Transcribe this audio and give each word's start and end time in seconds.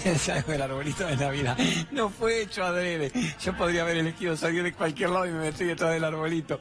Salgo 0.18 0.52
del 0.52 0.62
arbolito 0.62 1.06
de 1.06 1.16
Navidad. 1.16 1.58
No 1.90 2.08
fue 2.08 2.42
hecho 2.42 2.64
adrede. 2.64 3.12
Yo 3.40 3.56
podría 3.56 3.82
haber 3.82 3.98
elegido 3.98 4.36
salir 4.36 4.62
de 4.62 4.72
cualquier 4.72 5.10
lado 5.10 5.26
y 5.26 5.30
me 5.30 5.40
metí 5.40 5.64
detrás 5.64 5.92
del 5.92 6.04
arbolito. 6.04 6.60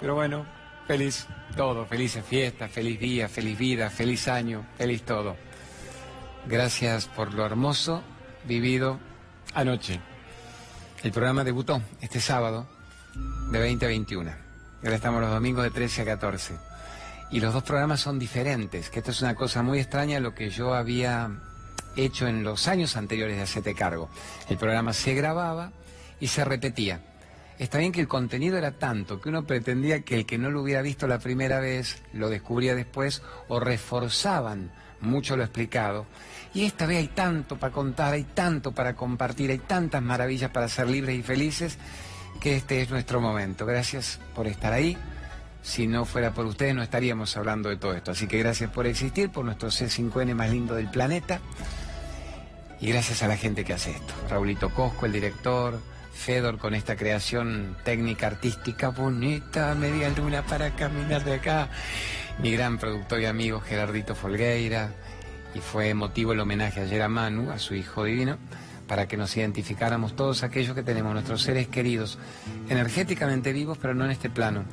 Pero 0.00 0.14
bueno, 0.14 0.44
feliz 0.86 1.26
todo. 1.56 1.86
Felices 1.86 2.24
fiestas, 2.24 2.70
feliz 2.70 2.98
día, 2.98 3.28
feliz 3.28 3.58
vida, 3.58 3.90
feliz 3.90 4.28
año, 4.28 4.66
feliz 4.76 5.02
todo. 5.02 5.36
Gracias 6.46 7.06
por 7.06 7.32
lo 7.34 7.44
hermoso 7.44 8.02
vivido 8.44 8.98
anoche. 9.54 10.00
El 11.02 11.12
programa 11.12 11.44
debutó 11.44 11.82
este 12.00 12.20
sábado 12.20 12.66
de 13.50 13.58
20 13.58 13.84
a 13.84 13.88
21. 13.88 14.30
Ahora 14.82 14.96
estamos 14.96 15.20
los 15.20 15.30
domingos 15.30 15.64
de 15.64 15.70
13 15.70 16.02
a 16.02 16.04
14. 16.06 16.54
Y 17.30 17.38
los 17.38 17.54
dos 17.54 17.62
programas 17.62 18.00
son 18.00 18.18
diferentes, 18.18 18.90
que 18.90 18.98
esto 18.98 19.12
es 19.12 19.22
una 19.22 19.36
cosa 19.36 19.62
muy 19.62 19.78
extraña 19.78 20.18
lo 20.18 20.34
que 20.34 20.50
yo 20.50 20.74
había 20.74 21.30
hecho 21.96 22.26
en 22.26 22.42
los 22.42 22.68
años 22.68 22.96
anteriores 22.96 23.36
de 23.36 23.42
Hacete 23.42 23.74
Cargo. 23.74 24.08
El 24.48 24.56
programa 24.56 24.92
se 24.92 25.14
grababa 25.14 25.72
y 26.20 26.28
se 26.28 26.44
repetía. 26.44 27.00
Está 27.58 27.78
bien 27.78 27.92
que 27.92 28.00
el 28.00 28.08
contenido 28.08 28.56
era 28.56 28.72
tanto 28.72 29.20
que 29.20 29.28
uno 29.28 29.44
pretendía 29.44 30.00
que 30.00 30.14
el 30.14 30.26
que 30.26 30.38
no 30.38 30.50
lo 30.50 30.62
hubiera 30.62 30.80
visto 30.80 31.06
la 31.06 31.18
primera 31.18 31.60
vez 31.60 32.02
lo 32.14 32.30
descubría 32.30 32.74
después 32.74 33.22
o 33.48 33.60
reforzaban 33.60 34.72
mucho 35.00 35.36
lo 35.36 35.44
explicado. 35.44 36.06
Y 36.54 36.64
esta 36.64 36.86
vez 36.86 36.98
hay 36.98 37.08
tanto 37.08 37.58
para 37.58 37.72
contar, 37.72 38.14
hay 38.14 38.24
tanto 38.24 38.72
para 38.72 38.96
compartir, 38.96 39.50
hay 39.50 39.58
tantas 39.58 40.02
maravillas 40.02 40.50
para 40.50 40.68
ser 40.68 40.88
libres 40.88 41.18
y 41.18 41.22
felices 41.22 41.78
que 42.40 42.56
este 42.56 42.82
es 42.82 42.90
nuestro 42.90 43.20
momento. 43.20 43.66
Gracias 43.66 44.20
por 44.34 44.46
estar 44.46 44.72
ahí. 44.72 44.96
Si 45.62 45.86
no 45.86 46.04
fuera 46.04 46.32
por 46.32 46.46
ustedes 46.46 46.74
no 46.74 46.82
estaríamos 46.82 47.36
hablando 47.36 47.68
de 47.68 47.76
todo 47.76 47.94
esto. 47.94 48.10
Así 48.10 48.26
que 48.26 48.38
gracias 48.38 48.70
por 48.70 48.86
existir, 48.86 49.30
por 49.30 49.44
nuestro 49.44 49.68
C5N 49.68 50.34
más 50.34 50.50
lindo 50.50 50.74
del 50.74 50.90
planeta. 50.90 51.40
Y 52.80 52.88
gracias 52.88 53.22
a 53.22 53.28
la 53.28 53.36
gente 53.36 53.64
que 53.64 53.74
hace 53.74 53.90
esto. 53.90 54.14
Raulito 54.30 54.70
Cosco, 54.70 55.06
el 55.06 55.12
director, 55.12 55.80
Fedor 56.14 56.58
con 56.58 56.74
esta 56.74 56.96
creación 56.96 57.76
técnica 57.84 58.26
artística 58.26 58.88
bonita, 58.88 59.74
media 59.74 60.10
luna 60.10 60.42
para 60.42 60.74
caminar 60.76 61.24
de 61.24 61.34
acá. 61.34 61.68
Mi 62.42 62.52
gran 62.52 62.78
productor 62.78 63.20
y 63.20 63.26
amigo 63.26 63.60
Gerardito 63.60 64.14
Folgueira. 64.14 64.94
Y 65.54 65.60
fue 65.60 65.92
motivo 65.94 66.32
el 66.32 66.40
homenaje 66.40 66.80
ayer 66.80 67.02
a 67.02 67.08
Manu, 67.08 67.50
a 67.50 67.58
su 67.58 67.74
hijo 67.74 68.04
divino, 68.04 68.38
para 68.86 69.08
que 69.08 69.16
nos 69.16 69.36
identificáramos 69.36 70.14
todos 70.14 70.42
aquellos 70.42 70.74
que 70.74 70.82
tenemos 70.82 71.12
nuestros 71.12 71.42
seres 71.42 71.68
queridos, 71.68 72.18
energéticamente 72.68 73.52
vivos, 73.52 73.76
pero 73.78 73.94
no 73.94 74.04
en 74.04 74.10
este 74.12 74.30
plano. 74.30 74.64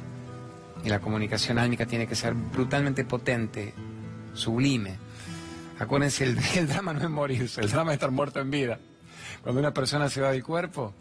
Y 0.83 0.89
la 0.89 0.99
comunicación 0.99 1.59
álmica 1.59 1.85
tiene 1.85 2.07
que 2.07 2.15
ser 2.15 2.33
brutalmente 2.33 3.03
potente, 3.03 3.73
sublime. 4.33 4.97
Acuérdense, 5.79 6.23
el, 6.55 6.67
drama 6.67 6.93
no 6.93 7.01
es 7.01 7.09
morirse, 7.09 7.61
el 7.61 7.69
drama 7.69 7.91
es 7.91 7.95
estar 7.95 8.11
muerto 8.11 8.39
en 8.39 8.51
vida. 8.51 8.79
Cuando 9.41 9.59
una 9.59 9.73
persona 9.73 10.09
se 10.09 10.21
va 10.21 10.31
del 10.31 10.43
cuerpo, 10.43 10.93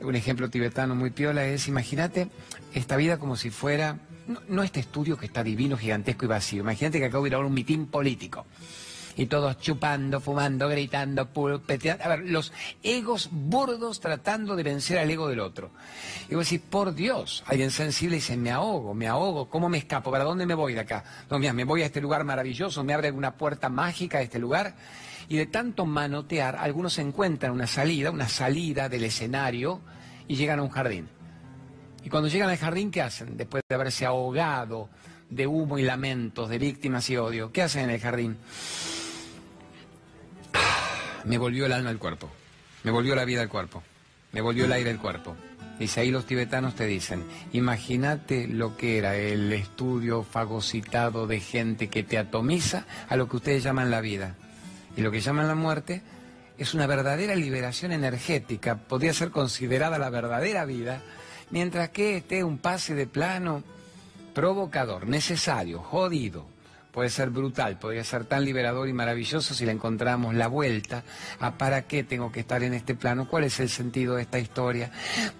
un 0.00 0.16
ejemplo 0.16 0.48
tibetano 0.48 0.94
muy 0.94 1.10
piola 1.10 1.44
es, 1.46 1.68
imagínate 1.68 2.28
esta 2.74 2.96
vida 2.96 3.18
como 3.18 3.36
si 3.36 3.50
fuera, 3.50 3.98
no, 4.48 4.62
este 4.62 4.80
estudio 4.80 5.16
que 5.16 5.26
está 5.26 5.44
divino, 5.44 5.76
gigantesco 5.76 6.24
y 6.24 6.28
vacío, 6.28 6.62
imagínate 6.62 6.98
que 6.98 7.06
acá 7.06 7.18
hubiera 7.18 7.38
un 7.38 7.52
mitin 7.52 7.86
político 7.86 8.46
y 9.16 9.26
todos 9.26 9.58
chupando, 9.58 10.20
fumando, 10.20 10.68
gritando, 10.68 11.26
pulpeteando. 11.26 12.04
A 12.04 12.08
ver, 12.08 12.20
los 12.30 12.52
egos 12.82 13.28
burdos 13.30 14.00
tratando 14.00 14.56
de 14.56 14.62
vencer 14.62 14.98
al 14.98 15.10
ego 15.10 15.28
del 15.28 15.40
otro. 15.40 15.70
Y 16.28 16.34
vos 16.34 16.48
decís, 16.48 16.66
por 16.68 16.94
Dios, 16.94 17.42
alguien 17.46 17.70
sensible 17.70 18.16
dice, 18.16 18.36
me 18.36 18.50
ahogo, 18.50 18.94
me 18.94 19.08
ahogo, 19.08 19.48
¿cómo 19.48 19.68
me 19.68 19.78
escapo? 19.78 20.10
¿Para 20.10 20.24
dónde 20.24 20.46
me 20.46 20.54
voy 20.54 20.74
de 20.74 20.80
acá? 20.80 21.04
No, 21.28 21.38
me 21.38 21.64
voy 21.64 21.82
a 21.82 21.86
este 21.86 22.00
lugar 22.00 22.24
maravilloso, 22.24 22.84
me 22.84 22.94
abre 22.94 23.10
una 23.10 23.34
puerta 23.36 23.68
mágica 23.68 24.18
a 24.18 24.22
este 24.22 24.38
lugar. 24.38 24.74
Y 25.28 25.36
de 25.36 25.46
tanto 25.46 25.86
manotear, 25.86 26.56
algunos 26.56 26.98
encuentran 26.98 27.52
una 27.52 27.66
salida, 27.66 28.10
una 28.10 28.28
salida 28.28 28.88
del 28.88 29.04
escenario 29.04 29.80
y 30.26 30.36
llegan 30.36 30.58
a 30.58 30.62
un 30.62 30.70
jardín. 30.70 31.08
Y 32.02 32.08
cuando 32.08 32.28
llegan 32.28 32.48
al 32.48 32.56
jardín, 32.56 32.90
¿qué 32.90 33.02
hacen? 33.02 33.36
Después 33.36 33.62
de 33.68 33.74
haberse 33.74 34.06
ahogado 34.06 34.88
de 35.28 35.46
humo 35.46 35.78
y 35.78 35.82
lamentos, 35.82 36.48
de 36.48 36.58
víctimas 36.58 37.08
y 37.10 37.16
odio, 37.16 37.52
¿qué 37.52 37.62
hacen 37.62 37.84
en 37.84 37.90
el 37.90 38.00
jardín? 38.00 38.36
Me 41.24 41.38
volvió 41.38 41.66
el 41.66 41.72
alma 41.72 41.90
al 41.90 41.98
cuerpo, 41.98 42.30
me 42.82 42.90
volvió 42.90 43.14
la 43.14 43.24
vida 43.24 43.42
al 43.42 43.48
cuerpo, 43.48 43.82
me 44.32 44.40
volvió 44.40 44.64
el 44.64 44.72
aire 44.72 44.90
al 44.90 44.98
cuerpo. 44.98 45.36
Dice, 45.78 46.00
ahí 46.00 46.10
los 46.10 46.26
tibetanos 46.26 46.74
te 46.74 46.84
dicen, 46.84 47.24
imagínate 47.52 48.46
lo 48.46 48.76
que 48.76 48.98
era 48.98 49.16
el 49.16 49.50
estudio 49.52 50.22
fagocitado 50.22 51.26
de 51.26 51.40
gente 51.40 51.88
que 51.88 52.02
te 52.02 52.18
atomiza 52.18 52.84
a 53.08 53.16
lo 53.16 53.28
que 53.28 53.36
ustedes 53.36 53.62
llaman 53.62 53.90
la 53.90 54.02
vida. 54.02 54.36
Y 54.94 55.00
lo 55.00 55.10
que 55.10 55.20
llaman 55.20 55.48
la 55.48 55.54
muerte 55.54 56.02
es 56.58 56.74
una 56.74 56.86
verdadera 56.86 57.34
liberación 57.34 57.92
energética, 57.92 58.76
podría 58.76 59.14
ser 59.14 59.30
considerada 59.30 59.98
la 59.98 60.10
verdadera 60.10 60.66
vida, 60.66 61.00
mientras 61.48 61.88
que 61.88 62.18
esté 62.18 62.44
un 62.44 62.58
pase 62.58 62.94
de 62.94 63.06
plano 63.06 63.62
provocador, 64.34 65.06
necesario, 65.06 65.80
jodido, 65.80 66.46
puede 66.92 67.08
ser 67.10 67.30
brutal, 67.30 67.78
podría 67.78 68.04
ser 68.04 68.24
tan 68.24 68.44
liberador 68.44 68.88
y 68.88 68.92
maravilloso 68.92 69.54
si 69.54 69.64
le 69.64 69.72
encontramos 69.72 70.34
la 70.34 70.48
vuelta 70.48 71.04
a 71.38 71.52
para 71.56 71.82
qué 71.82 72.04
tengo 72.04 72.32
que 72.32 72.40
estar 72.40 72.62
en 72.62 72.74
este 72.74 72.94
plano, 72.94 73.28
cuál 73.28 73.44
es 73.44 73.60
el 73.60 73.68
sentido 73.68 74.16
de 74.16 74.22
esta 74.22 74.38
historia, 74.38 74.90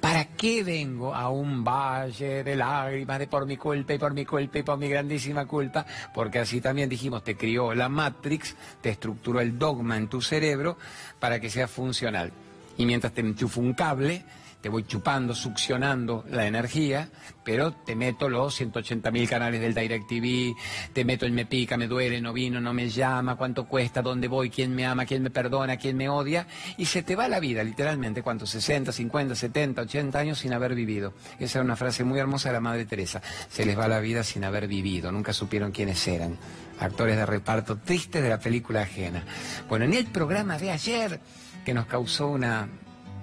para 0.00 0.25
qué 0.37 0.62
vengo 0.62 1.15
a 1.15 1.28
un 1.31 1.65
valle 1.65 2.44
de 2.44 2.56
lágrimas 2.56 3.19
de 3.19 3.27
por 3.27 3.47
mi 3.47 3.56
culpa 3.56 3.94
y 3.94 3.99
por 3.99 4.15
mi 4.15 4.25
culpa 4.25 4.59
y 4.59 4.62
por 4.62 4.78
mi 4.78 4.88
grandísima 4.88 5.47
culpa, 5.47 5.87
porque 6.15 6.38
así 6.38 6.61
también 6.61 6.88
dijimos, 6.88 7.25
te 7.25 7.37
crió 7.37 7.75
la 7.75 7.88
Matrix, 7.88 8.55
te 8.81 8.91
estructuró 8.91 9.41
el 9.41 9.59
dogma 9.59 9.97
en 9.97 10.09
tu 10.09 10.21
cerebro 10.22 10.77
para 11.19 11.41
que 11.41 11.50
sea 11.50 11.69
funcional. 11.69 12.32
Y 12.77 12.87
mientras 12.87 13.12
te 13.12 13.21
enchufo 13.21 13.61
un 13.61 13.75
cable, 13.75 14.25
te 14.60 14.69
voy 14.69 14.84
chupando, 14.84 15.34
succionando 15.34 16.25
la 16.31 16.47
energía, 16.47 17.09
pero 17.44 17.72
te 17.72 17.97
meto 17.97 18.28
los 18.28 18.60
180.000 18.60 19.28
canales 19.28 19.60
del 19.60 19.75
DirecTV, 19.75 20.54
te 20.93 21.04
meto 21.04 21.26
el 21.26 21.32
me 21.32 21.47
pica, 21.47 21.76
me 21.76 21.87
duele, 21.87 22.21
no 22.21 22.32
vino, 22.32 22.60
no 22.60 22.75
me 22.75 22.88
llama, 22.88 23.37
cuánto 23.37 23.66
cuesta, 23.66 24.03
dónde 24.03 24.28
voy, 24.28 24.50
quién 24.50 24.75
me 24.75 24.87
ama, 24.87 25.06
quién 25.06 25.22
me 25.22 25.31
perdona, 25.31 25.76
quién 25.76 25.97
me 25.97 26.09
odia, 26.09 26.47
y 26.76 26.84
se 26.84 27.03
te 27.03 27.16
va 27.16 27.28
la 27.28 27.41
vida, 27.41 27.65
literalmente, 27.65 28.22
¿cuántos? 28.22 28.50
60, 28.50 28.93
50, 28.93 29.34
70, 29.34 29.82
80 29.82 30.19
años 30.19 30.38
sin 30.38 30.53
haber 30.53 30.75
vivido. 30.75 31.15
Esa 31.38 31.59
era 31.59 31.65
una 31.65 31.76
frase 31.76 32.04
muy 32.04 32.19
hermosa 32.19 32.50
de 32.50 32.54
la 32.54 32.60
Madre 32.60 32.84
Teresa. 32.84 33.22
Se 33.49 33.65
les 33.65 33.78
va 33.78 33.88
la 33.88 34.00
vida 34.00 34.22
sin 34.22 34.44
haber 34.44 34.69
vivido, 34.69 35.10
nunca 35.10 35.32
supieron 35.32 35.72
quiénes 35.72 36.06
eran. 36.06 36.37
Actores 36.78 37.16
de 37.16 37.26
reparto 37.26 37.76
tristes 37.78 38.22
de 38.22 38.28
la 38.28 38.38
película 38.38 38.82
ajena. 38.82 39.25
Bueno, 39.69 39.84
en 39.84 39.94
el 39.94 40.06
programa 40.06 40.59
de 40.59 40.70
ayer, 40.70 41.20
que 41.65 41.75
nos 41.75 41.87
causó 41.87 42.28
una, 42.28 42.69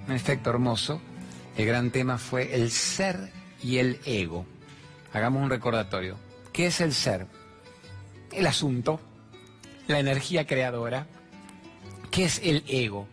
un 0.06 0.14
efecto 0.14 0.50
hermoso, 0.50 1.00
el 1.58 1.66
gran 1.66 1.90
tema 1.90 2.18
fue 2.18 2.54
el 2.54 2.70
ser 2.70 3.30
y 3.62 3.78
el 3.78 3.98
ego. 4.06 4.46
Hagamos 5.12 5.42
un 5.42 5.50
recordatorio. 5.50 6.16
¿Qué 6.52 6.66
es 6.66 6.80
el 6.80 6.94
ser? 6.94 7.26
El 8.32 8.46
asunto, 8.46 9.00
la 9.88 9.98
energía 9.98 10.46
creadora. 10.46 11.08
¿Qué 12.12 12.26
es 12.26 12.40
el 12.44 12.62
ego? 12.68 13.08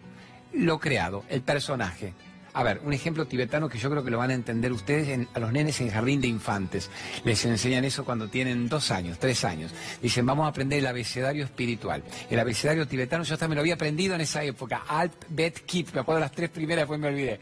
Lo 0.53 0.79
creado, 0.79 1.23
el 1.27 1.41
personaje. 1.41 2.13
A 2.55 2.63
ver, 2.63 2.79
un 2.85 2.93
ejemplo 2.93 3.25
tibetano 3.25 3.67
que 3.67 3.77
yo 3.77 3.89
creo 3.89 4.01
que 4.01 4.09
lo 4.09 4.17
van 4.17 4.31
a 4.31 4.33
entender 4.33 4.71
ustedes 4.71 5.27
a 5.33 5.39
los 5.41 5.51
nenes 5.51 5.81
en 5.81 5.89
jardín 5.89 6.21
de 6.21 6.29
infantes. 6.29 6.89
Les 7.25 7.43
enseñan 7.43 7.83
eso 7.83 8.05
cuando 8.05 8.29
tienen 8.29 8.69
dos 8.69 8.91
años, 8.91 9.19
tres 9.19 9.43
años. 9.43 9.73
Dicen, 10.01 10.25
vamos 10.25 10.45
a 10.45 10.49
aprender 10.51 10.79
el 10.79 10.87
abecedario 10.87 11.43
espiritual. 11.43 12.01
El 12.29 12.39
abecedario 12.39 12.87
tibetano 12.87 13.25
yo 13.25 13.33
hasta 13.33 13.49
me 13.49 13.55
lo 13.55 13.61
había 13.61 13.73
aprendido 13.73 14.15
en 14.15 14.21
esa 14.21 14.41
época. 14.41 14.85
Alt, 14.87 15.25
Bet, 15.27 15.65
Kit. 15.65 15.93
Me 15.93 15.99
acuerdo 15.99 16.21
las 16.21 16.31
tres 16.31 16.49
primeras, 16.49 16.83
después 16.83 16.97
me 16.97 17.09
olvidé. 17.09 17.41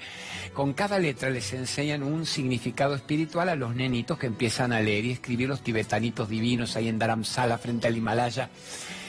Con 0.52 0.74
cada 0.74 0.98
letra 0.98 1.30
les 1.30 1.54
enseñan 1.54 2.02
un 2.02 2.26
significado 2.26 2.96
espiritual 2.96 3.50
a 3.50 3.56
los 3.56 3.76
nenitos 3.76 4.18
que 4.18 4.26
empiezan 4.26 4.74
a 4.74 4.82
leer 4.82 5.06
y 5.06 5.12
escribir 5.12 5.48
los 5.48 5.62
tibetanitos 5.62 6.28
divinos 6.28 6.76
ahí 6.76 6.88
en 6.88 6.98
Dharamsala 6.98 7.60
frente 7.60 7.86
al 7.86 7.96
Himalaya. 7.96 8.50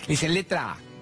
Dicen, 0.06 0.34
letra 0.34 0.72
A 0.72 0.93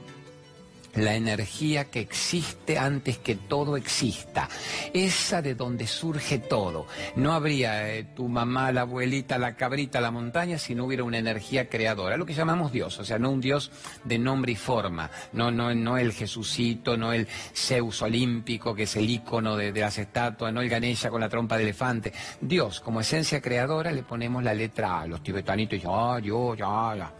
la 0.94 1.15
energía 1.15 1.91
que 1.91 2.00
existe 2.00 2.79
antes 2.79 3.19
que 3.19 3.37
todo 3.37 3.77
exista, 3.77 4.49
esa 4.93 5.43
de 5.43 5.55
donde 5.55 5.87
surge 5.87 6.39
todo. 6.39 6.87
No 7.17 7.33
habría 7.33 7.94
eh, 7.94 8.05
tu 8.05 8.29
mamá, 8.29 8.73
la 8.73 8.83
abuelita, 8.83 9.39
la 9.39 9.56
cabrita, 9.56 10.00
la 10.00 10.11
montaña 10.11 10.59
si 10.59 10.75
no 10.75 10.85
hubiera 10.85 11.05
una 11.05 11.19
energía 11.19 11.69
creadora, 11.69 12.17
lo 12.17 12.27
que 12.27 12.35
llamamos 12.35 12.73
Dios, 12.73 12.99
o 12.99 13.05
sea, 13.05 13.19
no 13.19 13.31
un 13.31 13.41
Dios 13.41 13.71
de 14.05 14.19
nombre 14.19 14.53
y 14.53 14.56
forma, 14.56 15.11
no, 15.33 15.50
no, 15.50 15.75
no 15.75 15.97
el 15.97 16.12
Jesucito, 16.12 16.97
no 16.97 17.12
el 17.12 17.27
Zeus 17.55 18.03
olímpico, 18.03 18.75
que 18.75 18.85
es 18.85 18.97
el 18.97 19.09
ícono 19.09 19.56
de, 19.56 19.73
las 19.73 19.99
estatuas, 19.99 20.53
no 20.53 20.61
el 20.61 20.69
Ganesha 20.69 21.11
con 21.11 21.21
la 21.21 21.29
trompa 21.29 21.56
de 21.56 21.65
elefante. 21.65 22.12
Dios, 22.41 22.81
como 22.81 23.00
esencia 23.00 23.41
creadora, 23.41 23.91
le 23.93 24.03
ponemos 24.03 24.43
la 24.43 24.55
letra 24.55 25.00
A. 25.00 25.06
Los 25.06 25.23
tibetanitos, 25.23 25.81
ya, 25.81 26.19
yo, 26.21 26.55
ya, 26.55 26.94
ya. 26.97 27.12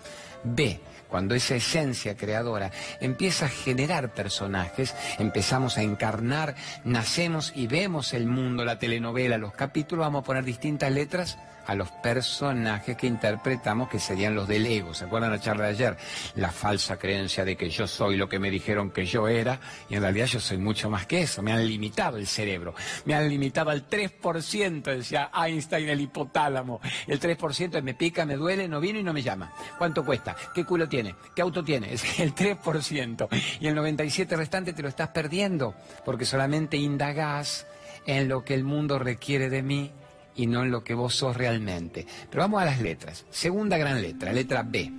B, 0.45 0.81
cuando 1.13 1.35
esa 1.35 1.57
esencia 1.57 2.17
creadora 2.17 2.71
empieza 2.99 3.45
a 3.45 3.51
generar 3.51 4.15
personajes, 4.15 4.95
empezamos 5.19 5.77
a 5.77 5.83
encarnar, 5.83 6.55
nacemos 6.85 7.53
y 7.55 7.67
vemos 7.67 8.15
el 8.15 8.25
mundo, 8.27 8.65
la 8.65 8.79
telenovela, 8.79 9.37
los 9.37 9.53
capítulos, 9.53 10.07
vamos 10.07 10.23
a 10.23 10.25
poner 10.25 10.43
distintas 10.43 10.91
letras 10.91 11.37
a 11.67 11.75
los 11.75 11.91
personajes 11.91 12.97
que 12.97 13.07
interpretamos 13.07 13.89
que 13.89 13.99
serían 13.99 14.35
los 14.35 14.49
del 14.49 14.67
ego. 14.67 14.95
¿Se 14.95 15.05
acuerdan 15.05 15.31
la 15.31 15.41
charla 15.41 15.65
de 15.65 15.71
ayer? 15.71 15.97
La 16.37 16.51
falsa 16.51 16.99
creencia 16.99 17.45
de 17.45 17.57
que 17.57 17.71
yo 17.71 17.87
soy 17.87 18.17
lo 18.17 18.29
que 18.29 18.39
me 18.39 18.51
dijeron 18.51 18.91
que 18.91 19.07
yo 19.07 19.29
era 19.29 19.61
y 19.89 19.95
en 19.95 20.03
realidad 20.03 20.27
yo 20.27 20.41
soy 20.41 20.59
mucho 20.59 20.91
más 20.91 21.07
que 21.07 21.23
eso. 21.23 21.43
Me 21.43 21.53
han 21.53 21.67
limitado 21.67 22.17
el 22.17 22.27
cerebro. 22.27 22.75
Me 23.05 23.15
han 23.15 23.29
limitado 23.29 23.71
al 23.71 23.89
3%, 23.89 24.83
decía 24.83 25.31
Einstein, 25.35 25.89
el 25.89 26.01
hipotálamo. 26.01 26.81
El 27.07 27.21
3% 27.21 27.83
me 27.83 27.95
pica, 27.95 28.25
me 28.27 28.37
duele, 28.37 28.69
no 28.69 28.81
viene 28.81 29.01
y 29.01 29.03
no 29.03 29.13
me 29.13 29.23
llama. 29.23 29.53
¿Cuánto 29.79 30.05
cuesta? 30.05 30.37
¿Qué 30.55 30.65
culo 30.65 30.89
tiene? 30.89 31.15
¿Qué 31.35 31.43
auto 31.43 31.63
tiene? 31.63 31.93
Es 31.93 32.19
el 32.19 32.35
3%. 32.35 33.29
Y 33.61 33.67
el 33.67 33.77
97% 33.77 34.37
restante 34.37 34.73
te 34.73 34.83
lo 34.83 34.89
estás 34.89 35.09
perdiendo 35.09 35.75
porque 36.05 36.25
solamente 36.25 36.77
indagás 36.77 37.67
en 38.07 38.29
lo 38.29 38.45
que 38.45 38.55
el 38.55 38.65
mundo 38.65 38.99
requiere 38.99 39.49
de 39.49 39.63
mí 39.63 39.93
y 40.37 40.47
no 40.47 40.63
en 40.63 40.71
lo 40.71 40.83
que 40.85 40.95
vos 40.95 41.15
sos 41.15 41.37
realmente. 41.37 42.07
Pero 42.31 42.43
vamos 42.43 42.63
a 42.63 42.67
las 42.67 42.81
letras. 42.81 43.25
Segunda 43.31 43.79
gran 43.79 44.01
letra, 44.01 44.33
letra 44.33 44.63
B. 44.63 44.93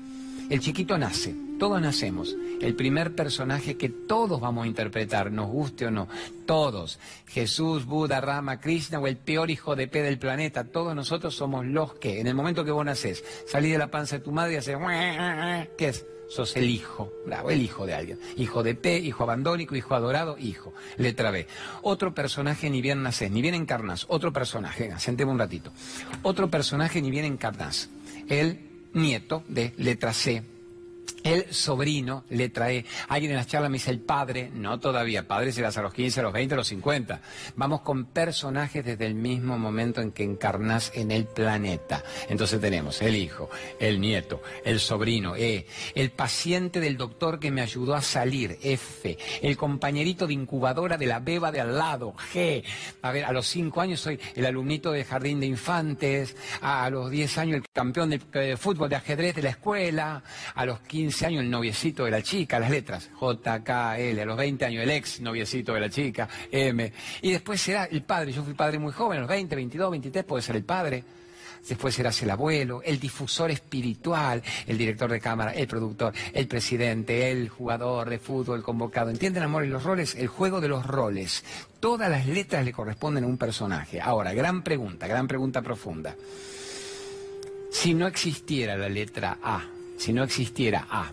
El 0.49 0.59
chiquito 0.59 0.97
nace, 0.97 1.33
todos 1.57 1.81
nacemos. 1.81 2.35
El 2.61 2.75
primer 2.75 3.15
personaje 3.15 3.75
que 3.75 3.89
todos 3.89 4.39
vamos 4.39 4.65
a 4.65 4.67
interpretar, 4.67 5.31
nos 5.31 5.47
guste 5.49 5.85
o 5.87 5.91
no, 5.91 6.07
todos. 6.45 6.99
Jesús, 7.27 7.85
Buda, 7.85 8.21
Rama, 8.21 8.59
Krishna 8.59 8.99
o 8.99 9.07
el 9.07 9.17
peor 9.17 9.49
hijo 9.51 9.75
de 9.75 9.87
P 9.87 10.01
del 10.01 10.19
planeta, 10.19 10.65
todos 10.65 10.95
nosotros 10.95 11.35
somos 11.35 11.65
los 11.65 11.93
que, 11.95 12.19
en 12.19 12.27
el 12.27 12.35
momento 12.35 12.63
que 12.63 12.71
vos 12.71 12.85
nacés, 12.85 13.23
salís 13.47 13.71
de 13.73 13.77
la 13.77 13.91
panza 13.91 14.17
de 14.17 14.23
tu 14.23 14.31
madre 14.31 14.53
y 14.53 14.57
haces, 14.57 14.77
¿qué 15.77 15.87
es? 15.87 16.05
Sos 16.29 16.55
el 16.55 16.69
hijo, 16.69 17.11
bravo, 17.25 17.49
el 17.51 17.61
hijo 17.61 17.85
de 17.85 17.93
alguien. 17.93 18.19
Hijo 18.37 18.63
de 18.63 18.75
P, 18.75 18.97
hijo 18.99 19.23
abandónico, 19.23 19.75
hijo 19.75 19.95
adorado, 19.95 20.37
hijo. 20.37 20.73
Letra 20.97 21.31
B. 21.31 21.47
Otro 21.81 22.13
personaje 22.13 22.69
ni 22.69 22.81
bien 22.81 23.03
nacés, 23.03 23.31
ni 23.31 23.41
bien 23.41 23.55
encarnás. 23.55 24.05
Otro 24.09 24.33
personaje, 24.33 24.93
sentemos 24.99 25.33
un 25.33 25.39
ratito. 25.39 25.71
Otro 26.21 26.49
personaje 26.49 27.01
ni 27.01 27.11
bien 27.11 27.25
encarnás. 27.25 27.89
El 28.29 28.89
nieto 28.93 29.43
de 29.47 29.73
letra 29.77 30.13
C, 30.13 30.43
el 31.23 31.53
sobrino 31.53 32.25
le 32.29 32.49
trae, 32.49 32.85
alguien 33.07 33.31
en 33.31 33.37
las 33.37 33.47
charlas 33.47 33.71
me 33.71 33.77
dice 33.77 33.91
el 33.91 33.99
padre, 33.99 34.51
no 34.53 34.79
todavía, 34.79 35.27
padre 35.27 35.51
serás 35.51 35.77
a 35.77 35.81
los 35.81 35.93
15, 35.93 36.19
a 36.19 36.23
los 36.23 36.33
20, 36.33 36.53
a 36.53 36.57
los 36.57 36.67
50. 36.67 37.21
Vamos 37.55 37.81
con 37.81 38.05
personajes 38.05 38.83
desde 38.83 39.05
el 39.05 39.15
mismo 39.15 39.57
momento 39.57 40.01
en 40.01 40.11
que 40.11 40.23
encarnas 40.23 40.91
en 40.95 41.11
el 41.11 41.25
planeta. 41.25 42.03
Entonces 42.27 42.59
tenemos 42.59 43.01
el 43.01 43.15
hijo, 43.15 43.49
el 43.79 44.01
nieto, 44.01 44.41
el 44.65 44.79
sobrino, 44.79 45.35
E, 45.35 45.65
el 45.95 46.11
paciente 46.11 46.79
del 46.79 46.97
doctor 46.97 47.39
que 47.39 47.51
me 47.51 47.61
ayudó 47.61 47.95
a 47.95 48.01
salir, 48.01 48.57
F, 48.61 49.17
el 49.41 49.55
compañerito 49.57 50.27
de 50.27 50.33
incubadora 50.33 50.97
de 50.97 51.07
la 51.07 51.19
beba 51.19 51.51
de 51.51 51.61
al 51.61 51.77
lado, 51.77 52.13
G. 52.33 52.63
A 53.01 53.11
ver, 53.11 53.25
a 53.25 53.31
los 53.31 53.47
5 53.47 53.79
años 53.79 54.01
soy 54.01 54.19
el 54.35 54.45
alumnito 54.45 54.91
de 54.91 55.05
jardín 55.05 55.39
de 55.39 55.45
infantes, 55.45 56.35
a 56.61 56.89
los 56.89 57.09
10 57.09 57.37
años 57.37 57.57
el 57.57 57.63
campeón 57.71 58.09
de 58.09 58.57
fútbol 58.57 58.89
de 58.89 58.97
ajedrez 58.97 59.35
de 59.35 59.41
la 59.41 59.49
escuela, 59.49 60.23
a 60.53 60.65
los 60.65 60.79
15 60.81 60.92
años 61.23 61.43
el 61.43 61.49
noviecito 61.49 62.05
de 62.05 62.11
la 62.11 62.21
chica, 62.21 62.59
las 62.59 62.69
letras, 62.69 63.09
J, 63.13 63.63
K, 63.63 63.99
L, 63.99 64.21
a 64.21 64.25
los 64.25 64.37
20 64.37 64.65
años 64.65 64.83
el 64.83 64.89
ex 64.91 65.21
noviecito 65.21 65.73
de 65.73 65.79
la 65.79 65.89
chica, 65.89 66.29
M, 66.51 66.91
y 67.21 67.31
después 67.31 67.61
será 67.61 67.85
el 67.85 68.03
padre, 68.03 68.31
yo 68.31 68.43
fui 68.43 68.53
padre 68.53 68.79
muy 68.79 68.93
joven, 68.93 69.17
a 69.17 69.21
los 69.21 69.29
20, 69.29 69.55
22, 69.55 69.91
23 69.91 70.23
puede 70.23 70.43
ser 70.43 70.55
el 70.55 70.63
padre, 70.63 71.03
después 71.67 71.95
serás 71.95 72.21
el 72.21 72.29
abuelo, 72.29 72.81
el 72.83 72.99
difusor 72.99 73.49
espiritual, 73.49 74.43
el 74.67 74.77
director 74.77 75.11
de 75.11 75.19
cámara, 75.19 75.51
el 75.51 75.67
productor, 75.67 76.13
el 76.31 76.47
presidente, 76.47 77.31
el 77.31 77.49
jugador 77.49 78.09
de 78.09 78.19
fútbol 78.19 78.61
convocado. 78.61 79.09
¿Entienden, 79.09 79.43
amor, 79.43 79.65
y 79.65 79.69
los 79.69 79.83
roles? 79.83 80.15
El 80.15 80.27
juego 80.27 80.61
de 80.61 80.67
los 80.67 80.85
roles. 80.85 81.43
Todas 81.79 82.09
las 82.09 82.27
letras 82.27 82.63
le 82.63 82.71
corresponden 82.71 83.23
a 83.23 83.27
un 83.27 83.37
personaje. 83.37 83.99
Ahora, 83.99 84.33
gran 84.33 84.63
pregunta, 84.63 85.07
gran 85.07 85.27
pregunta 85.27 85.61
profunda. 85.61 86.15
Si 87.71 87.93
no 87.95 88.05
existiera 88.05 88.77
la 88.77 88.87
letra 88.87 89.39
A, 89.41 89.63
si 89.97 90.13
no 90.13 90.23
existiera 90.23 90.87
A, 90.89 91.11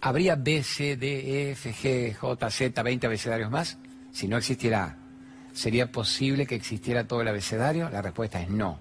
¿habría 0.00 0.36
B, 0.36 0.62
C, 0.62 0.96
D, 0.96 1.48
E, 1.48 1.50
F, 1.52 1.72
G, 1.72 2.14
J, 2.14 2.50
Z, 2.50 2.82
20 2.82 3.06
abecedarios 3.06 3.50
más? 3.50 3.78
Si 4.12 4.28
no 4.28 4.36
existiera 4.36 4.84
A, 4.84 4.96
¿sería 5.54 5.90
posible 5.90 6.46
que 6.46 6.54
existiera 6.54 7.06
todo 7.06 7.22
el 7.22 7.28
abecedario? 7.28 7.88
La 7.90 8.02
respuesta 8.02 8.40
es 8.40 8.48
no. 8.48 8.78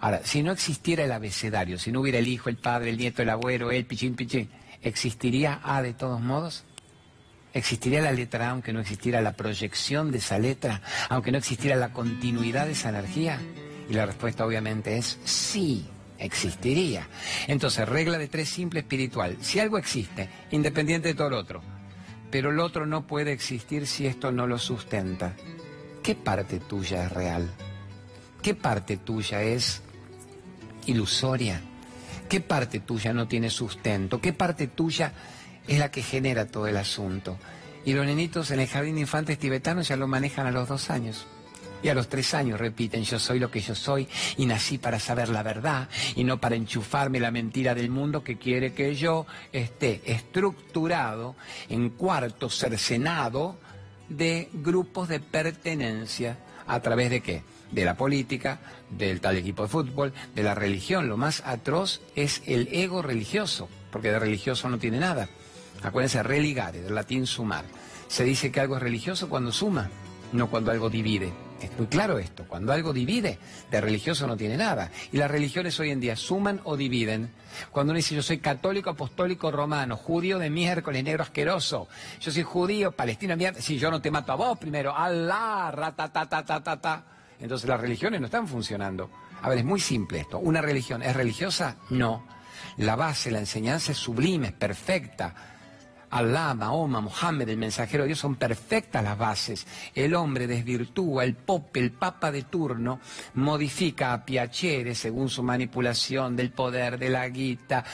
Ahora, 0.00 0.20
si 0.24 0.42
no 0.42 0.52
existiera 0.52 1.04
el 1.04 1.12
abecedario, 1.12 1.78
si 1.78 1.92
no 1.92 2.00
hubiera 2.00 2.18
el 2.18 2.28
hijo, 2.28 2.48
el 2.48 2.56
padre, 2.56 2.90
el 2.90 2.98
nieto, 2.98 3.22
el 3.22 3.30
abuelo, 3.30 3.70
el 3.70 3.86
pichín, 3.86 4.14
pichín, 4.14 4.48
¿existiría 4.82 5.60
A 5.62 5.82
de 5.82 5.94
todos 5.94 6.20
modos? 6.20 6.64
¿Existiría 7.54 8.02
la 8.02 8.12
letra 8.12 8.48
A 8.48 8.50
aunque 8.50 8.72
no 8.72 8.80
existiera 8.80 9.20
la 9.20 9.32
proyección 9.32 10.10
de 10.10 10.18
esa 10.18 10.38
letra, 10.38 10.82
aunque 11.08 11.32
no 11.32 11.38
existiera 11.38 11.76
la 11.76 11.92
continuidad 11.92 12.66
de 12.66 12.72
esa 12.72 12.90
energía? 12.90 13.40
Y 13.88 13.94
la 13.94 14.04
respuesta 14.04 14.44
obviamente 14.44 14.98
es 14.98 15.18
sí 15.24 15.86
existiría. 16.18 17.08
Entonces, 17.46 17.88
regla 17.88 18.18
de 18.18 18.28
tres 18.28 18.48
simple 18.48 18.80
espiritual. 18.80 19.36
Si 19.40 19.60
algo 19.60 19.78
existe, 19.78 20.28
independiente 20.50 21.08
de 21.08 21.14
todo 21.14 21.30
lo 21.30 21.38
otro, 21.38 21.62
pero 22.30 22.50
el 22.50 22.60
otro 22.60 22.86
no 22.86 23.06
puede 23.06 23.32
existir 23.32 23.86
si 23.86 24.06
esto 24.06 24.32
no 24.32 24.46
lo 24.46 24.58
sustenta, 24.58 25.34
¿qué 26.02 26.14
parte 26.14 26.58
tuya 26.60 27.04
es 27.04 27.12
real? 27.12 27.50
¿Qué 28.42 28.54
parte 28.54 28.96
tuya 28.96 29.42
es 29.42 29.82
ilusoria? 30.86 31.60
¿Qué 32.28 32.40
parte 32.40 32.80
tuya 32.80 33.12
no 33.12 33.28
tiene 33.28 33.50
sustento? 33.50 34.20
¿Qué 34.20 34.32
parte 34.32 34.66
tuya 34.66 35.12
es 35.66 35.78
la 35.78 35.90
que 35.90 36.02
genera 36.02 36.46
todo 36.46 36.66
el 36.66 36.76
asunto? 36.76 37.38
Y 37.84 37.92
los 37.92 38.04
nenitos 38.04 38.50
en 38.50 38.60
el 38.60 38.66
jardín 38.66 38.96
de 38.96 39.02
infantes 39.02 39.38
tibetanos 39.38 39.88
ya 39.88 39.96
lo 39.96 40.08
manejan 40.08 40.46
a 40.46 40.50
los 40.50 40.68
dos 40.68 40.90
años. 40.90 41.26
Y 41.86 41.88
a 41.88 41.94
los 41.94 42.08
tres 42.08 42.34
años 42.34 42.58
repiten, 42.58 43.04
yo 43.04 43.16
soy 43.20 43.38
lo 43.38 43.48
que 43.48 43.60
yo 43.60 43.76
soy 43.76 44.08
y 44.38 44.44
nací 44.44 44.76
para 44.76 44.98
saber 44.98 45.28
la 45.28 45.44
verdad 45.44 45.88
y 46.16 46.24
no 46.24 46.40
para 46.40 46.56
enchufarme 46.56 47.20
la 47.20 47.30
mentira 47.30 47.76
del 47.76 47.90
mundo 47.90 48.24
que 48.24 48.38
quiere 48.38 48.72
que 48.72 48.96
yo 48.96 49.24
esté 49.52 50.02
estructurado 50.04 51.36
en 51.68 51.90
cuarto 51.90 52.50
cercenado 52.50 53.56
de 54.08 54.48
grupos 54.52 55.06
de 55.06 55.20
pertenencia 55.20 56.38
a 56.66 56.80
través 56.80 57.08
de 57.08 57.20
qué? 57.20 57.44
De 57.70 57.84
la 57.84 57.96
política, 57.96 58.58
del 58.90 59.20
tal 59.20 59.36
equipo 59.36 59.62
de 59.62 59.68
fútbol, 59.68 60.12
de 60.34 60.42
la 60.42 60.56
religión. 60.56 61.08
Lo 61.08 61.16
más 61.16 61.40
atroz 61.46 62.00
es 62.16 62.42
el 62.46 62.68
ego 62.72 63.00
religioso, 63.00 63.68
porque 63.92 64.10
de 64.10 64.18
religioso 64.18 64.68
no 64.68 64.78
tiene 64.78 64.98
nada. 64.98 65.28
Acuérdense, 65.84 66.20
religare, 66.24 66.80
del 66.80 66.96
latín 66.96 67.28
sumar. 67.28 67.64
Se 68.08 68.24
dice 68.24 68.50
que 68.50 68.58
algo 68.58 68.76
es 68.76 68.82
religioso 68.82 69.28
cuando 69.28 69.52
suma, 69.52 69.88
no 70.32 70.50
cuando 70.50 70.72
algo 70.72 70.90
divide. 70.90 71.45
Es 71.60 71.70
muy 71.78 71.86
claro 71.86 72.18
esto. 72.18 72.44
Cuando 72.46 72.72
algo 72.72 72.92
divide, 72.92 73.38
de 73.70 73.80
religioso 73.80 74.26
no 74.26 74.36
tiene 74.36 74.56
nada. 74.56 74.90
Y 75.12 75.16
las 75.16 75.30
religiones 75.30 75.78
hoy 75.80 75.90
en 75.90 76.00
día 76.00 76.16
suman 76.16 76.60
o 76.64 76.76
dividen. 76.76 77.30
Cuando 77.70 77.92
uno 77.92 77.96
dice 77.96 78.14
yo 78.14 78.22
soy 78.22 78.38
católico, 78.38 78.90
apostólico, 78.90 79.50
romano, 79.50 79.96
judío 79.96 80.38
de 80.38 80.50
miércoles, 80.50 81.02
negro 81.02 81.22
asqueroso. 81.22 81.88
Yo 82.20 82.30
soy 82.30 82.42
judío, 82.42 82.92
palestino, 82.92 83.36
mierda. 83.36 83.60
Si 83.60 83.78
yo 83.78 83.90
no 83.90 84.02
te 84.02 84.10
mato 84.10 84.32
a 84.32 84.36
vos 84.36 84.58
primero. 84.58 84.94
Allah, 84.94 85.94
ta 85.96 87.04
Entonces 87.40 87.68
las 87.68 87.80
religiones 87.80 88.20
no 88.20 88.26
están 88.26 88.46
funcionando. 88.46 89.10
A 89.40 89.48
ver, 89.48 89.58
es 89.58 89.64
muy 89.64 89.80
simple 89.80 90.20
esto. 90.20 90.38
¿Una 90.38 90.60
religión 90.60 91.02
es 91.02 91.16
religiosa? 91.16 91.76
No. 91.90 92.26
La 92.78 92.96
base, 92.96 93.30
la 93.30 93.38
enseñanza 93.38 93.92
es 93.92 93.98
sublime, 93.98 94.48
es 94.48 94.54
perfecta 94.54 95.55
Allah, 96.16 96.54
Mahoma, 96.54 97.02
Mohammed, 97.02 97.48
el 97.48 97.58
mensajero 97.58 98.04
de 98.04 98.08
Dios, 98.08 98.18
son 98.18 98.36
perfectas 98.36 99.04
las 99.04 99.18
bases. 99.18 99.66
El 99.94 100.14
hombre 100.14 100.46
desvirtúa, 100.46 101.24
el 101.24 101.34
pope, 101.34 101.78
el 101.78 101.92
papa 101.92 102.32
de 102.32 102.44
turno, 102.44 103.00
modifica 103.34 104.14
a 104.14 104.24
piacere 104.24 104.94
según 104.94 105.28
su 105.28 105.42
manipulación 105.42 106.34
del 106.34 106.52
poder, 106.52 106.98
de 106.98 107.10
la 107.10 107.28
guita, 107.28 107.84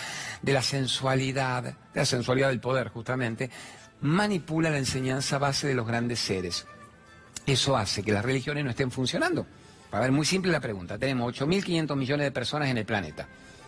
de 0.40 0.52
la 0.52 0.62
sensualidad, 0.62 1.64
de 1.64 1.74
la 1.94 2.04
sensualidad 2.04 2.50
del 2.50 2.60
poder 2.60 2.90
justamente, 2.90 3.50
manipula 4.02 4.70
la 4.70 4.78
enseñanza 4.78 5.38
base 5.38 5.66
de 5.66 5.74
los 5.74 5.86
grandes 5.86 6.20
seres. 6.20 6.66
Eso 7.44 7.76
hace 7.76 8.04
que 8.04 8.12
las 8.12 8.24
religiones 8.24 8.64
no 8.64 8.70
estén 8.70 8.92
funcionando. 8.92 9.46
A 9.90 9.98
ver, 9.98 10.12
muy 10.12 10.24
simple 10.24 10.52
la 10.52 10.60
pregunta. 10.60 10.96
Tenemos 10.96 11.34
8.500 11.34 11.96
millones 11.96 12.24
de 12.26 12.30
personas 12.30 12.68
en 12.68 12.78
el 12.78 12.86
planeta 12.86 13.26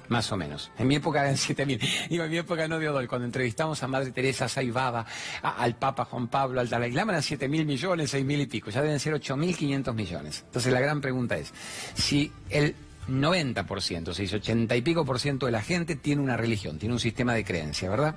más 0.08 0.30
o 0.32 0.36
menos. 0.36 0.70
En 0.78 0.86
mi 0.88 0.96
época 0.96 1.22
eran 1.22 1.36
7.000. 1.36 2.08
Digo, 2.08 2.24
en 2.24 2.30
mi 2.30 2.38
época 2.38 2.68
no 2.68 2.78
de 2.78 2.88
Odol, 2.88 3.08
cuando 3.08 3.26
entrevistamos 3.26 3.82
a 3.82 3.88
Madre 3.88 4.10
Teresa 4.10 4.48
Saibaba, 4.48 5.06
al 5.42 5.76
Papa 5.76 6.04
Juan 6.04 6.28
Pablo, 6.28 6.60
al 6.60 6.68
Dalai 6.68 6.92
Lama, 6.92 7.12
eran 7.12 7.22
7.000 7.22 7.64
millones, 7.64 8.14
6.000 8.14 8.40
y 8.40 8.46
pico. 8.46 8.70
Ya 8.70 8.82
deben 8.82 9.00
ser 9.00 9.14
8.500 9.14 9.94
millones. 9.94 10.42
Entonces 10.46 10.72
la 10.72 10.80
gran 10.80 11.00
pregunta 11.00 11.36
es, 11.36 11.52
si 11.94 12.32
el 12.50 12.74
90%, 13.08 14.14
si 14.14 14.34
80 14.34 14.76
y 14.76 14.82
pico 14.82 15.04
por 15.04 15.20
ciento 15.20 15.46
de 15.46 15.52
la 15.52 15.62
gente 15.62 15.96
tiene 15.96 16.22
una 16.22 16.36
religión, 16.36 16.78
tiene 16.78 16.94
un 16.94 17.00
sistema 17.00 17.34
de 17.34 17.44
creencia, 17.44 17.90
¿verdad? 17.90 18.16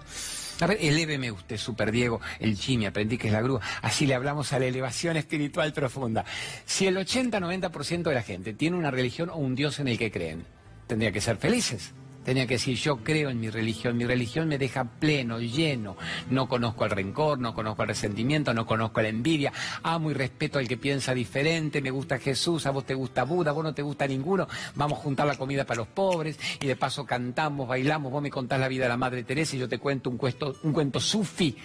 A 0.60 0.66
ver, 0.66 0.80
eléveme 0.82 1.32
usted, 1.32 1.58
Super 1.58 1.92
Diego, 1.92 2.20
el 2.40 2.56
Jimmy, 2.56 2.88
aprendí 2.88 3.18
que 3.18 3.28
es 3.28 3.34
la 3.34 3.42
grúa. 3.42 3.62
Así 3.84 4.08
le 4.08 4.16
hablamos 4.16 4.54
a 4.54 4.60
la 4.60 4.66
elevación 4.66 5.16
espiritual 5.16 5.72
profunda. 5.72 6.26
Si 6.66 6.88
el 6.88 6.98
80-90% 6.98 8.04
de 8.04 8.16
la 8.16 8.24
gente 8.24 8.54
tiene 8.54 8.76
una 8.76 8.90
religión 8.90 9.30
o 9.30 9.36
un 9.36 9.54
Dios 9.54 9.80
en 9.80 9.88
el 9.88 10.00
que 10.00 10.12
creen, 10.12 10.46
tendría 10.88 11.12
que 11.12 11.22
ser 11.22 11.38
felices. 11.38 11.94
Tenía 12.28 12.46
que 12.46 12.56
decir, 12.56 12.76
yo 12.76 12.98
creo 12.98 13.30
en 13.30 13.40
mi 13.40 13.50
religión, 13.50 13.96
mi 13.96 14.04
religión 14.04 14.50
me 14.50 14.58
deja 14.58 14.84
pleno, 14.84 15.40
lleno. 15.40 15.96
No 16.30 16.50
conozco 16.50 16.84
el 16.84 16.92
rencor, 16.92 17.40
no 17.40 17.54
conozco 17.54 17.84
el 17.84 17.88
resentimiento, 17.88 18.54
no 18.54 18.66
conozco 18.66 19.02
la 19.02 19.08
envidia. 19.08 19.54
Amo 19.82 20.12
y 20.12 20.14
respeto 20.14 20.60
al 20.60 20.68
que 20.68 20.76
piensa 20.76 21.14
diferente, 21.14 21.82
me 21.82 21.90
gusta 21.90 22.20
Jesús, 22.20 22.66
a 22.66 22.72
vos 22.72 22.86
te 22.86 22.96
gusta 22.96 23.24
Buda, 23.24 23.52
a 23.52 23.54
vos 23.54 23.64
no 23.64 23.74
te 23.74 23.82
gusta 23.82 24.06
ninguno. 24.06 24.46
Vamos 24.76 25.00
a 25.00 25.02
juntar 25.04 25.26
la 25.26 25.38
comida 25.38 25.64
para 25.64 25.78
los 25.78 25.88
pobres 25.88 26.38
y 26.60 26.68
de 26.68 26.76
paso 26.76 27.06
cantamos, 27.06 27.66
bailamos, 27.66 28.12
vos 28.12 28.22
me 28.22 28.30
contás 28.30 28.60
la 28.60 28.68
vida 28.68 28.84
de 28.84 28.90
la 28.90 28.98
Madre 28.98 29.24
Teresa 29.24 29.56
y 29.56 29.60
yo 29.60 29.70
te 29.70 29.80
cuento 29.80 30.10
un, 30.10 30.18
cuento, 30.18 30.58
un 30.64 30.74
cuento 30.74 31.00
sufi. 31.00 31.56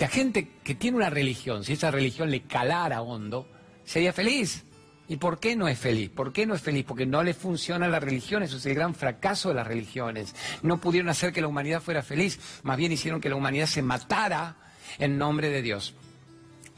La 0.00 0.08
gente 0.08 0.48
que 0.64 0.74
tiene 0.74 0.96
una 0.96 1.08
religión, 1.08 1.62
si 1.62 1.74
esa 1.74 1.92
religión 1.92 2.32
le 2.32 2.42
calara 2.42 3.00
hondo, 3.00 3.46
sería 3.84 4.12
feliz. 4.12 4.64
¿Y 5.08 5.16
por 5.16 5.38
qué 5.38 5.54
no 5.54 5.68
es 5.68 5.78
feliz? 5.78 6.10
¿Por 6.10 6.32
qué 6.32 6.46
no 6.46 6.54
es 6.54 6.62
feliz? 6.62 6.84
Porque 6.86 7.04
no 7.04 7.22
le 7.22 7.34
funciona 7.34 7.88
la 7.88 8.00
religión, 8.00 8.42
eso 8.42 8.56
es 8.56 8.66
el 8.66 8.74
gran 8.74 8.94
fracaso 8.94 9.50
de 9.50 9.54
las 9.56 9.66
religiones. 9.66 10.34
No 10.62 10.78
pudieron 10.78 11.10
hacer 11.10 11.32
que 11.32 11.42
la 11.42 11.48
humanidad 11.48 11.82
fuera 11.82 12.02
feliz, 12.02 12.38
más 12.62 12.76
bien 12.76 12.92
hicieron 12.92 13.20
que 13.20 13.28
la 13.28 13.36
humanidad 13.36 13.66
se 13.66 13.82
matara 13.82 14.56
en 14.98 15.18
nombre 15.18 15.50
de 15.50 15.62
Dios. 15.62 15.94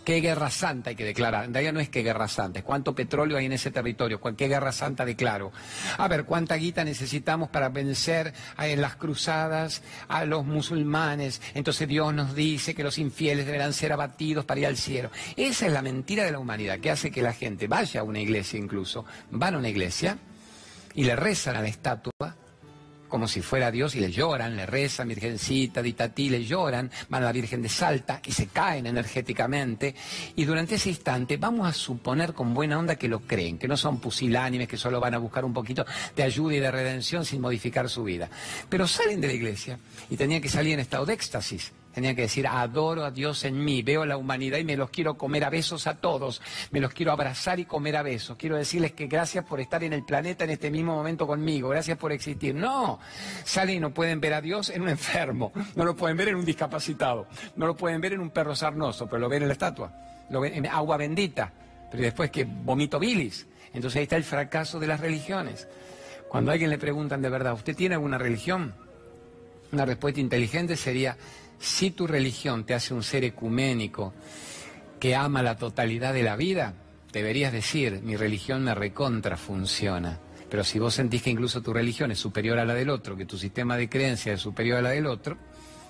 ¿Qué 0.06 0.20
guerra 0.20 0.50
santa 0.50 0.90
hay 0.90 0.94
que 0.94 1.04
declarar? 1.04 1.46
En 1.46 1.52
realidad 1.52 1.72
no 1.72 1.80
es 1.80 1.88
qué 1.88 2.04
guerra 2.04 2.28
santa, 2.28 2.60
es 2.60 2.64
cuánto 2.64 2.94
petróleo 2.94 3.38
hay 3.38 3.46
en 3.46 3.54
ese 3.54 3.72
territorio, 3.72 4.20
qué 4.20 4.46
guerra 4.46 4.70
santa 4.70 5.04
declaro. 5.04 5.50
A 5.98 6.06
ver, 6.06 6.24
cuánta 6.24 6.54
guita 6.54 6.84
necesitamos 6.84 7.48
para 7.48 7.70
vencer 7.70 8.32
en 8.56 8.80
las 8.80 8.94
cruzadas 8.94 9.82
a 10.06 10.24
los 10.24 10.46
musulmanes. 10.46 11.42
Entonces 11.54 11.88
Dios 11.88 12.14
nos 12.14 12.36
dice 12.36 12.72
que 12.72 12.84
los 12.84 12.98
infieles 12.98 13.46
deberán 13.46 13.72
ser 13.72 13.92
abatidos 13.92 14.44
para 14.44 14.60
ir 14.60 14.66
al 14.68 14.76
cielo. 14.76 15.10
Esa 15.34 15.66
es 15.66 15.72
la 15.72 15.82
mentira 15.82 16.22
de 16.22 16.30
la 16.30 16.38
humanidad 16.38 16.78
que 16.78 16.92
hace 16.92 17.10
que 17.10 17.20
la 17.20 17.32
gente 17.32 17.66
vaya 17.66 18.02
a 18.02 18.04
una 18.04 18.20
iglesia 18.20 18.60
incluso, 18.60 19.04
van 19.32 19.56
a 19.56 19.58
una 19.58 19.70
iglesia 19.70 20.18
y 20.94 21.02
le 21.02 21.16
rezan 21.16 21.56
a 21.56 21.62
la 21.62 21.68
estatua 21.68 22.12
como 23.08 23.28
si 23.28 23.42
fuera 23.42 23.70
Dios 23.70 23.94
y 23.94 24.00
le 24.00 24.10
lloran, 24.10 24.56
le 24.56 24.66
rezan, 24.66 25.08
Virgencita, 25.08 25.82
Ditatí, 25.82 26.28
le 26.28 26.44
lloran, 26.44 26.90
van 27.08 27.22
a 27.22 27.26
la 27.26 27.32
Virgen 27.32 27.62
de 27.62 27.68
Salta 27.68 28.20
y 28.24 28.32
se 28.32 28.46
caen 28.48 28.86
energéticamente. 28.86 29.94
Y 30.34 30.44
durante 30.44 30.76
ese 30.76 30.90
instante 30.90 31.36
vamos 31.36 31.68
a 31.68 31.72
suponer 31.72 32.32
con 32.32 32.54
buena 32.54 32.78
onda 32.78 32.96
que 32.96 33.08
lo 33.08 33.20
creen, 33.20 33.58
que 33.58 33.68
no 33.68 33.76
son 33.76 34.00
pusilánimes, 34.00 34.68
que 34.68 34.76
solo 34.76 35.00
van 35.00 35.14
a 35.14 35.18
buscar 35.18 35.44
un 35.44 35.52
poquito 35.52 35.84
de 36.14 36.22
ayuda 36.22 36.54
y 36.54 36.60
de 36.60 36.70
redención 36.70 37.24
sin 37.24 37.40
modificar 37.40 37.88
su 37.88 38.04
vida. 38.04 38.28
Pero 38.68 38.86
salen 38.86 39.20
de 39.20 39.28
la 39.28 39.34
iglesia 39.34 39.78
y 40.10 40.16
tenían 40.16 40.42
que 40.42 40.48
salir 40.48 40.74
en 40.74 40.80
estado 40.80 41.06
de 41.06 41.14
éxtasis. 41.14 41.72
Tenía 41.96 42.14
que 42.14 42.20
decir, 42.20 42.46
adoro 42.46 43.06
a 43.06 43.10
Dios 43.10 43.46
en 43.46 43.64
mí, 43.64 43.80
veo 43.80 44.04
la 44.04 44.18
humanidad 44.18 44.58
y 44.58 44.64
me 44.64 44.76
los 44.76 44.90
quiero 44.90 45.16
comer 45.16 45.44
a 45.44 45.48
besos 45.48 45.86
a 45.86 45.94
todos, 45.94 46.42
me 46.70 46.78
los 46.78 46.92
quiero 46.92 47.10
abrazar 47.10 47.58
y 47.58 47.64
comer 47.64 47.96
a 47.96 48.02
besos. 48.02 48.36
Quiero 48.36 48.58
decirles 48.58 48.92
que 48.92 49.06
gracias 49.06 49.46
por 49.46 49.60
estar 49.60 49.82
en 49.82 49.94
el 49.94 50.04
planeta 50.04 50.44
en 50.44 50.50
este 50.50 50.70
mismo 50.70 50.94
momento 50.94 51.26
conmigo, 51.26 51.70
gracias 51.70 51.96
por 51.96 52.12
existir. 52.12 52.54
No, 52.54 53.00
salen 53.44 53.76
y 53.76 53.80
no 53.80 53.94
pueden 53.94 54.20
ver 54.20 54.34
a 54.34 54.42
Dios 54.42 54.68
en 54.68 54.82
un 54.82 54.90
enfermo, 54.90 55.54
no 55.74 55.86
lo 55.86 55.96
pueden 55.96 56.18
ver 56.18 56.28
en 56.28 56.34
un 56.34 56.44
discapacitado, 56.44 57.28
no 57.56 57.66
lo 57.66 57.74
pueden 57.74 57.98
ver 58.02 58.12
en 58.12 58.20
un 58.20 58.28
perro 58.28 58.54
sarnoso, 58.54 59.06
pero 59.06 59.18
lo 59.18 59.30
ven 59.30 59.40
en 59.40 59.48
la 59.48 59.54
estatua, 59.54 59.90
lo 60.28 60.42
ven 60.42 60.52
en 60.52 60.66
agua 60.66 60.98
bendita, 60.98 61.50
pero 61.90 62.02
después 62.02 62.30
que 62.30 62.44
vomito 62.44 62.98
bilis. 62.98 63.46
Entonces 63.72 63.96
ahí 63.96 64.02
está 64.02 64.16
el 64.16 64.24
fracaso 64.24 64.78
de 64.78 64.86
las 64.86 65.00
religiones. 65.00 65.66
Cuando 66.28 66.50
a 66.50 66.52
alguien 66.52 66.68
le 66.68 66.76
preguntan 66.76 67.22
de 67.22 67.30
verdad, 67.30 67.54
¿usted 67.54 67.74
tiene 67.74 67.94
alguna 67.94 68.18
religión? 68.18 68.74
Una 69.72 69.86
respuesta 69.86 70.20
inteligente 70.20 70.76
sería, 70.76 71.16
si 71.58 71.90
tu 71.90 72.06
religión 72.06 72.64
te 72.64 72.74
hace 72.74 72.94
un 72.94 73.02
ser 73.02 73.24
ecuménico 73.24 74.14
que 75.00 75.14
ama 75.14 75.42
la 75.42 75.56
totalidad 75.56 76.14
de 76.14 76.22
la 76.22 76.36
vida, 76.36 76.74
deberías 77.12 77.52
decir, 77.52 78.00
mi 78.02 78.16
religión 78.16 78.62
me 78.62 78.74
recontra 78.74 79.36
funciona. 79.36 80.18
Pero 80.50 80.64
si 80.64 80.78
vos 80.78 80.94
sentís 80.94 81.22
que 81.22 81.30
incluso 81.30 81.60
tu 81.60 81.72
religión 81.72 82.10
es 82.10 82.18
superior 82.18 82.58
a 82.58 82.64
la 82.64 82.74
del 82.74 82.90
otro, 82.90 83.16
que 83.16 83.26
tu 83.26 83.36
sistema 83.36 83.76
de 83.76 83.88
creencias 83.88 84.36
es 84.36 84.40
superior 84.40 84.78
a 84.78 84.82
la 84.82 84.90
del 84.90 85.06
otro, 85.06 85.36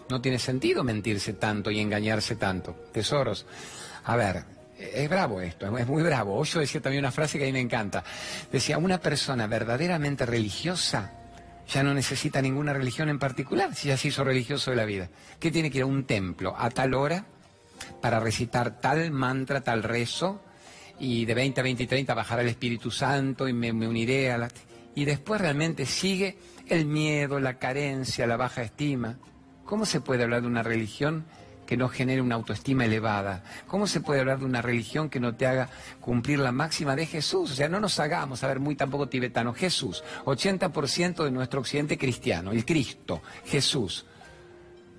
no 0.08 0.20
tiene 0.20 0.38
sentido 0.38 0.84
mentirse 0.84 1.34
tanto 1.34 1.70
y 1.70 1.80
engañarse 1.80 2.36
tanto. 2.36 2.74
Tesoros, 2.92 3.44
a 4.04 4.16
ver, 4.16 4.44
es 4.78 5.08
bravo 5.08 5.40
esto, 5.40 5.76
es 5.76 5.86
muy 5.86 6.02
bravo. 6.02 6.42
Yo 6.44 6.60
decía 6.60 6.80
también 6.80 7.04
una 7.04 7.12
frase 7.12 7.38
que 7.38 7.44
a 7.44 7.46
mí 7.46 7.52
me 7.52 7.60
encanta. 7.60 8.04
Decía, 8.50 8.78
una 8.78 8.98
persona 8.98 9.46
verdaderamente 9.46 10.24
religiosa 10.26 11.12
ya 11.68 11.82
no 11.82 11.94
necesita 11.94 12.40
ninguna 12.40 12.72
religión 12.72 13.08
en 13.08 13.18
particular, 13.18 13.74
si 13.74 13.88
ya 13.88 13.96
se 13.96 14.08
hizo 14.08 14.24
religioso 14.24 14.70
de 14.70 14.76
la 14.76 14.84
vida. 14.84 15.10
¿Qué 15.40 15.50
tiene 15.50 15.70
que 15.70 15.78
ir 15.78 15.84
a 15.84 15.86
un 15.86 16.04
templo 16.04 16.54
a 16.56 16.70
tal 16.70 16.94
hora 16.94 17.26
para 18.00 18.20
recitar 18.20 18.80
tal 18.80 19.10
mantra, 19.10 19.62
tal 19.62 19.82
rezo? 19.82 20.42
Y 20.98 21.24
de 21.24 21.34
20 21.34 21.60
a 21.60 21.64
20 21.64 21.82
y 21.82 21.86
30 21.86 22.14
bajará 22.14 22.42
el 22.42 22.48
Espíritu 22.48 22.90
Santo 22.90 23.48
y 23.48 23.52
me, 23.52 23.72
me 23.72 23.88
uniré 23.88 24.32
a 24.32 24.38
la... 24.38 24.48
Y 24.94 25.04
después 25.04 25.40
realmente 25.40 25.84
sigue 25.84 26.38
el 26.68 26.86
miedo, 26.86 27.38
la 27.38 27.58
carencia, 27.58 28.26
la 28.26 28.36
baja 28.36 28.62
estima. 28.62 29.18
¿Cómo 29.64 29.84
se 29.84 30.00
puede 30.00 30.22
hablar 30.22 30.42
de 30.42 30.48
una 30.48 30.62
religión 30.62 31.26
que 31.66 31.76
no 31.76 31.88
genere 31.88 32.22
una 32.22 32.36
autoestima 32.36 32.84
elevada? 32.84 33.44
¿Cómo 33.66 33.86
se 33.86 34.00
puede 34.00 34.20
hablar 34.20 34.38
de 34.38 34.44
una 34.44 34.62
religión 34.62 35.10
que 35.10 35.20
no 35.20 35.34
te 35.34 35.46
haga 35.46 35.68
cumplir 36.00 36.38
la 36.38 36.52
máxima 36.52 36.96
de 36.96 37.06
Jesús? 37.06 37.50
O 37.50 37.54
sea, 37.54 37.68
no 37.68 37.80
nos 37.80 37.98
hagamos, 38.00 38.42
a 38.42 38.48
ver, 38.48 38.60
muy 38.60 38.76
tampoco 38.76 39.08
tibetano, 39.08 39.52
Jesús, 39.52 40.02
80% 40.24 41.24
de 41.24 41.30
nuestro 41.30 41.60
occidente 41.60 41.98
cristiano, 41.98 42.52
el 42.52 42.64
Cristo, 42.64 43.22
Jesús. 43.44 44.06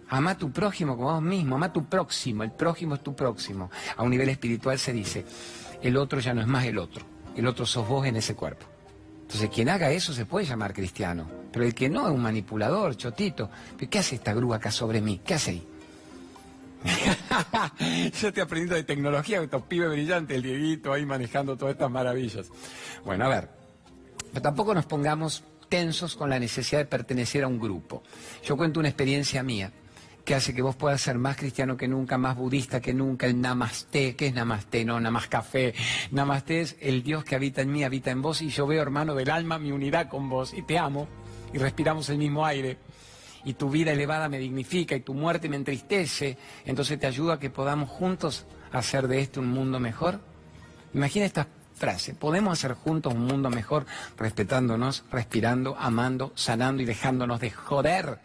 Ama 0.10 0.32
a 0.32 0.38
tu 0.38 0.52
prójimo 0.52 0.96
como 0.96 1.14
vos 1.14 1.22
mismo, 1.22 1.56
ama 1.56 1.68
a 1.68 1.74
tu 1.74 1.86
próximo, 1.86 2.44
el 2.44 2.52
prójimo 2.52 2.96
es 2.96 3.04
tu 3.04 3.16
próximo. 3.16 3.72
A 3.96 4.04
un 4.04 4.12
nivel 4.12 4.30
espiritual 4.30 4.80
se 4.80 4.94
dice, 4.94 5.26
el 5.82 5.98
otro 5.98 6.20
ya 6.20 6.34
no 6.34 6.42
es 6.42 6.48
más 6.48 6.66
el 6.66 6.78
otro, 6.78 7.06
el 7.36 7.48
otro 7.48 7.66
sos 7.66 7.88
vos 7.88 8.06
en 8.06 8.16
ese 8.16 8.36
cuerpo. 8.36 8.66
Entonces, 9.22 9.50
quien 9.50 9.68
haga 9.68 9.92
eso 9.92 10.14
se 10.14 10.26
puede 10.26 10.46
llamar 10.46 10.74
cristiano, 10.74 11.30
pero 11.52 11.66
el 11.66 11.76
que 11.76 11.90
no 11.90 12.08
es 12.08 12.14
un 12.14 12.22
manipulador, 12.22 12.96
chotito. 12.96 13.50
¿Qué 13.90 14.00
hace 14.00 14.16
esta 14.16 14.34
grúa 14.34 14.56
acá 14.56 14.72
sobre 14.72 15.02
mí? 15.02 15.20
¿Qué 15.26 15.34
hace 15.34 15.52
ahí? 15.52 15.68
Yo 18.22 18.28
estoy 18.28 18.42
aprendiendo 18.42 18.76
de 18.76 18.84
tecnología, 18.84 19.42
estos 19.42 19.64
pibes 19.64 19.90
brillantes, 19.90 20.38
el 20.38 20.44
Dieguito 20.44 20.94
ahí 20.94 21.06
manejando 21.06 21.58
todas 21.58 21.74
estas 21.74 21.92
maravillas. 21.92 22.48
Bueno, 23.06 23.26
a 23.26 23.30
ver, 23.30 23.50
pero 24.30 24.42
tampoco 24.42 24.74
nos 24.74 24.86
pongamos 24.86 25.44
tensos 25.70 26.16
con 26.16 26.30
la 26.30 26.40
necesidad 26.40 26.80
de 26.80 26.86
pertenecer 26.86 27.44
a 27.44 27.48
un 27.48 27.60
grupo. 27.60 28.04
Yo 28.44 28.58
cuento 28.58 28.80
una 28.80 28.90
experiencia 28.90 29.44
mía 29.44 29.72
que 30.24 30.36
hace 30.36 30.54
que 30.54 30.62
vos 30.62 30.76
puedas 30.76 31.00
ser 31.00 31.18
más 31.18 31.38
cristiano 31.38 31.78
que 31.78 31.88
nunca, 31.88 32.18
más 32.18 32.36
budista 32.36 32.82
que 32.82 32.94
nunca, 32.94 33.28
el 33.28 33.40
namaste, 33.40 34.18
¿qué 34.18 34.28
es 34.28 34.34
namaste? 34.34 34.84
No, 34.84 35.00
más 35.00 35.28
café. 35.28 35.74
Namaste 36.12 36.60
es 36.60 36.76
el 36.82 37.02
Dios 37.02 37.24
que 37.24 37.36
habita 37.36 37.62
en 37.62 37.72
mí, 37.72 37.86
habita 37.86 38.12
en 38.12 38.22
vos 38.22 38.42
y 38.42 38.50
yo 38.50 38.68
veo, 38.68 38.82
hermano 38.82 39.16
del 39.16 39.30
alma, 39.30 39.58
mi 39.58 39.72
unidad 39.72 40.10
con 40.10 40.28
vos 40.28 40.54
y 40.54 40.64
te 40.64 40.78
amo 40.78 41.08
y 41.54 41.58
respiramos 41.60 42.10
el 42.10 42.18
mismo 42.18 42.46
aire 42.46 42.78
y 43.48 43.54
tu 43.54 43.70
vida 43.70 43.94
elevada 43.94 44.28
me 44.28 44.40
dignifica 44.40 44.94
y 44.94 45.00
tu 45.00 45.14
muerte 45.14 45.48
me 45.48 45.56
entristece, 45.56 46.38
entonces 46.66 47.00
te 47.00 47.08
ayuda 47.08 47.36
a 47.36 47.40
que 47.40 47.50
podamos 47.50 47.90
juntos 47.90 48.46
hacer 48.74 49.08
de 49.08 49.22
este 49.22 49.40
un 49.40 49.48
mundo 49.48 49.80
mejor. 49.80 50.20
Imagina 50.94 51.26
esta 51.26 51.48
frase, 51.74 52.14
podemos 52.14 52.60
hacer 52.60 52.74
juntos 52.74 53.14
un 53.14 53.24
mundo 53.24 53.50
mejor 53.50 53.86
respetándonos, 54.18 55.06
respirando, 55.10 55.78
amando, 55.80 56.34
sanando 56.36 56.84
y 56.84 56.86
dejándonos 56.86 57.40
de 57.40 57.52
joder 57.52 58.20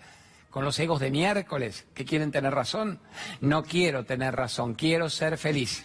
con 0.50 0.64
los 0.64 0.76
egos 0.80 0.98
de 0.98 1.12
miércoles 1.12 1.86
que 1.94 2.04
quieren 2.04 2.32
tener 2.32 2.52
razón. 2.52 2.98
No 3.40 3.62
quiero 3.62 4.04
tener 4.04 4.34
razón, 4.34 4.74
quiero 4.74 5.08
ser 5.08 5.38
feliz. 5.38 5.84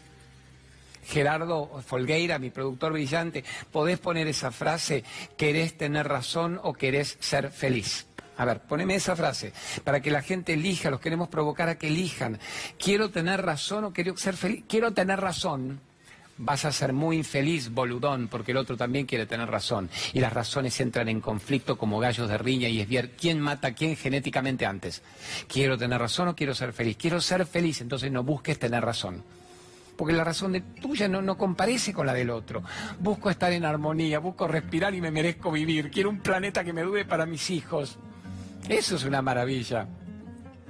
Gerardo 1.06 1.80
Folgueira, 1.86 2.40
mi 2.40 2.50
productor 2.50 2.94
brillante, 2.94 3.44
podés 3.72 4.00
poner 4.00 4.28
esa 4.28 4.52
frase, 4.52 5.04
querés 5.38 5.78
tener 5.78 6.08
razón 6.08 6.60
o 6.64 6.74
querés 6.74 7.18
ser 7.20 7.52
feliz. 7.52 8.08
A 8.38 8.46
ver, 8.46 8.62
poneme 8.62 8.96
esa 8.96 9.16
frase, 9.16 9.52
para 9.84 10.00
que 10.00 10.12
la 10.12 10.22
gente 10.22 10.54
elija, 10.54 10.92
los 10.92 11.00
queremos 11.00 11.28
provocar 11.28 11.70
a 11.70 11.78
que 11.78 11.88
elijan. 11.88 12.40
Quiero 12.78 13.10
tener 13.10 13.44
razón 13.44 13.86
o 13.86 13.94
quiero 13.94 14.16
ser 14.16 14.36
feliz. 14.36 14.64
Quiero 14.68 14.94
tener 14.94 15.20
razón. 15.20 15.82
Vas 16.40 16.66
a 16.66 16.72
ser 16.72 16.94
muy 16.94 17.18
infeliz, 17.18 17.72
boludón, 17.72 18.28
porque 18.28 18.52
el 18.52 18.58
otro 18.58 18.78
también 18.78 19.08
quiere 19.08 19.26
tener 19.26 19.50
razón. 19.50 19.90
Y 20.14 20.20
las 20.20 20.32
razones 20.32 20.80
entran 20.80 21.10
en 21.10 21.20
conflicto 21.20 21.80
como 21.80 22.00
gallos 22.00 22.30
de 22.30 22.38
riña 22.38 22.70
y 22.70 22.80
es 22.80 22.88
ver 22.88 23.12
quién 23.12 23.40
mata 23.40 23.70
a 23.70 23.74
quién 23.74 23.96
genéticamente 23.96 24.68
antes. 24.68 25.02
Quiero 25.48 25.80
tener 25.80 26.00
razón 26.00 26.28
o 26.28 26.36
quiero 26.36 26.54
ser 26.54 26.74
feliz. 26.74 26.96
Quiero 26.96 27.20
ser 27.20 27.44
feliz, 27.48 27.82
entonces 27.82 28.12
no 28.12 28.24
busques 28.24 28.60
tener 28.60 28.84
razón 28.86 29.24
porque 29.98 30.14
la 30.14 30.24
razón 30.24 30.64
tuya 30.80 31.08
no, 31.08 31.24
no 31.24 31.40
comparece 31.40 31.92
con 31.92 32.06
la 32.06 32.14
del 32.14 32.30
otro. 32.30 32.62
Busco 33.00 33.32
estar 33.32 33.52
en 33.52 33.66
armonía, 33.66 34.20
busco 34.20 34.48
respirar 34.48 34.94
y 34.94 35.02
me 35.02 35.10
merezco 35.10 35.52
vivir. 35.52 35.90
Quiero 35.90 36.12
un 36.12 36.20
planeta 36.20 36.64
que 36.64 36.72
me 36.72 36.84
dure 36.84 37.04
para 37.04 37.26
mis 37.26 37.50
hijos. 37.50 37.98
Eso 38.70 38.96
es 38.96 39.04
una 39.06 39.22
maravilla. 39.22 39.88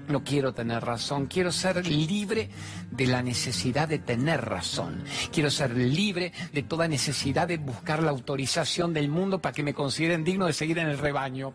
No 0.08 0.24
quiero 0.24 0.54
tener 0.54 0.86
razón, 0.86 1.26
quiero 1.26 1.52
ser 1.52 1.86
libre 1.86 2.50
de 2.92 3.08
la 3.08 3.22
necesidad 3.22 3.90
de 3.90 4.00
tener 4.00 4.46
razón. 4.46 5.04
Quiero 5.34 5.50
ser 5.50 5.76
libre 5.76 6.32
de 6.54 6.64
toda 6.64 6.88
necesidad 6.88 7.48
de 7.48 7.58
buscar 7.58 8.02
la 8.02 8.12
autorización 8.12 8.94
del 8.94 9.10
mundo 9.10 9.40
para 9.40 9.54
que 9.54 9.64
me 9.64 9.74
consideren 9.74 10.24
digno 10.24 10.46
de 10.46 10.54
seguir 10.54 10.78
en 10.80 10.88
el 10.88 10.98
rebaño. 10.98 11.54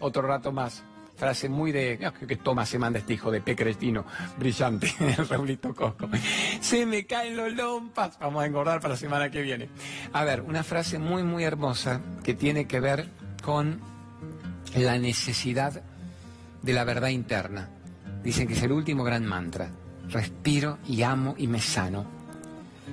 Otro 0.00 0.22
rato 0.22 0.52
más. 0.52 0.82
Frase 1.16 1.48
muy 1.48 1.70
de. 1.70 2.10
que 2.26 2.36
toma 2.36 2.66
se 2.66 2.78
manda 2.78 2.98
este 2.98 3.14
hijo 3.14 3.30
de 3.30 3.40
P. 3.40 3.54
brillante, 4.36 4.92
el 5.16 5.28
Raulito 5.28 5.72
Cosco. 5.72 6.08
Se 6.60 6.84
me 6.84 7.06
caen 7.06 7.36
los 7.36 7.52
lompas. 7.52 8.18
Vamos 8.18 8.42
a 8.42 8.46
engordar 8.46 8.80
para 8.80 8.94
la 8.94 8.98
semana 8.98 9.30
que 9.30 9.40
viene. 9.40 9.70
A 10.12 10.24
ver, 10.24 10.42
una 10.42 10.64
frase 10.64 10.98
muy, 10.98 11.22
muy 11.22 11.44
hermosa 11.44 12.00
que 12.24 12.34
tiene 12.34 12.66
que 12.66 12.80
ver 12.80 13.08
con 13.42 13.93
la 14.82 14.98
necesidad 14.98 15.82
de 16.62 16.72
la 16.72 16.84
verdad 16.84 17.08
interna. 17.08 17.68
Dicen 18.22 18.48
que 18.48 18.54
es 18.54 18.62
el 18.62 18.72
último 18.72 19.04
gran 19.04 19.24
mantra. 19.26 19.70
Respiro 20.08 20.78
y 20.86 21.02
amo 21.02 21.34
y 21.38 21.46
me 21.46 21.60
sano. 21.60 22.06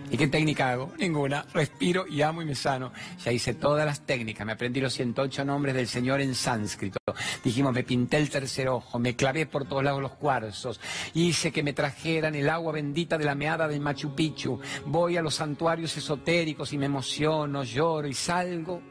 ¿Y 0.09 0.17
qué 0.17 0.27
técnica 0.27 0.71
hago? 0.71 0.91
Ninguna. 0.99 1.45
Respiro 1.53 2.05
y 2.05 2.21
amo 2.21 2.41
y 2.41 2.45
me 2.45 2.55
sano. 2.55 2.91
Ya 3.23 3.31
hice 3.31 3.53
todas 3.53 3.85
las 3.85 4.01
técnicas. 4.05 4.45
Me 4.45 4.51
aprendí 4.51 4.81
los 4.81 4.93
108 4.93 5.45
nombres 5.45 5.73
del 5.73 5.87
Señor 5.87 6.19
en 6.19 6.35
sánscrito. 6.35 6.99
Dijimos, 7.43 7.73
me 7.73 7.83
pinté 7.83 8.17
el 8.17 8.29
tercer 8.29 8.67
ojo, 8.67 8.99
me 8.99 9.15
clavé 9.15 9.45
por 9.45 9.65
todos 9.65 9.83
lados 9.83 10.01
los 10.01 10.13
cuarzos. 10.13 10.81
Hice 11.13 11.51
que 11.51 11.63
me 11.63 11.71
trajeran 11.71 12.35
el 12.35 12.49
agua 12.49 12.73
bendita 12.73 13.17
de 13.17 13.25
la 13.25 13.35
meada 13.35 13.69
del 13.69 13.79
Machu 13.79 14.13
Picchu. 14.13 14.59
Voy 14.85 15.15
a 15.15 15.21
los 15.21 15.35
santuarios 15.35 15.95
esotéricos 15.95 16.73
y 16.73 16.77
me 16.77 16.87
emociono, 16.87 17.63
lloro 17.63 18.07
y 18.07 18.13
salgo. 18.13 18.81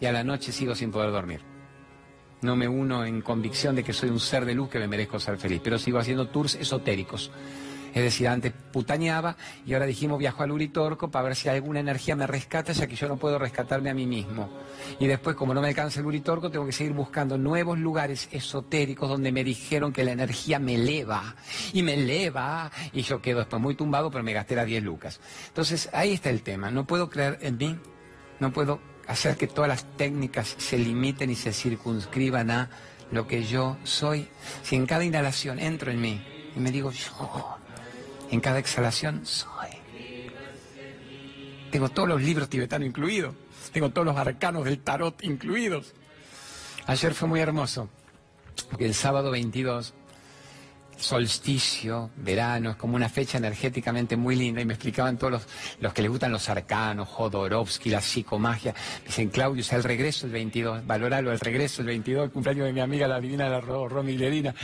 Y 0.00 0.06
a 0.06 0.12
la 0.12 0.24
noche 0.24 0.50
sigo 0.50 0.74
sin 0.74 0.90
poder 0.90 1.10
dormir. 1.10 1.55
No 2.42 2.56
me 2.56 2.68
uno 2.68 3.04
en 3.04 3.22
convicción 3.22 3.74
de 3.74 3.82
que 3.82 3.92
soy 3.92 4.10
un 4.10 4.20
ser 4.20 4.44
de 4.44 4.54
luz 4.54 4.68
que 4.68 4.78
me 4.78 4.88
merezco 4.88 5.18
ser 5.18 5.38
feliz, 5.38 5.60
pero 5.64 5.78
sigo 5.78 5.98
haciendo 5.98 6.28
tours 6.28 6.54
esotéricos. 6.54 7.30
Es 7.96 8.02
decir, 8.02 8.28
antes 8.28 8.52
putañaba 8.52 9.38
y 9.64 9.72
ahora 9.72 9.86
dijimos 9.86 10.18
viajo 10.18 10.42
al 10.42 10.50
Uritorco 10.50 11.10
para 11.10 11.28
ver 11.28 11.34
si 11.34 11.48
alguna 11.48 11.80
energía 11.80 12.14
me 12.14 12.26
rescata, 12.26 12.72
ya 12.72 12.86
que 12.86 12.94
yo 12.94 13.08
no 13.08 13.16
puedo 13.16 13.38
rescatarme 13.38 13.88
a 13.88 13.94
mí 13.94 14.04
mismo. 14.04 14.50
Y 15.00 15.06
después, 15.06 15.34
como 15.34 15.54
no 15.54 15.62
me 15.62 15.68
alcanza 15.68 16.00
el 16.00 16.06
Uritorco, 16.06 16.50
tengo 16.50 16.66
que 16.66 16.72
seguir 16.72 16.92
buscando 16.92 17.38
nuevos 17.38 17.78
lugares 17.78 18.28
esotéricos 18.32 19.08
donde 19.08 19.32
me 19.32 19.42
dijeron 19.42 19.94
que 19.94 20.04
la 20.04 20.12
energía 20.12 20.58
me 20.58 20.74
eleva 20.74 21.36
y 21.72 21.82
me 21.82 21.94
eleva 21.94 22.70
y 22.92 23.00
yo 23.00 23.22
quedo 23.22 23.38
después 23.38 23.62
muy 23.62 23.74
tumbado, 23.74 24.10
pero 24.10 24.22
me 24.22 24.34
gasté 24.34 24.56
las 24.56 24.66
10 24.66 24.82
lucas. 24.82 25.18
Entonces, 25.48 25.88
ahí 25.94 26.12
está 26.12 26.28
el 26.28 26.42
tema. 26.42 26.70
No 26.70 26.86
puedo 26.86 27.08
creer 27.08 27.38
en 27.40 27.56
mí, 27.56 27.78
no 28.40 28.52
puedo 28.52 28.78
hacer 29.06 29.36
que 29.36 29.46
todas 29.46 29.68
las 29.68 29.84
técnicas 29.96 30.54
se 30.58 30.78
limiten 30.78 31.30
y 31.30 31.34
se 31.34 31.52
circunscriban 31.52 32.50
a 32.50 32.70
lo 33.10 33.26
que 33.26 33.44
yo 33.44 33.76
soy. 33.84 34.28
Si 34.62 34.76
en 34.76 34.86
cada 34.86 35.04
inhalación 35.04 35.58
entro 35.58 35.90
en 35.90 36.00
mí 36.00 36.24
y 36.54 36.60
me 36.60 36.70
digo 36.70 36.90
yo, 36.90 37.58
en 38.30 38.40
cada 38.40 38.58
exhalación 38.58 39.24
soy. 39.24 39.68
Tengo 41.70 41.88
todos 41.88 42.08
los 42.08 42.22
libros 42.22 42.48
tibetanos 42.48 42.88
incluidos. 42.88 43.34
Tengo 43.72 43.90
todos 43.90 44.06
los 44.06 44.16
arcanos 44.16 44.64
del 44.64 44.80
tarot 44.80 45.22
incluidos. 45.22 45.92
Ayer 46.86 47.14
fue 47.14 47.28
muy 47.28 47.40
hermoso, 47.40 47.88
porque 48.70 48.86
el 48.86 48.94
sábado 48.94 49.30
22 49.30 49.92
solsticio, 50.96 52.10
verano, 52.16 52.70
es 52.70 52.76
como 52.76 52.96
una 52.96 53.08
fecha 53.08 53.38
energéticamente 53.38 54.16
muy 54.16 54.36
linda 54.36 54.60
y 54.60 54.64
me 54.64 54.74
explicaban 54.74 55.18
todos 55.18 55.32
los, 55.32 55.46
los 55.80 55.92
que 55.92 56.02
les 56.02 56.10
gustan 56.10 56.32
los 56.32 56.48
arcanos, 56.48 57.08
Jodorowsky, 57.08 57.90
la 57.90 58.00
psicomagia. 58.00 58.74
dicen, 59.04 59.28
Claudio, 59.28 59.60
es 59.60 59.72
el 59.72 59.84
regreso 59.84 60.26
el 60.26 60.32
22, 60.32 60.86
valoralo, 60.86 61.32
el 61.32 61.40
regreso 61.40 61.82
el 61.82 61.88
22, 61.88 62.24
el 62.24 62.30
cumpleaños 62.30 62.66
de 62.66 62.72
mi 62.72 62.80
amiga 62.80 63.06
la 63.06 63.20
divina 63.20 63.48
la 63.48 63.60
Romy 63.60 64.16
Lerina, 64.16 64.54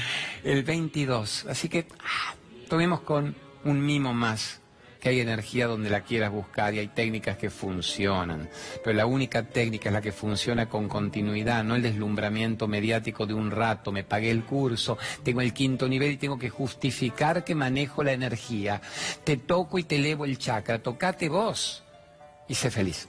el 0.43 0.63
22. 0.63 1.47
Así 1.49 1.69
que 1.69 1.87
ah, 2.01 2.35
tomemos 2.69 3.01
con 3.01 3.35
un 3.65 3.85
mimo 3.85 4.13
más 4.15 4.62
que 5.03 5.09
hay 5.09 5.21
energía 5.21 5.67
donde 5.67 5.91
la 5.91 6.03
quieras 6.03 6.31
buscar 6.31 6.73
y 6.73 6.79
hay 6.79 6.87
técnicas 6.87 7.37
que 7.37 7.51
funcionan. 7.51 8.49
Pero 8.85 8.97
la 8.97 9.05
única 9.05 9.43
técnica 9.43 9.89
es 9.89 9.93
la 9.93 10.01
que 10.01 10.13
funciona 10.13 10.69
con 10.69 10.89
continuidad, 10.89 11.65
no 11.65 11.75
el 11.75 11.83
deslumbramiento 11.83 12.69
mediático 12.69 13.27
de 13.27 13.35
un 13.35 13.51
rato. 13.51 13.91
Me 13.91 14.05
pagué 14.05 14.31
el 14.31 14.45
curso, 14.45 14.97
tengo 15.25 15.41
el 15.41 15.53
quinto 15.53 15.89
nivel 15.89 16.13
y 16.13 16.19
tengo 16.19 16.39
que 16.39 16.51
justificar 16.51 17.43
que 17.43 17.57
manejo 17.57 18.05
la 18.05 18.13
energía. 18.13 18.81
Te 19.25 19.39
toco 19.39 19.77
y 19.81 19.83
te 19.83 19.97
elevo 19.97 20.25
el 20.25 20.39
chakra, 20.39 20.79
tocate 20.79 21.29
vos 21.29 21.83
y 22.47 22.55
sé 22.55 22.71
feliz. 22.71 23.09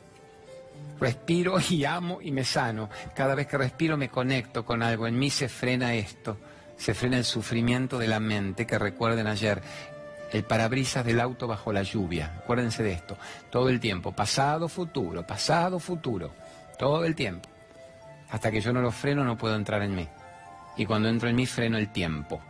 Respiro 1.00 1.58
y 1.70 1.86
amo 1.86 2.22
y 2.24 2.32
me 2.32 2.44
sano. 2.44 2.90
Cada 3.14 3.36
vez 3.36 3.46
que 3.46 3.60
respiro 3.60 3.98
me 3.98 4.10
conecto 4.10 4.66
con 4.66 4.82
algo. 4.82 5.06
En 5.06 5.20
mí 5.20 5.30
se 5.30 5.48
frena 5.48 5.94
esto. 5.94 6.40
Se 6.76 6.96
frena 6.96 7.18
el 7.18 7.24
sufrimiento 7.24 8.00
de 8.00 8.08
la 8.08 8.20
mente, 8.20 8.66
que 8.66 8.80
recuerden 8.80 9.28
ayer, 9.28 9.62
el 10.34 10.44
parabrisas 10.44 11.06
del 11.06 11.22
auto 11.22 11.48
bajo 11.48 11.72
la 11.72 11.84
lluvia. 11.84 12.34
Acuérdense 12.40 12.82
de 12.82 12.92
esto. 12.92 13.16
Todo 13.52 13.70
el 13.70 13.80
tiempo. 13.80 14.12
Pasado, 14.12 14.68
futuro. 14.68 15.25
Pasado, 15.25 15.80
futuro. 15.80 16.34
Todo 16.78 17.06
el 17.06 17.13
tiempo. 17.13 17.48
Hasta 18.32 18.50
que 18.52 18.60
yo 18.60 18.74
no 18.74 18.82
lo 18.82 18.92
freno 18.92 19.24
no 19.24 19.38
puedo 19.38 19.56
entrar 19.56 19.84
en 19.84 19.96
mí. 19.96 20.07
Y 20.75 20.88
cuando 20.88 21.07
entro 21.07 21.29
en 21.29 21.36
mí 21.36 21.46
freno 21.46 21.77
el 21.77 21.92
tiempo. 21.92 22.42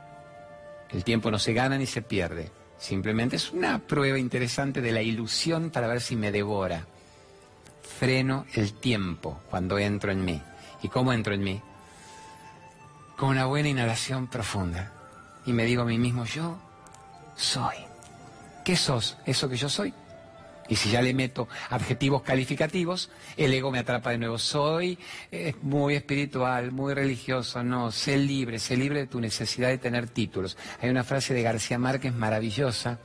El 0.90 1.04
tiempo 1.04 1.30
no 1.30 1.38
se 1.38 1.52
gana 1.52 1.78
ni 1.78 1.86
se 1.86 2.02
pierde. 2.02 2.52
Simplemente 2.78 3.36
es 3.36 3.52
una 3.52 3.80
prueba 3.80 4.18
interesante 4.18 4.80
de 4.80 4.94
la 4.94 5.02
ilusión 5.02 5.70
para 5.70 5.88
ver 5.88 6.00
si 6.00 6.16
me 6.16 6.32
devora. 6.32 6.86
Freno 8.00 8.46
el 8.54 8.74
tiempo 8.74 9.42
cuando 9.50 9.78
entro 9.78 10.12
en 10.14 10.24
mí. 10.24 10.42
¿Y 10.82 10.88
cómo 10.88 11.12
entro 11.12 11.34
en 11.34 11.44
mí? 11.44 11.62
Con 13.18 13.30
una 13.30 13.46
buena 13.46 13.68
inhalación 13.68 14.28
profunda. 14.28 14.94
Y 15.46 15.52
me 15.52 15.66
digo 15.66 15.82
a 15.82 15.86
mí 15.86 15.98
mismo, 15.98 16.24
yo 16.24 16.58
soy. 17.36 17.76
¿Qué 18.64 18.76
sos? 18.76 19.18
Eso 19.26 19.50
que 19.50 19.58
yo 19.58 19.70
soy. 19.70 19.94
Y 20.70 20.76
si 20.76 20.90
ya 20.90 21.02
le 21.02 21.14
meto 21.14 21.50
adjetivos 21.70 22.22
calificativos, 22.22 23.10
el 23.36 23.54
ego 23.54 23.70
me 23.70 23.80
atrapa 23.80 24.12
de 24.12 24.18
nuevo. 24.18 24.38
Soy 24.38 24.98
eh, 25.32 25.54
muy 25.62 25.96
espiritual, 25.96 26.72
muy 26.72 26.94
religioso. 26.94 27.64
No, 27.64 27.92
sé 27.92 28.18
libre, 28.18 28.60
sé 28.60 28.78
libre 28.78 29.00
de 29.00 29.08
tu 29.08 29.20
necesidad 29.20 29.68
de 29.70 29.78
tener 29.78 30.08
títulos. 30.08 30.58
Hay 30.82 30.90
una 30.90 31.04
frase 31.04 31.34
de 31.34 31.42
García 31.42 31.78
Márquez 31.78 32.14
maravillosa. 32.14 33.00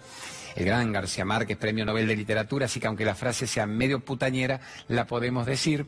El 0.54 0.64
gran 0.64 0.92
García 0.92 1.24
Márquez, 1.24 1.56
premio 1.56 1.84
Nobel 1.84 2.06
de 2.06 2.16
Literatura, 2.16 2.66
así 2.66 2.80
que 2.80 2.86
aunque 2.86 3.04
la 3.04 3.14
frase 3.14 3.46
sea 3.46 3.66
medio 3.66 4.00
putañera, 4.00 4.60
la 4.88 5.06
podemos 5.06 5.46
decir, 5.46 5.86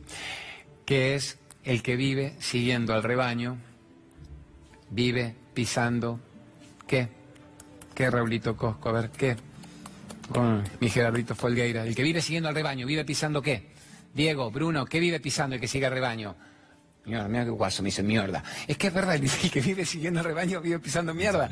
que 0.85 1.15
es 1.15 1.39
el 1.63 1.83
que 1.83 1.95
vive 1.95 2.35
siguiendo 2.39 2.93
al 2.93 3.03
rebaño, 3.03 3.57
vive 4.89 5.35
pisando, 5.53 6.19
¿qué? 6.87 7.09
¿Qué, 8.01 8.09
Raulito 8.09 8.57
Cosco? 8.57 8.89
A 8.89 8.93
ver, 8.93 9.11
¿qué? 9.11 9.35
Con 10.33 10.63
mi 10.79 10.89
Gerardito 10.89 11.35
Folgueira. 11.35 11.85
El 11.85 11.93
que 11.93 12.01
vive 12.01 12.19
siguiendo 12.19 12.49
al 12.49 12.55
rebaño, 12.55 12.87
¿vive 12.87 13.05
pisando 13.05 13.43
qué? 13.43 13.67
Diego, 14.11 14.49
Bruno, 14.49 14.87
¿qué 14.87 14.99
vive 14.99 15.19
pisando 15.19 15.53
el 15.53 15.61
que 15.61 15.67
sigue 15.67 15.85
al 15.85 15.91
rebaño? 15.91 16.35
Mira, 17.05 17.27
mira 17.27 17.43
qué 17.43 17.51
guaso, 17.51 17.83
me 17.83 17.89
dice 17.89 18.01
mierda. 18.01 18.43
Es 18.67 18.75
que 18.75 18.87
es 18.87 18.93
verdad, 18.95 19.13
el 19.17 19.51
que 19.51 19.61
vive 19.61 19.85
siguiendo 19.85 20.19
el 20.19 20.25
rebaño 20.25 20.61
vive 20.61 20.79
pisando 20.79 21.13
mierda. 21.13 21.47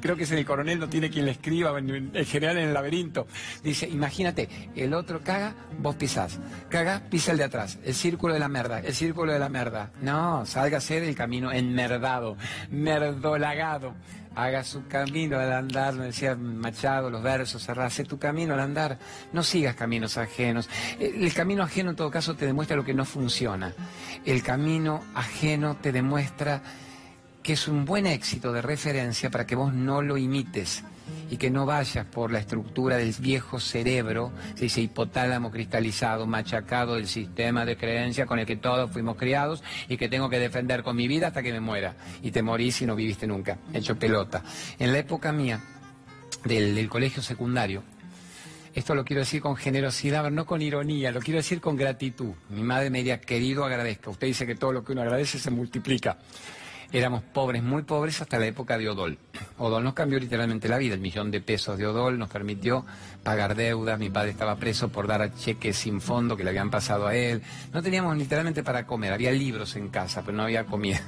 creo 0.00 0.14
que 0.14 0.22
es 0.22 0.30
el 0.30 0.46
coronel, 0.46 0.78
no 0.78 0.88
tiene 0.88 1.10
quien 1.10 1.24
le 1.24 1.32
escriba, 1.32 1.76
en, 1.76 2.12
general 2.24 2.58
en 2.58 2.68
el 2.68 2.74
laberinto. 2.74 3.26
Dice, 3.64 3.88
imagínate, 3.88 4.48
el 4.76 4.94
otro 4.94 5.20
caga, 5.24 5.52
vos 5.80 5.96
pisás. 5.96 6.38
Caga, 6.68 7.02
pisa 7.10 7.32
el 7.32 7.38
de 7.38 7.44
atrás. 7.44 7.76
El 7.84 7.94
círculo 7.94 8.34
de 8.34 8.38
la 8.38 8.48
merda, 8.48 8.78
el 8.78 8.94
círculo 8.94 9.32
de 9.32 9.40
la 9.40 9.48
merda. 9.48 9.90
No, 10.00 10.46
sálgase 10.46 11.00
del 11.00 11.16
camino 11.16 11.50
enmerdado, 11.50 12.36
merdolagado 12.70 13.96
haga 14.34 14.64
su 14.64 14.86
camino 14.86 15.38
al 15.38 15.52
andar, 15.52 15.94
me 15.94 16.06
decía 16.06 16.34
Machado, 16.34 17.10
los 17.10 17.22
versos, 17.22 17.68
hace 17.68 18.04
tu 18.04 18.18
camino 18.18 18.54
al 18.54 18.60
andar, 18.60 18.98
no 19.32 19.42
sigas 19.42 19.74
caminos 19.74 20.16
ajenos. 20.16 20.68
El 20.98 21.32
camino 21.34 21.62
ajeno 21.62 21.90
en 21.90 21.96
todo 21.96 22.10
caso 22.10 22.34
te 22.34 22.46
demuestra 22.46 22.76
lo 22.76 22.84
que 22.84 22.94
no 22.94 23.04
funciona. 23.04 23.74
El 24.24 24.42
camino 24.42 25.02
ajeno 25.14 25.76
te 25.76 25.92
demuestra 25.92 26.62
que 27.42 27.54
es 27.54 27.68
un 27.68 27.84
buen 27.84 28.06
éxito 28.06 28.52
de 28.52 28.62
referencia 28.62 29.30
para 29.30 29.46
que 29.46 29.54
vos 29.54 29.72
no 29.72 30.02
lo 30.02 30.16
imites 30.16 30.84
y 31.30 31.36
que 31.36 31.50
no 31.50 31.66
vayas 31.66 32.06
por 32.06 32.32
la 32.32 32.38
estructura 32.38 32.96
del 32.96 33.14
viejo 33.18 33.60
cerebro, 33.60 34.32
ese 34.58 34.80
hipotálamo 34.80 35.50
cristalizado, 35.50 36.26
machacado 36.26 36.94
del 36.94 37.06
sistema 37.06 37.64
de 37.64 37.76
creencia 37.76 38.26
con 38.26 38.38
el 38.38 38.46
que 38.46 38.56
todos 38.56 38.90
fuimos 38.90 39.16
criados 39.16 39.62
y 39.88 39.96
que 39.96 40.08
tengo 40.08 40.28
que 40.28 40.38
defender 40.38 40.82
con 40.82 40.96
mi 40.96 41.08
vida 41.08 41.28
hasta 41.28 41.42
que 41.42 41.52
me 41.52 41.60
muera. 41.60 41.94
Y 42.22 42.30
te 42.30 42.42
morís 42.42 42.80
y 42.82 42.86
no 42.86 42.96
viviste 42.96 43.26
nunca, 43.26 43.58
hecho 43.72 43.98
pelota. 43.98 44.42
En 44.78 44.92
la 44.92 44.98
época 44.98 45.32
mía, 45.32 45.60
del, 46.44 46.74
del 46.74 46.88
colegio 46.88 47.22
secundario, 47.22 47.82
esto 48.74 48.94
lo 48.94 49.04
quiero 49.04 49.20
decir 49.20 49.42
con 49.42 49.56
generosidad, 49.56 50.30
no 50.30 50.46
con 50.46 50.62
ironía, 50.62 51.10
lo 51.10 51.20
quiero 51.20 51.38
decir 51.38 51.60
con 51.60 51.76
gratitud. 51.76 52.34
Mi 52.50 52.62
madre 52.62 52.90
me 52.90 52.98
diría, 52.98 53.20
querido, 53.20 53.64
agradezca. 53.64 54.10
Usted 54.10 54.28
dice 54.28 54.46
que 54.46 54.54
todo 54.54 54.72
lo 54.72 54.84
que 54.84 54.92
uno 54.92 55.02
agradece 55.02 55.38
se 55.38 55.50
multiplica. 55.50 56.18
Éramos 56.92 57.22
pobres, 57.22 57.62
muy 57.62 57.82
pobres 57.82 58.20
hasta 58.22 58.38
la 58.38 58.46
época 58.46 58.78
de 58.78 58.88
Odol. 58.88 59.18
Odol 59.58 59.84
nos 59.84 59.94
cambió 59.94 60.18
literalmente 60.18 60.68
la 60.68 60.78
vida. 60.78 60.94
El 60.94 61.00
millón 61.00 61.30
de 61.30 61.40
pesos 61.40 61.78
de 61.78 61.86
Odol 61.86 62.18
nos 62.18 62.28
permitió 62.28 62.84
pagar 63.22 63.54
deudas. 63.54 63.98
Mi 63.98 64.10
padre 64.10 64.30
estaba 64.30 64.56
preso 64.56 64.88
por 64.88 65.06
dar 65.06 65.34
cheques 65.34 65.76
sin 65.76 66.00
fondo 66.00 66.36
que 66.36 66.44
le 66.44 66.50
habían 66.50 66.70
pasado 66.70 67.06
a 67.06 67.14
él. 67.14 67.42
No 67.72 67.82
teníamos 67.82 68.16
literalmente 68.16 68.62
para 68.62 68.86
comer. 68.86 69.12
Había 69.12 69.32
libros 69.32 69.76
en 69.76 69.88
casa, 69.88 70.22
pero 70.24 70.36
no 70.36 70.44
había 70.44 70.64
comida. 70.64 71.00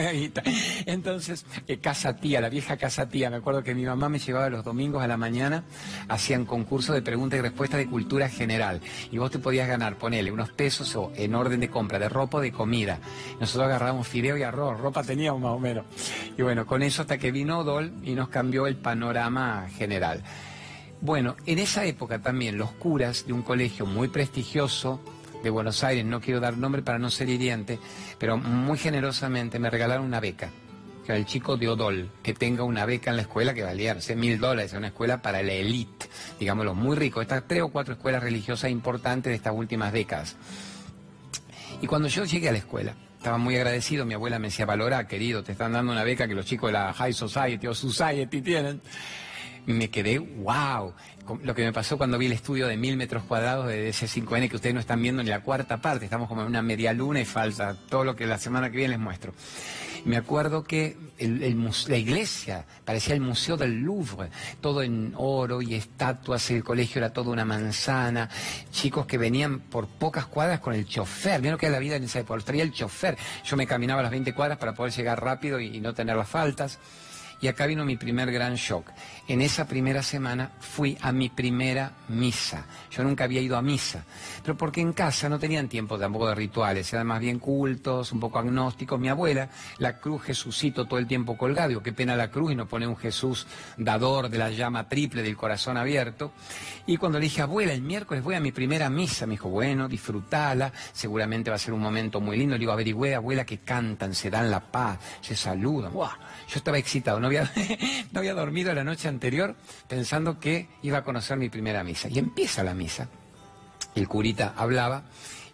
Entonces, 0.86 1.44
eh, 1.66 1.78
casa 1.78 2.16
tía, 2.16 2.40
la 2.40 2.48
vieja 2.48 2.76
casa 2.76 3.08
tía. 3.08 3.30
Me 3.30 3.36
acuerdo 3.36 3.62
que 3.62 3.74
mi 3.74 3.84
mamá 3.84 4.08
me 4.08 4.18
llevaba 4.18 4.48
los 4.50 4.64
domingos 4.64 5.02
a 5.02 5.06
la 5.06 5.16
mañana, 5.16 5.64
hacían 6.08 6.44
concursos 6.44 6.94
de 6.94 7.02
preguntas 7.02 7.38
y 7.38 7.42
respuestas 7.42 7.78
de 7.78 7.86
cultura 7.86 8.28
general. 8.28 8.80
Y 9.10 9.18
vos 9.18 9.30
te 9.30 9.38
podías 9.38 9.68
ganar, 9.68 9.96
ponele, 9.96 10.30
unos 10.32 10.50
pesos 10.50 10.94
o 10.96 11.12
en 11.16 11.34
orden 11.34 11.60
de 11.60 11.68
compra, 11.68 11.98
de 11.98 12.08
ropa 12.08 12.38
o 12.38 12.40
de 12.40 12.52
comida. 12.52 12.98
Nosotros 13.40 13.66
agarrábamos 13.66 14.06
fideo 14.08 14.36
y 14.36 14.42
arroz. 14.42 14.78
Ropa 14.80 15.02
tenía 15.02 15.32
más 15.34 15.52
o 15.52 15.58
menos. 15.58 15.84
Y 16.36 16.42
bueno, 16.42 16.66
con 16.66 16.82
eso 16.82 17.02
hasta 17.02 17.18
que 17.18 17.30
vino 17.32 17.64
Y 17.80 18.14
nos 18.14 18.28
cambió 18.28 18.66
el 18.66 18.76
panorama 18.76 19.68
general. 19.76 20.22
Bueno, 21.00 21.36
en 21.46 21.58
esa 21.58 21.84
época 21.84 22.20
también 22.20 22.58
los 22.58 22.72
curas 22.72 23.26
de 23.26 23.32
un 23.32 23.42
colegio 23.42 23.86
muy 23.86 24.08
prestigioso 24.08 25.00
de 25.42 25.50
Buenos 25.50 25.84
Aires, 25.84 26.04
no 26.04 26.20
quiero 26.20 26.40
dar 26.40 26.56
nombre 26.56 26.82
para 26.82 26.98
no 26.98 27.10
ser 27.10 27.28
hiriente, 27.28 27.78
pero 28.18 28.36
muy 28.36 28.76
generosamente 28.78 29.58
me 29.60 29.70
regalaron 29.70 30.04
una 30.04 30.18
beca 30.18 30.50
que 31.08 31.16
el 31.16 31.24
chico 31.24 31.56
de 31.56 31.68
Odol, 31.68 32.10
que 32.22 32.34
tenga 32.34 32.64
una 32.64 32.84
beca 32.84 33.10
en 33.10 33.16
la 33.16 33.22
escuela 33.22 33.54
que 33.54 33.62
valía 33.62 33.96
mil 34.14 34.38
dólares, 34.38 34.74
una 34.74 34.88
escuela 34.88 35.22
para 35.22 35.42
la 35.42 35.52
élite, 35.54 36.06
digamos, 36.38 36.66
los 36.66 36.76
muy 36.76 36.96
ricos, 36.96 37.22
estas 37.22 37.44
tres 37.48 37.62
o 37.62 37.68
cuatro 37.68 37.94
escuelas 37.94 38.22
religiosas 38.22 38.70
importantes 38.70 39.30
de 39.30 39.36
estas 39.36 39.54
últimas 39.54 39.90
décadas. 39.90 40.36
Y 41.80 41.86
cuando 41.86 42.08
yo 42.08 42.26
llegué 42.26 42.50
a 42.50 42.52
la 42.52 42.58
escuela, 42.58 42.94
estaba 43.18 43.36
muy 43.36 43.56
agradecido, 43.56 44.06
mi 44.06 44.14
abuela 44.14 44.38
me 44.38 44.46
decía, 44.46 44.64
valora, 44.64 45.08
querido, 45.08 45.42
te 45.42 45.52
están 45.52 45.72
dando 45.72 45.90
una 45.92 46.04
beca 46.04 46.28
que 46.28 46.34
los 46.34 46.46
chicos 46.46 46.68
de 46.68 46.74
la 46.74 46.92
High 46.92 47.12
Society 47.12 47.66
o 47.66 47.74
Society 47.74 48.40
tienen. 48.40 48.80
me 49.66 49.90
quedé, 49.90 50.18
wow, 50.18 50.94
lo 51.42 51.54
que 51.54 51.64
me 51.64 51.72
pasó 51.72 51.98
cuando 51.98 52.16
vi 52.16 52.26
el 52.26 52.32
estudio 52.32 52.68
de 52.68 52.76
mil 52.76 52.96
metros 52.96 53.24
cuadrados 53.24 53.66
de 53.66 53.88
ese 53.88 54.06
5N 54.06 54.48
que 54.48 54.56
ustedes 54.56 54.72
no 54.72 54.80
están 54.80 55.02
viendo 55.02 55.22
ni 55.22 55.30
la 55.30 55.40
cuarta 55.40 55.78
parte, 55.78 56.04
estamos 56.04 56.28
como 56.28 56.42
en 56.42 56.46
una 56.46 56.62
media 56.62 56.92
luna 56.92 57.20
y 57.20 57.24
falsa, 57.24 57.76
todo 57.88 58.04
lo 58.04 58.14
que 58.14 58.24
la 58.24 58.38
semana 58.38 58.70
que 58.70 58.76
viene 58.76 58.90
les 58.90 59.00
muestro. 59.00 59.34
Me 60.04 60.16
acuerdo 60.16 60.64
que 60.64 60.96
la 61.20 61.96
iglesia 61.96 62.64
parecía 62.84 63.14
el 63.14 63.20
Museo 63.20 63.56
del 63.56 63.80
Louvre, 63.80 64.30
todo 64.60 64.82
en 64.82 65.12
oro 65.16 65.60
y 65.62 65.74
estatuas, 65.74 66.50
el 66.50 66.64
colegio 66.64 66.98
era 66.98 67.12
toda 67.12 67.30
una 67.30 67.44
manzana, 67.44 68.28
chicos 68.70 69.06
que 69.06 69.18
venían 69.18 69.60
por 69.60 69.86
pocas 69.86 70.26
cuadras 70.26 70.60
con 70.60 70.74
el 70.74 70.86
chofer, 70.86 71.44
lo 71.44 71.58
que 71.58 71.66
era 71.66 71.74
la 71.74 71.80
vida 71.80 71.96
en 71.96 72.04
esa 72.04 72.20
época, 72.20 72.42
traía 72.44 72.62
el 72.62 72.72
chofer, 72.72 73.16
yo 73.44 73.56
me 73.56 73.66
caminaba 73.66 74.02
las 74.02 74.10
20 74.10 74.34
cuadras 74.34 74.58
para 74.58 74.74
poder 74.74 74.92
llegar 74.92 75.22
rápido 75.22 75.60
y 75.60 75.80
no 75.80 75.94
tener 75.94 76.16
las 76.16 76.28
faltas. 76.28 76.78
Y 77.40 77.46
acá 77.46 77.66
vino 77.66 77.84
mi 77.84 77.96
primer 77.96 78.32
gran 78.32 78.54
shock. 78.56 78.90
En 79.28 79.42
esa 79.42 79.66
primera 79.66 80.02
semana 80.02 80.50
fui 80.58 80.98
a 81.00 81.12
mi 81.12 81.28
primera 81.28 81.92
misa. 82.08 82.64
Yo 82.90 83.04
nunca 83.04 83.24
había 83.24 83.40
ido 83.40 83.56
a 83.56 83.62
misa, 83.62 84.04
pero 84.42 84.56
porque 84.56 84.80
en 84.80 84.92
casa 84.92 85.28
no 85.28 85.38
tenían 85.38 85.68
tiempo 85.68 85.98
tampoco 85.98 86.28
de 86.28 86.34
rituales, 86.34 86.92
eran 86.92 87.06
más 87.06 87.20
bien 87.20 87.38
cultos, 87.38 88.10
un 88.12 88.20
poco 88.20 88.38
agnósticos. 88.38 88.98
Mi 88.98 89.08
abuela, 89.08 89.48
la 89.78 89.98
cruz 89.98 90.22
Jesucito 90.22 90.86
todo 90.86 90.98
el 90.98 91.06
tiempo 91.06 91.36
colgado, 91.36 91.68
digo, 91.68 91.82
qué 91.82 91.92
pena 91.92 92.16
la 92.16 92.30
cruz 92.30 92.52
y 92.52 92.56
no 92.56 92.66
pone 92.66 92.86
un 92.86 92.96
Jesús 92.96 93.46
dador 93.76 94.28
de 94.28 94.38
la 94.38 94.50
llama 94.50 94.88
triple 94.88 95.22
del 95.22 95.36
corazón 95.36 95.76
abierto. 95.76 96.32
Y 96.86 96.96
cuando 96.96 97.18
le 97.18 97.24
dije, 97.24 97.42
abuela, 97.42 97.72
el 97.72 97.82
miércoles 97.82 98.24
voy 98.24 98.34
a 98.34 98.40
mi 98.40 98.50
primera 98.50 98.90
misa, 98.90 99.26
me 99.26 99.32
dijo, 99.32 99.48
bueno, 99.48 99.88
disfrutala, 99.88 100.72
seguramente 100.92 101.50
va 101.50 101.56
a 101.56 101.60
ser 101.60 101.74
un 101.74 101.80
momento 101.80 102.20
muy 102.20 102.36
lindo. 102.36 102.54
Le 102.54 102.60
digo, 102.60 102.72
averigüe, 102.72 103.14
abuela, 103.14 103.44
que 103.44 103.58
cantan, 103.58 104.14
se 104.14 104.30
dan 104.30 104.50
la 104.50 104.60
paz, 104.60 104.98
se 105.20 105.36
saludan. 105.36 105.92
Yo 106.48 106.56
estaba 106.56 106.78
excitado, 106.78 107.20
no 107.20 107.26
había, 107.26 107.50
no 108.12 108.20
había 108.20 108.34
dormido 108.34 108.72
la 108.72 108.84
noche 108.84 109.08
anterior 109.08 109.54
pensando 109.86 110.40
que 110.40 110.68
iba 110.82 110.98
a 110.98 111.04
conocer 111.04 111.36
mi 111.36 111.50
primera 111.50 111.84
misa. 111.84 112.08
Y 112.08 112.18
empieza 112.18 112.62
la 112.62 112.74
misa. 112.74 113.08
El 113.94 114.08
curita 114.08 114.54
hablaba 114.56 115.04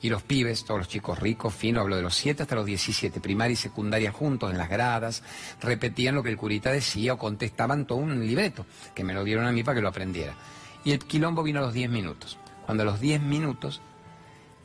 y 0.01 0.11
los 0.11 0.23
pibes, 0.23 0.65
todos 0.65 0.81
los 0.81 0.89
chicos 0.89 1.19
ricos, 1.19 1.55
finos, 1.55 1.81
hablo 1.81 1.97
de 1.97 2.03
los 2.03 2.15
7 2.15 2.43
hasta 2.43 2.55
los 2.55 2.67
17, 2.67 3.21
primaria 3.21 3.55
y 3.55 3.57
secundaria 3.57 4.13
juntos 4.13 4.51
en 4.51 4.59
las 4.59 4.69
gradas, 4.69 5.23
repetían 5.63 6.15
lo 6.15 6.23
que 6.23 6.29
el 6.29 6.37
curita 6.37 6.71
decía 6.71 7.15
o 7.15 7.19
contestaban 7.19 7.87
todo 7.87 7.99
un 7.99 8.25
libreto, 8.25 8.67
que 8.95 9.03
me 9.03 9.15
lo 9.15 9.25
dieron 9.25 9.47
a 9.47 9.53
mí 9.53 9.65
para 9.65 9.77
que 9.77 9.81
lo 9.83 9.89
aprendiera. 9.89 10.35
Y 10.85 10.93
el 10.93 10.99
quilombo 10.99 11.43
vino 11.43 11.61
a 11.61 11.63
los 11.63 11.73
10 11.73 11.91
minutos. 11.91 12.37
Cuando 12.67 12.83
a 12.83 12.87
los 12.87 13.01
10 13.01 13.23
minutos 13.23 13.81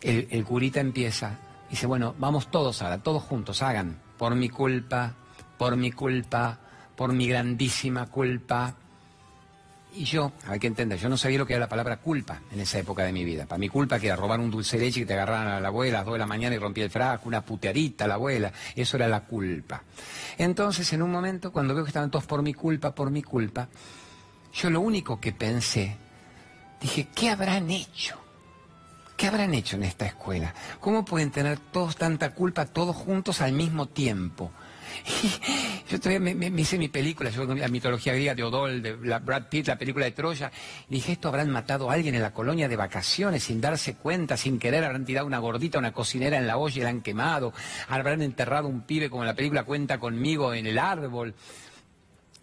el, 0.02 0.28
el 0.30 0.44
curita 0.44 0.82
empieza, 0.82 1.40
dice, 1.70 1.88
bueno, 1.88 2.14
vamos 2.20 2.52
todos 2.52 2.82
ahora, 2.82 3.02
todos 3.02 3.24
juntos, 3.24 3.62
hagan, 3.62 3.98
por 4.18 4.36
mi 4.36 4.50
culpa, 4.50 5.16
por 5.60 5.76
mi 5.76 5.92
culpa, 5.92 6.58
por 6.96 7.12
mi 7.12 7.28
grandísima 7.28 8.06
culpa. 8.06 8.74
Y 9.94 10.06
yo, 10.06 10.32
hay 10.48 10.58
que 10.58 10.68
entender, 10.68 10.98
yo 10.98 11.10
no 11.10 11.18
sabía 11.18 11.38
lo 11.38 11.46
que 11.46 11.54
era 11.54 11.60
la 11.60 11.68
palabra 11.68 11.98
culpa 11.98 12.40
en 12.50 12.62
esa 12.62 12.80
época 12.80 13.04
de 13.04 13.12
mi 13.12 13.26
vida. 13.26 13.46
Para 13.46 13.60
mi 13.60 13.68
culpa 13.68 14.00
que 14.00 14.08
era 14.08 14.16
robar 14.16 14.40
un 14.40 14.50
dulce 14.50 14.78
de 14.78 14.86
leche 14.86 15.02
que 15.02 15.06
te 15.06 15.16
agarraran 15.16 15.48
a 15.50 15.60
la 15.60 15.68
abuela 15.68 15.98
a 15.98 16.02
las 16.02 16.06
2 16.06 16.14
de 16.14 16.20
la 16.20 16.26
mañana 16.28 16.56
y 16.56 16.60
rompía 16.60 16.86
el 16.86 16.90
frasco, 16.90 17.28
una 17.28 17.42
puteadita 17.42 18.06
a 18.06 18.08
la 18.08 18.14
abuela. 18.14 18.54
Eso 18.74 18.96
era 18.96 19.10
la 19.10 19.26
culpa. 19.26 19.84
Entonces, 20.38 20.94
en 20.94 21.02
un 21.02 21.12
momento, 21.12 21.52
cuando 21.52 21.76
veo 21.76 21.84
que 21.84 21.90
estaban 21.90 22.10
todos 22.10 22.26
por 22.26 22.42
mi 22.42 22.54
culpa, 22.54 22.96
por 22.96 23.12
mi 23.12 23.22
culpa, 23.22 23.68
yo 24.54 24.70
lo 24.70 24.80
único 24.80 25.20
que 25.20 25.34
pensé, 25.34 25.98
dije, 26.80 27.10
¿qué 27.14 27.32
habrán 27.32 27.70
hecho? 27.70 28.18
¿Qué 29.18 29.28
habrán 29.28 29.54
hecho 29.54 29.76
en 29.76 29.84
esta 29.84 30.06
escuela? 30.06 30.54
¿Cómo 30.80 31.04
pueden 31.04 31.32
tener 31.32 31.60
todos 31.60 31.98
tanta 31.98 32.34
culpa, 32.34 32.66
todos 32.66 32.96
juntos 32.96 33.42
al 33.42 33.52
mismo 33.52 33.88
tiempo? 33.88 34.54
yo 35.90 36.00
todavía 36.00 36.20
me, 36.20 36.62
hice 36.62 36.78
mi 36.78 36.88
película, 36.88 37.30
yo 37.30 37.46
la 37.46 37.68
mitología 37.68 38.14
griega 38.14 38.36
de 38.36 38.44
Odol, 38.44 38.82
de 38.82 38.94
Brad 38.94 39.44
Pitt, 39.50 39.68
la 39.68 39.78
película 39.78 40.06
de 40.06 40.12
Troya, 40.12 40.52
y 40.90 40.96
dije, 40.96 41.14
esto 41.14 41.28
habrán 41.28 41.50
matado 41.50 41.90
a 41.90 41.94
alguien 41.94 42.16
en 42.16 42.22
la 42.22 42.34
colonia 42.34 42.68
de 42.68 42.76
vacaciones 42.76 43.44
sin 43.44 43.62
darse 43.62 43.96
cuenta, 43.96 44.38
sin 44.38 44.60
querer, 44.60 44.84
habrán 44.84 45.06
tirado 45.06 45.28
una 45.28 45.40
gordita, 45.40 45.80
una 45.80 45.92
cocinera 45.92 46.38
en 46.38 46.48
la 46.48 46.58
olla 46.58 46.78
y 46.80 46.84
la 46.84 46.90
han 46.90 47.02
quemado, 47.02 47.54
habrán 47.88 48.22
enterrado 48.22 48.68
un 48.68 48.82
pibe 48.82 49.10
como 49.10 49.24
la 49.24 49.34
película 49.34 49.64
cuenta 49.64 50.00
conmigo 50.00 50.54
en 50.54 50.68
el 50.68 50.78
árbol. 50.78 51.34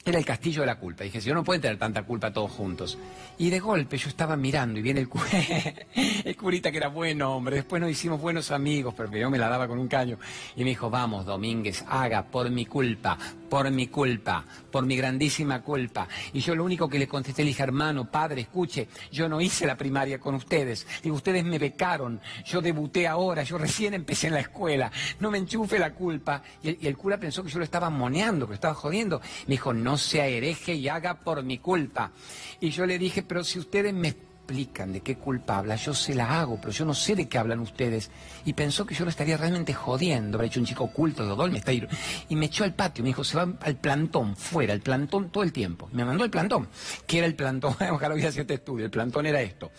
Era 0.06 0.18
el 0.18 0.24
castillo 0.24 0.60
de 0.60 0.68
la 0.68 0.78
culpa. 0.78 1.02
Dije, 1.02 1.20
si 1.20 1.28
yo 1.28 1.34
no 1.34 1.42
pueden 1.42 1.60
tener 1.60 1.78
tanta 1.78 2.04
culpa 2.04 2.32
todos 2.32 2.52
juntos. 2.52 2.96
Y 3.38 3.50
de 3.50 3.58
golpe 3.58 3.96
yo 3.96 4.08
estaba 4.08 4.36
mirando 4.36 4.78
y 4.78 4.82
viene 4.82 5.00
el, 5.00 5.08
el 6.24 6.36
curita 6.36 6.70
que 6.70 6.76
era 6.76 6.86
bueno, 6.86 7.34
hombre. 7.34 7.56
Después 7.56 7.82
nos 7.82 7.90
hicimos 7.90 8.20
buenos 8.20 8.52
amigos, 8.52 8.94
pero 8.96 9.10
yo 9.16 9.28
me 9.28 9.36
la 9.36 9.48
daba 9.48 9.66
con 9.66 9.80
un 9.80 9.88
caño. 9.88 10.16
Y 10.54 10.62
me 10.62 10.70
dijo, 10.70 10.88
vamos, 10.90 11.26
Domínguez, 11.26 11.84
haga 11.88 12.22
por 12.22 12.48
mi 12.50 12.66
culpa, 12.66 13.18
por 13.50 13.68
mi 13.72 13.88
culpa, 13.88 14.44
por 14.70 14.86
mi 14.86 14.96
grandísima 14.96 15.60
culpa. 15.62 16.06
Y 16.32 16.38
yo 16.38 16.54
lo 16.54 16.62
único 16.62 16.88
que 16.88 17.00
le 17.00 17.08
contesté, 17.08 17.42
le 17.42 17.48
dije, 17.48 17.64
hermano, 17.64 18.08
padre, 18.08 18.42
escuche, 18.42 18.86
yo 19.10 19.28
no 19.28 19.40
hice 19.40 19.66
la 19.66 19.76
primaria 19.76 20.20
con 20.20 20.36
ustedes. 20.36 20.86
Digo, 21.02 21.16
ustedes 21.16 21.44
me 21.44 21.58
becaron, 21.58 22.20
yo 22.44 22.60
debuté 22.60 23.08
ahora, 23.08 23.42
yo 23.42 23.58
recién 23.58 23.92
empecé 23.92 24.28
en 24.28 24.34
la 24.34 24.40
escuela. 24.40 24.92
No 25.18 25.32
me 25.32 25.38
enchufe 25.38 25.80
la 25.80 25.92
culpa. 25.92 26.42
Y 26.62 26.86
el, 26.86 26.96
cura 26.96 27.18
pensó 27.18 27.42
que 27.42 27.50
yo 27.50 27.58
lo 27.58 27.64
estaba 27.64 27.90
moneando, 27.90 28.46
que 28.46 28.50
lo 28.50 28.54
estaba 28.54 28.74
jodiendo. 28.74 29.20
Me 29.48 29.54
dijo, 29.54 29.72
no 29.72 29.95
sea 29.98 30.26
hereje 30.26 30.74
y 30.74 30.88
haga 30.88 31.20
por 31.20 31.42
mi 31.42 31.58
culpa. 31.58 32.12
Y 32.60 32.70
yo 32.70 32.86
le 32.86 32.98
dije, 32.98 33.22
pero 33.22 33.44
si 33.44 33.58
ustedes 33.58 33.92
me 33.92 34.08
explican 34.08 34.92
de 34.92 35.00
qué 35.00 35.16
culpa 35.16 35.58
habla, 35.58 35.74
yo 35.74 35.92
se 35.92 36.14
la 36.14 36.40
hago, 36.40 36.60
pero 36.60 36.72
yo 36.72 36.84
no 36.84 36.94
sé 36.94 37.16
de 37.16 37.28
qué 37.28 37.36
hablan 37.36 37.58
ustedes. 37.58 38.10
Y 38.44 38.52
pensó 38.52 38.86
que 38.86 38.94
yo 38.94 39.04
lo 39.04 39.10
estaría 39.10 39.36
realmente 39.36 39.74
jodiendo, 39.74 40.36
habrá 40.36 40.46
hecho 40.46 40.60
un 40.60 40.66
chico 40.66 40.84
oculto 40.84 41.26
de 41.26 41.32
Odol, 41.32 41.50
me 41.50 41.58
está 41.58 41.72
Y 41.72 42.36
me 42.36 42.46
echó 42.46 42.62
al 42.62 42.74
patio, 42.74 43.02
me 43.02 43.08
dijo, 43.08 43.24
se 43.24 43.36
va 43.36 43.48
al 43.60 43.76
plantón, 43.76 44.36
fuera, 44.36 44.72
al 44.72 44.80
plantón 44.80 45.30
todo 45.30 45.42
el 45.42 45.52
tiempo. 45.52 45.88
Me 45.92 46.04
mandó 46.04 46.24
el 46.24 46.30
plantón. 46.30 46.68
¿Qué 47.06 47.18
era 47.18 47.26
el 47.26 47.34
plantón? 47.34 47.74
Ojalá 47.90 48.14
hubiera 48.14 48.30
sido 48.30 48.42
este 48.42 48.54
estudio. 48.54 48.84
El 48.84 48.90
plantón 48.92 49.26
era 49.26 49.40
esto. 49.42 49.72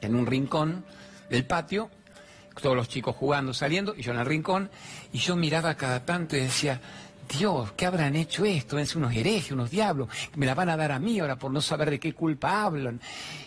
En 0.00 0.14
un 0.14 0.26
rincón 0.26 0.84
del 1.28 1.44
patio, 1.44 1.90
todos 2.60 2.76
los 2.76 2.88
chicos 2.88 3.16
jugando, 3.16 3.52
saliendo, 3.52 3.94
y 3.96 4.02
yo 4.02 4.12
en 4.12 4.20
el 4.20 4.26
rincón, 4.26 4.70
y 5.12 5.18
yo 5.18 5.34
miraba 5.34 5.74
cada 5.74 6.04
tanto 6.04 6.36
y 6.36 6.40
decía, 6.40 6.80
Dios, 7.28 7.72
¿qué 7.72 7.86
habrán 7.86 8.16
hecho 8.16 8.44
esto? 8.44 8.78
Es 8.78 8.94
unos 8.94 9.14
herejes, 9.14 9.52
unos 9.52 9.70
diablos, 9.70 10.08
me 10.36 10.46
la 10.46 10.54
van 10.54 10.68
a 10.68 10.76
dar 10.76 10.92
a 10.92 10.98
mí 10.98 11.18
ahora 11.18 11.36
por 11.36 11.50
no 11.50 11.60
saber 11.60 11.90
de 11.90 12.00
qué 12.00 12.12
culpa 12.14 12.62
hablan. 12.62 13.00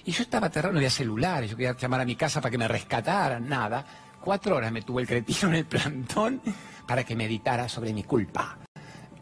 Y 0.06 0.12
yo 0.12 0.24
estaba 0.24 0.48
aterrado, 0.48 0.74
no 0.74 0.80
había 0.80 0.90
celulares, 0.90 1.52
yo 1.52 1.58
quería 1.58 1.76
llamar 1.76 2.02
a 2.02 2.06
mi 2.06 2.16
casa 2.16 2.42
para 2.42 2.52
que 2.52 2.58
me 2.58 2.68
rescataran, 2.68 3.48
nada. 3.48 3.86
Cuatro 4.22 4.56
horas 4.56 4.72
me 4.72 4.82
tuvo 4.82 5.00
el 5.00 5.08
cretino 5.08 5.50
en 5.50 5.56
el 5.56 5.66
plantón 5.66 6.42
para 6.88 7.04
que 7.04 7.16
meditara 7.16 7.70
sobre 7.70 7.94
mi 7.94 8.04
culpa. 8.04 8.58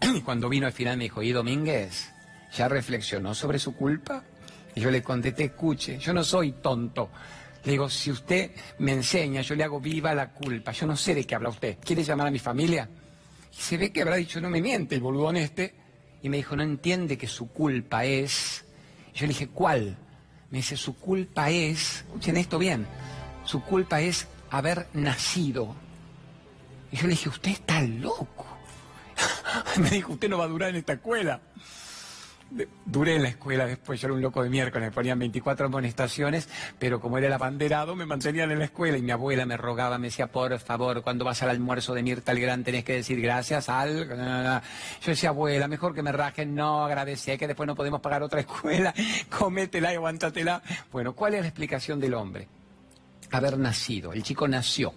Y 0.02 0.22
cuando 0.22 0.50
vino 0.50 0.66
al 0.66 0.74
final 0.74 0.98
me 0.98 1.06
dijo, 1.06 1.22
¿y 1.22 1.32
Domínguez? 1.32 2.12
¿Ya 2.56 2.68
reflexionó 2.68 3.34
sobre 3.34 3.60
su 3.60 3.76
culpa? 3.76 4.24
Y 4.76 4.82
yo 4.82 4.92
le 4.92 5.04
contesté, 5.04 5.46
escuche, 5.46 5.98
yo 5.98 6.14
no 6.14 6.24
soy 6.24 6.54
tonto. 6.54 7.10
Le 7.64 7.72
digo, 7.72 7.90
si 7.90 8.12
usted 8.12 8.52
me 8.80 8.92
enseña, 8.92 9.42
yo 9.42 9.56
le 9.56 9.64
hago 9.64 9.80
viva 9.80 10.14
la 10.14 10.32
culpa. 10.32 10.72
Yo 10.72 10.86
no 10.86 10.98
sé 10.98 11.16
de 11.16 11.26
qué 11.26 11.36
habla 11.36 11.50
usted. 11.50 11.78
¿Quiere 11.84 12.04
llamar 12.04 12.28
a 12.28 12.32
mi 12.32 12.40
familia? 12.40 12.90
Y 13.58 13.62
se 13.62 13.78
ve 13.78 13.92
que 13.92 14.02
habrá 14.02 14.16
dicho, 14.16 14.42
no 14.42 14.50
me 14.50 14.62
miente 14.62 14.96
el 14.96 15.02
boludón 15.02 15.38
este. 15.38 15.74
Y 16.22 16.30
me 16.30 16.38
dijo, 16.38 16.56
no 16.56 16.64
entiende 16.64 17.18
que 17.18 17.28
su 17.28 17.50
culpa 17.50 18.06
es... 18.06 18.66
yo 19.14 19.26
le 19.26 19.30
dije, 19.30 19.50
¿cuál? 19.50 19.98
Me 20.50 20.60
dice, 20.60 20.78
su 20.78 20.96
culpa 20.96 21.50
es, 21.50 21.98
escuchen 22.06 22.38
esto 22.38 22.60
bien, 22.60 22.86
su 23.44 23.62
culpa 23.64 24.02
es 24.02 24.28
haber 24.50 24.88
nacido. 24.94 25.76
Y 26.92 26.98
yo 26.98 27.04
le 27.04 27.10
dije, 27.10 27.30
usted 27.30 27.52
está 27.52 27.82
loco. 27.82 28.46
me 29.78 29.90
dijo, 29.90 30.14
usted 30.14 30.30
no 30.30 30.38
va 30.38 30.46
a 30.46 30.48
durar 30.50 30.70
en 30.70 30.78
esta 30.78 30.94
escuela 30.94 31.42
duré 32.86 33.16
en 33.16 33.24
la 33.24 33.30
escuela 33.30 33.66
después, 33.66 34.00
yo 34.00 34.08
era 34.08 34.16
un 34.16 34.22
loco 34.22 34.44
de 34.44 34.50
miércoles, 34.50 34.90
me 34.90 34.94
ponían 34.94 35.18
24 35.18 35.68
amonestaciones, 35.68 36.48
pero 36.78 37.00
como 37.00 37.18
era 37.18 37.28
el 37.28 37.34
abanderado, 37.34 37.96
me 37.96 38.06
mantenían 38.06 38.52
en 38.52 38.60
la 38.60 38.66
escuela 38.66 38.98
y 38.98 39.02
mi 39.02 39.12
abuela 39.12 39.46
me 39.46 39.58
rogaba, 39.58 39.98
me 39.98 40.08
decía, 40.08 40.28
por 40.28 40.58
favor, 40.60 41.02
cuando 41.02 41.26
vas 41.26 41.42
al 41.44 41.50
almuerzo 41.50 41.94
de 41.94 42.04
Mirta 42.04 42.34
Gran 42.34 42.64
tenés 42.64 42.84
que 42.84 42.94
decir 42.94 43.22
gracias 43.22 43.70
al... 43.70 44.08
Yo 44.08 45.12
decía, 45.12 45.30
abuela, 45.30 45.68
mejor 45.68 45.94
que 45.96 46.04
me 46.04 46.12
rajen, 46.12 46.54
no, 46.54 46.86
agradece, 46.86 47.38
que 47.38 47.48
después 47.48 47.68
no 47.68 47.76
podemos 47.76 48.02
pagar 48.02 48.24
otra 48.24 48.42
escuela, 48.42 48.94
cométela 49.38 49.92
y 49.92 49.96
aguántatela. 49.96 50.62
Bueno, 50.92 51.14
¿cuál 51.14 51.36
es 51.36 51.42
la 51.42 51.48
explicación 51.48 52.00
del 52.00 52.14
hombre? 52.14 52.48
Haber 53.32 53.58
nacido, 53.58 54.14
el 54.14 54.22
chico 54.22 54.48
nació 54.48 54.94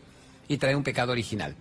y 0.49 0.59
trae 0.59 0.77
un 0.77 0.83
pecado 0.83 1.12
original. 1.12 1.57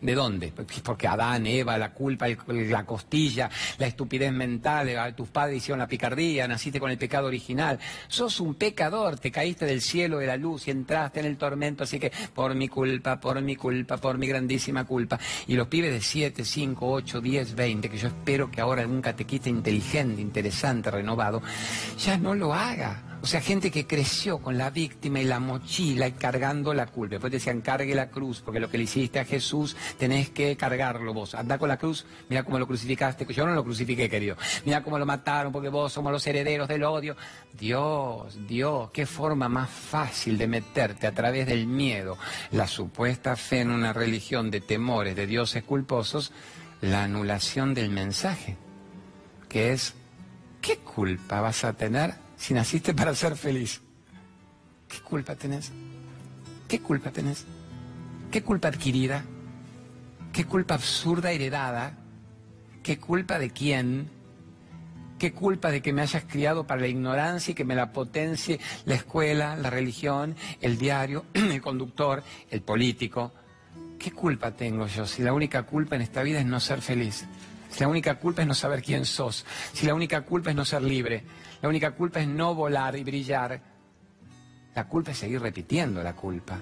¿De 0.00 0.14
dónde? 0.14 0.52
Porque 0.82 1.06
Adán, 1.06 1.46
Eva, 1.46 1.76
la 1.76 1.92
culpa, 1.92 2.26
la 2.46 2.86
costilla, 2.86 3.50
la 3.78 3.86
estupidez 3.86 4.32
mental, 4.32 4.88
eh, 4.88 5.12
tus 5.14 5.28
padres 5.28 5.58
hicieron 5.58 5.78
la 5.78 5.86
picardía, 5.86 6.48
naciste 6.48 6.80
con 6.80 6.90
el 6.90 6.96
pecado 6.96 7.26
original. 7.26 7.78
Sos 8.08 8.40
un 8.40 8.54
pecador, 8.54 9.18
te 9.18 9.30
caíste 9.30 9.66
del 9.66 9.82
cielo 9.82 10.18
de 10.18 10.26
la 10.26 10.38
luz 10.38 10.68
y 10.68 10.70
entraste 10.70 11.20
en 11.20 11.26
el 11.26 11.36
tormento, 11.36 11.84
así 11.84 11.98
que 11.98 12.10
por 12.34 12.54
mi 12.54 12.68
culpa, 12.68 13.20
por 13.20 13.42
mi 13.42 13.56
culpa, 13.56 13.98
por 13.98 14.16
mi 14.16 14.26
grandísima 14.26 14.84
culpa. 14.84 15.18
Y 15.46 15.54
los 15.54 15.68
pibes 15.68 15.92
de 15.92 16.00
7, 16.00 16.44
5, 16.44 16.90
8, 16.90 17.20
10, 17.20 17.54
20, 17.54 17.90
que 17.90 17.98
yo 17.98 18.08
espero 18.08 18.50
que 18.50 18.62
ahora 18.62 18.80
algún 18.80 19.02
catequista 19.02 19.50
inteligente, 19.50 20.22
interesante, 20.22 20.90
renovado, 20.90 21.42
ya 21.98 22.16
no 22.16 22.34
lo 22.34 22.54
haga 22.54 23.09
o 23.22 23.26
sea, 23.26 23.42
gente 23.42 23.70
que 23.70 23.86
creció 23.86 24.38
con 24.38 24.56
la 24.56 24.70
víctima 24.70 25.20
y 25.20 25.24
la 25.24 25.40
mochila 25.40 26.08
y 26.08 26.12
cargando 26.12 26.72
la 26.72 26.86
culpa. 26.86 27.16
Después 27.16 27.32
decían, 27.32 27.60
cargue 27.60 27.94
la 27.94 28.10
cruz, 28.10 28.40
porque 28.42 28.60
lo 28.60 28.70
que 28.70 28.78
le 28.78 28.84
hiciste 28.84 29.20
a 29.20 29.26
Jesús 29.26 29.76
tenés 29.98 30.30
que 30.30 30.56
cargarlo 30.56 31.12
vos. 31.12 31.34
Anda 31.34 31.58
con 31.58 31.68
la 31.68 31.76
cruz, 31.76 32.06
mira 32.30 32.44
cómo 32.44 32.58
lo 32.58 32.66
crucificaste. 32.66 33.26
Yo 33.26 33.46
no 33.46 33.52
lo 33.52 33.62
crucifiqué, 33.62 34.08
querido. 34.08 34.36
Mira 34.64 34.82
cómo 34.82 34.98
lo 34.98 35.04
mataron, 35.04 35.52
porque 35.52 35.68
vos 35.68 35.92
somos 35.92 36.12
los 36.12 36.26
herederos 36.26 36.66
del 36.66 36.82
odio. 36.82 37.14
Dios, 37.52 38.38
Dios, 38.48 38.90
qué 38.90 39.04
forma 39.04 39.48
más 39.50 39.68
fácil 39.68 40.38
de 40.38 40.46
meterte 40.46 41.06
a 41.06 41.12
través 41.12 41.46
del 41.46 41.66
miedo, 41.66 42.16
la 42.52 42.66
supuesta 42.66 43.36
fe 43.36 43.60
en 43.60 43.70
una 43.70 43.92
religión 43.92 44.50
de 44.50 44.62
temores, 44.62 45.14
de 45.14 45.26
dioses 45.26 45.62
culposos, 45.64 46.32
la 46.80 47.04
anulación 47.04 47.74
del 47.74 47.90
mensaje, 47.90 48.56
que 49.48 49.72
es, 49.72 49.94
¿qué 50.62 50.78
culpa 50.78 51.42
vas 51.42 51.64
a 51.64 51.74
tener? 51.74 52.29
Si 52.40 52.54
naciste 52.54 52.94
para 52.94 53.14
ser 53.14 53.36
feliz? 53.36 53.82
¿Qué 54.88 54.98
culpa 55.00 55.36
tenés? 55.36 55.70
¿Qué 56.66 56.80
culpa 56.80 57.10
tenés? 57.10 57.44
¿Qué 58.30 58.42
culpa 58.42 58.68
adquirida? 58.68 59.22
¿Qué 60.32 60.46
culpa 60.46 60.74
absurda 60.74 61.32
heredada? 61.32 61.98
¿Qué 62.82 62.98
culpa 62.98 63.38
de 63.38 63.50
quién? 63.50 64.08
¿Qué 65.18 65.34
culpa 65.34 65.70
de 65.70 65.82
que 65.82 65.92
me 65.92 66.00
hayas 66.00 66.24
criado 66.24 66.66
para 66.66 66.80
la 66.80 66.88
ignorancia 66.88 67.52
y 67.52 67.54
que 67.54 67.66
me 67.66 67.74
la 67.74 67.92
potencie 67.92 68.58
la 68.86 68.94
escuela, 68.94 69.54
la 69.56 69.68
religión, 69.68 70.34
el 70.62 70.78
diario, 70.78 71.26
el 71.34 71.60
conductor, 71.60 72.24
el 72.50 72.62
político? 72.62 73.32
¿Qué 73.98 74.12
culpa 74.12 74.52
tengo 74.52 74.86
yo 74.86 75.04
si 75.04 75.22
la 75.22 75.34
única 75.34 75.64
culpa 75.64 75.94
en 75.94 76.02
esta 76.02 76.22
vida 76.22 76.40
es 76.40 76.46
no 76.46 76.58
ser 76.58 76.80
feliz? 76.80 77.26
Si 77.70 77.80
la 77.80 77.88
única 77.88 78.14
culpa 78.14 78.40
es 78.40 78.48
no 78.48 78.54
saber 78.54 78.82
quién 78.82 79.04
sos, 79.04 79.44
si 79.74 79.86
la 79.86 79.94
única 79.94 80.22
culpa 80.22 80.50
es 80.50 80.56
no 80.56 80.64
ser 80.64 80.82
libre, 80.82 81.22
la 81.62 81.68
única 81.68 81.90
culpa 81.92 82.20
es 82.20 82.28
no 82.28 82.54
volar 82.54 82.96
y 82.96 83.04
brillar, 83.04 83.60
la 84.74 84.86
culpa 84.86 85.10
es 85.10 85.18
seguir 85.18 85.42
repitiendo 85.42 86.02
la 86.02 86.14
culpa. 86.14 86.58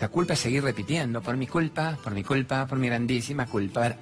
La 0.00 0.08
culpa 0.08 0.32
es 0.32 0.40
seguir 0.40 0.64
repitiendo, 0.64 1.22
por 1.22 1.36
mi 1.36 1.46
culpa, 1.46 1.96
por 2.02 2.12
mi 2.12 2.24
culpa, 2.24 2.66
por 2.66 2.78
mi 2.78 2.88
grandísima 2.88 3.46
culpa. 3.46 3.94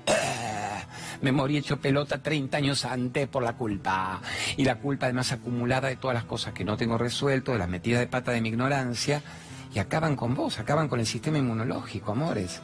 Me 1.22 1.32
morí 1.32 1.58
hecho 1.58 1.78
pelota 1.78 2.22
30 2.22 2.56
años 2.56 2.86
antes 2.86 3.28
por 3.28 3.42
la 3.42 3.52
culpa. 3.52 4.22
Y 4.56 4.64
la 4.64 4.76
culpa 4.76 5.06
además 5.06 5.32
acumulada 5.32 5.88
de 5.88 5.96
todas 5.96 6.14
las 6.14 6.24
cosas 6.24 6.54
que 6.54 6.64
no 6.64 6.78
tengo 6.78 6.96
resuelto, 6.96 7.52
de 7.52 7.58
las 7.58 7.68
metidas 7.68 8.00
de 8.00 8.06
pata 8.06 8.32
de 8.32 8.40
mi 8.40 8.48
ignorancia, 8.48 9.22
y 9.74 9.78
acaban 9.80 10.16
con 10.16 10.34
vos, 10.34 10.58
acaban 10.58 10.88
con 10.88 11.00
el 11.00 11.06
sistema 11.06 11.36
inmunológico, 11.36 12.12
amores. 12.12 12.62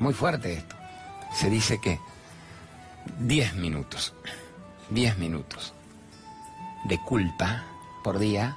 Muy 0.00 0.12
fuerte 0.12 0.54
esto. 0.54 0.74
Se 1.32 1.48
dice 1.48 1.80
que 1.80 2.00
10 3.20 3.54
minutos, 3.54 4.14
10 4.90 5.18
minutos 5.18 5.74
de 6.84 6.98
culpa 6.98 7.64
por 8.02 8.18
día, 8.18 8.56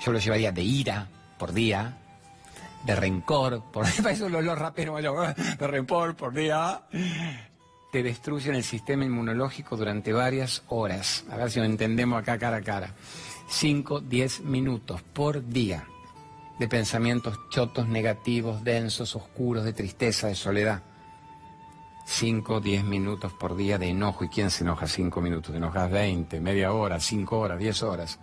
yo 0.00 0.12
lo 0.12 0.18
llevaría 0.18 0.52
de 0.52 0.62
ira 0.62 1.08
por 1.38 1.52
día, 1.52 1.98
de 2.84 2.96
rencor 2.96 3.62
por 3.72 3.86
día, 3.90 4.10
eso 4.10 4.28
lo, 4.28 4.40
lo 4.40 4.54
rapero, 4.54 4.96
de 4.96 5.66
rencor 5.66 6.14
por 6.14 6.32
día, 6.32 6.82
te 7.92 8.02
destruyen 8.02 8.54
el 8.54 8.64
sistema 8.64 9.04
inmunológico 9.04 9.76
durante 9.76 10.12
varias 10.12 10.62
horas. 10.68 11.24
A 11.30 11.36
ver 11.36 11.50
si 11.50 11.60
lo 11.60 11.64
entendemos 11.64 12.20
acá 12.20 12.38
cara 12.38 12.56
a 12.56 12.62
cara. 12.62 12.94
5, 13.48 14.00
10 14.00 14.40
minutos 14.40 15.02
por 15.02 15.46
día 15.46 15.86
de 16.58 16.68
pensamientos 16.68 17.38
chotos, 17.50 17.88
negativos, 17.88 18.62
densos, 18.64 19.14
oscuros, 19.16 19.64
de 19.64 19.72
tristeza, 19.72 20.28
de 20.28 20.34
soledad. 20.34 20.82
5, 22.06 22.60
10 22.60 22.84
minutos 22.84 23.32
por 23.32 23.56
día 23.56 23.78
de 23.78 23.88
enojo. 23.88 24.24
¿Y 24.24 24.28
quién 24.28 24.50
se 24.50 24.64
enoja 24.64 24.86
5 24.86 25.20
minutos? 25.20 25.52
Te 25.52 25.58
enojas 25.58 25.90
20, 25.90 26.40
media 26.40 26.72
hora, 26.72 27.00
5 27.00 27.38
horas, 27.38 27.58
10 27.58 27.82
horas. 27.82 28.18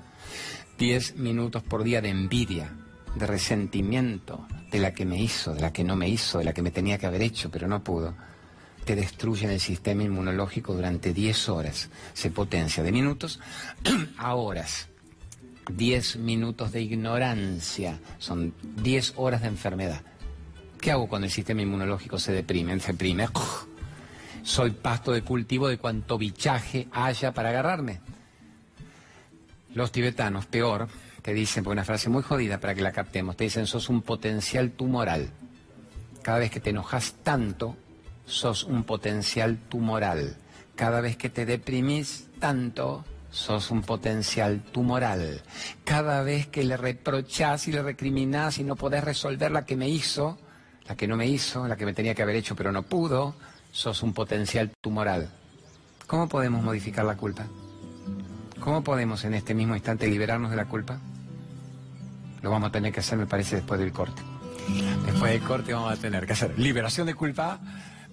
10 0.78 1.17
minutos 1.17 1.63
por 1.63 1.84
día 1.84 2.02
de 2.02 2.10
envidia, 2.10 2.72
de 3.15 3.28
resentimiento, 3.28 4.48
de 4.72 4.80
la 4.80 4.94
que 4.94 5.06
me 5.06 5.22
hizo, 5.22 5.54
de 5.54 5.62
la 5.62 5.74
que 5.74 5.84
no 5.84 5.96
me 5.96 6.08
hizo, 6.08 6.39
de 6.39 6.46
la 6.46 6.54
que 6.54 6.62
me 6.62 6.72
tenía 6.72 6.98
que 6.98 7.06
haber 7.06 7.22
hecho, 7.22 7.50
pero 7.50 7.67
no 7.67 7.84
pudo. 7.84 8.13
Te 8.86 8.96
destruyen 8.96 9.52
el 9.52 9.60
sistema 9.60 10.04
inmunológico 10.04 10.74
durante 10.74 11.13
10 11.13 11.50
horas. 11.50 11.89
Se 12.13 12.32
potencia 12.32 12.84
de 12.84 12.91
minutos 12.91 13.39
a 14.17 14.36
horas. 14.36 14.88
10 15.72 16.17
minutos 16.17 16.72
de 16.72 16.82
ignorancia. 16.82 18.00
Son 18.17 18.54
10 18.62 19.13
horas 19.17 19.41
de 19.41 19.48
enfermedad. 19.48 20.02
¿Qué 20.80 20.91
hago 20.91 21.08
cuando 21.08 21.28
el 21.28 21.32
sistema 21.32 21.62
inmunológico 21.62 22.17
se 22.17 22.32
deprime? 22.32 22.80
Se 22.80 22.94
deprime 22.94 23.28
soy 24.43 24.71
pasto 24.71 25.12
de 25.12 25.23
cultivo 25.23 25.67
de 25.67 25.77
cuanto 25.77 26.17
bichaje 26.17 26.88
haya 26.91 27.34
para 27.34 27.49
agarrarme. 27.49 28.01
Los 29.73 29.91
tibetanos, 29.91 30.45
peor, 30.45 30.88
te 31.21 31.34
dicen, 31.34 31.63
por 31.63 31.73
una 31.73 31.86
frase 31.86 32.10
muy 32.10 32.23
jodida 32.23 32.60
para 32.60 32.75
que 32.75 32.82
la 32.82 32.91
captemos, 32.91 33.38
te 33.38 33.45
dicen, 33.45 33.67
sos 33.67 33.89
un 33.89 34.01
potencial 34.01 34.71
tumoral. 34.71 35.30
Cada 36.21 36.39
vez 36.39 36.51
que 36.51 36.60
te 36.60 36.71
enojas 36.71 37.15
tanto, 37.23 37.77
sos 38.25 38.63
un 38.63 38.84
potencial 38.84 39.58
tumoral. 39.69 40.36
Cada 40.75 41.01
vez 41.01 41.15
que 41.17 41.30
te 41.30 41.45
deprimís 41.45 42.27
tanto, 42.39 43.06
sos 43.32 43.71
un 43.71 43.82
potencial 43.82 44.62
tumoral. 44.62 45.41
Cada 45.86 46.21
vez 46.23 46.47
que 46.47 46.63
le 46.63 46.77
reprochás 46.77 47.67
y 47.67 47.71
le 47.71 47.82
recriminás 47.82 48.58
y 48.58 48.63
no 48.63 48.75
podés 48.75 49.04
resolver 49.04 49.51
la 49.51 49.65
que 49.65 49.77
me 49.77 49.89
hizo, 49.89 50.38
la 50.88 50.95
que 50.95 51.08
no 51.08 51.15
me 51.15 51.27
hizo, 51.27 51.67
la 51.67 51.77
que 51.77 51.86
me 51.86 51.93
tenía 51.93 52.13
que 52.13 52.23
haber 52.23 52.36
hecho 52.36 52.56
pero 52.56 52.71
no 52.71 52.84
pudo, 52.84 53.36
sos 53.71 54.03
un 54.03 54.13
potencial 54.13 54.71
tumoral. 54.81 55.29
¿Cómo 56.07 56.27
podemos 56.27 56.63
modificar 56.63 57.05
la 57.05 57.15
culpa? 57.15 57.45
¿Cómo 58.60 58.84
podemos 58.84 59.23
en 59.23 59.34
este 59.34 59.53
mismo 59.53 59.75
instante 59.75 60.07
liberarnos 60.07 60.51
de 60.51 60.57
la 60.57 60.65
culpa? 60.65 60.99
Lo 62.41 62.51
vamos 62.51 62.69
a 62.69 62.71
tener 62.71 62.91
que 62.91 62.99
hacer, 62.99 63.17
me 63.17 63.25
parece, 63.25 63.57
después 63.57 63.79
del 63.79 63.91
corte. 63.91 64.21
Después 65.05 65.31
del 65.31 65.41
corte 65.41 65.73
vamos 65.73 65.91
a 65.91 65.97
tener 65.97 66.25
que 66.25 66.34
hacer 66.34 66.57
liberación 66.60 67.07
de 67.07 67.15
culpa, 67.15 67.60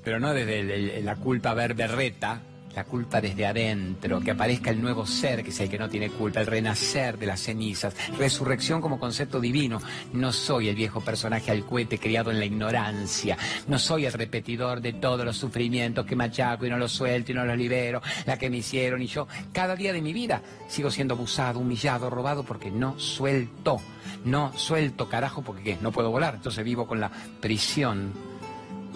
pero 0.03 0.21
no 0.21 0.33
desde 0.33 1.03
la 1.03 1.17
culpa 1.17 1.55
berberreta, 1.55 2.41
la 2.75 2.85
culpa 2.85 3.21
desde 3.21 3.47
adentro, 3.47 4.21
que 4.21 4.31
aparezca 4.31 4.71
el 4.71 4.81
nuevo 4.81 5.07
ser, 5.07 5.43
que 5.43 5.51
es 5.51 5.61
el 5.61 5.69
que 5.69 5.79
no 5.79 5.89
tiene 5.89 6.11
culpa, 6.11 6.41
el 6.41 6.47
renacer 6.47 7.19
de 7.19 7.27
las 7.27 7.41
cenizas, 7.41 7.95
resurrección 8.19 8.81
como 8.81 8.99
concepto 8.99 9.41
divino. 9.41 9.81
No 10.13 10.33
soy 10.33 10.69
el 10.69 10.77
viejo 10.77 11.01
personaje 11.01 11.51
al 11.51 11.65
cohete 11.65 11.99
criado 11.99 12.31
en 12.31 12.39
la 12.39 12.45
ignorancia, 12.45 13.37
no 13.67 13.79
soy 13.79 14.07
el 14.07 14.13
repetidor 14.13 14.81
de 14.81 14.93
todos 14.95 15.25
los 15.25 15.37
sufrimientos 15.37 16.07
que 16.07 16.17
machaco 16.17 16.67
y 16.67 16.71
no 16.71 16.79
los 16.79 16.93
suelto 16.93 17.33
y 17.33 17.35
no 17.35 17.45
los 17.45 17.57
libero, 17.57 18.03
la 18.27 18.39
que 18.39 18.51
me 18.51 18.59
hicieron 18.59 19.03
y 19.03 19.07
yo 19.07 19.27
cada 19.53 19.77
día 19.77 19.93
de 19.93 20.03
mi 20.03 20.13
vida 20.13 20.43
sigo 20.69 20.91
siendo 20.91 21.15
abusado, 21.15 21.59
humillado, 21.59 22.11
robado 22.11 22.45
porque 22.45 22.71
no 22.71 22.99
suelto, 22.99 23.81
no 24.25 24.53
suelto 24.57 25.09
carajo 25.09 25.43
porque 25.43 25.63
¿qué? 25.63 25.79
no 25.81 25.93
puedo 25.93 26.11
volar, 26.11 26.37
entonces 26.37 26.65
vivo 26.65 26.87
con 26.87 27.01
la 27.01 27.11
prisión 27.41 28.13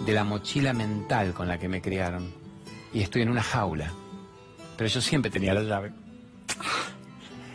de 0.05 0.13
la 0.13 0.23
mochila 0.23 0.73
mental 0.73 1.33
con 1.33 1.47
la 1.47 1.57
que 1.57 1.67
me 1.67 1.81
criaron 1.81 2.42
y 2.93 3.01
estoy 3.01 3.23
en 3.23 3.29
una 3.29 3.43
jaula. 3.43 3.91
Pero 4.77 4.89
yo 4.89 5.01
siempre 5.01 5.31
tenía 5.31 5.53
la 5.53 5.63
llave. 5.63 5.91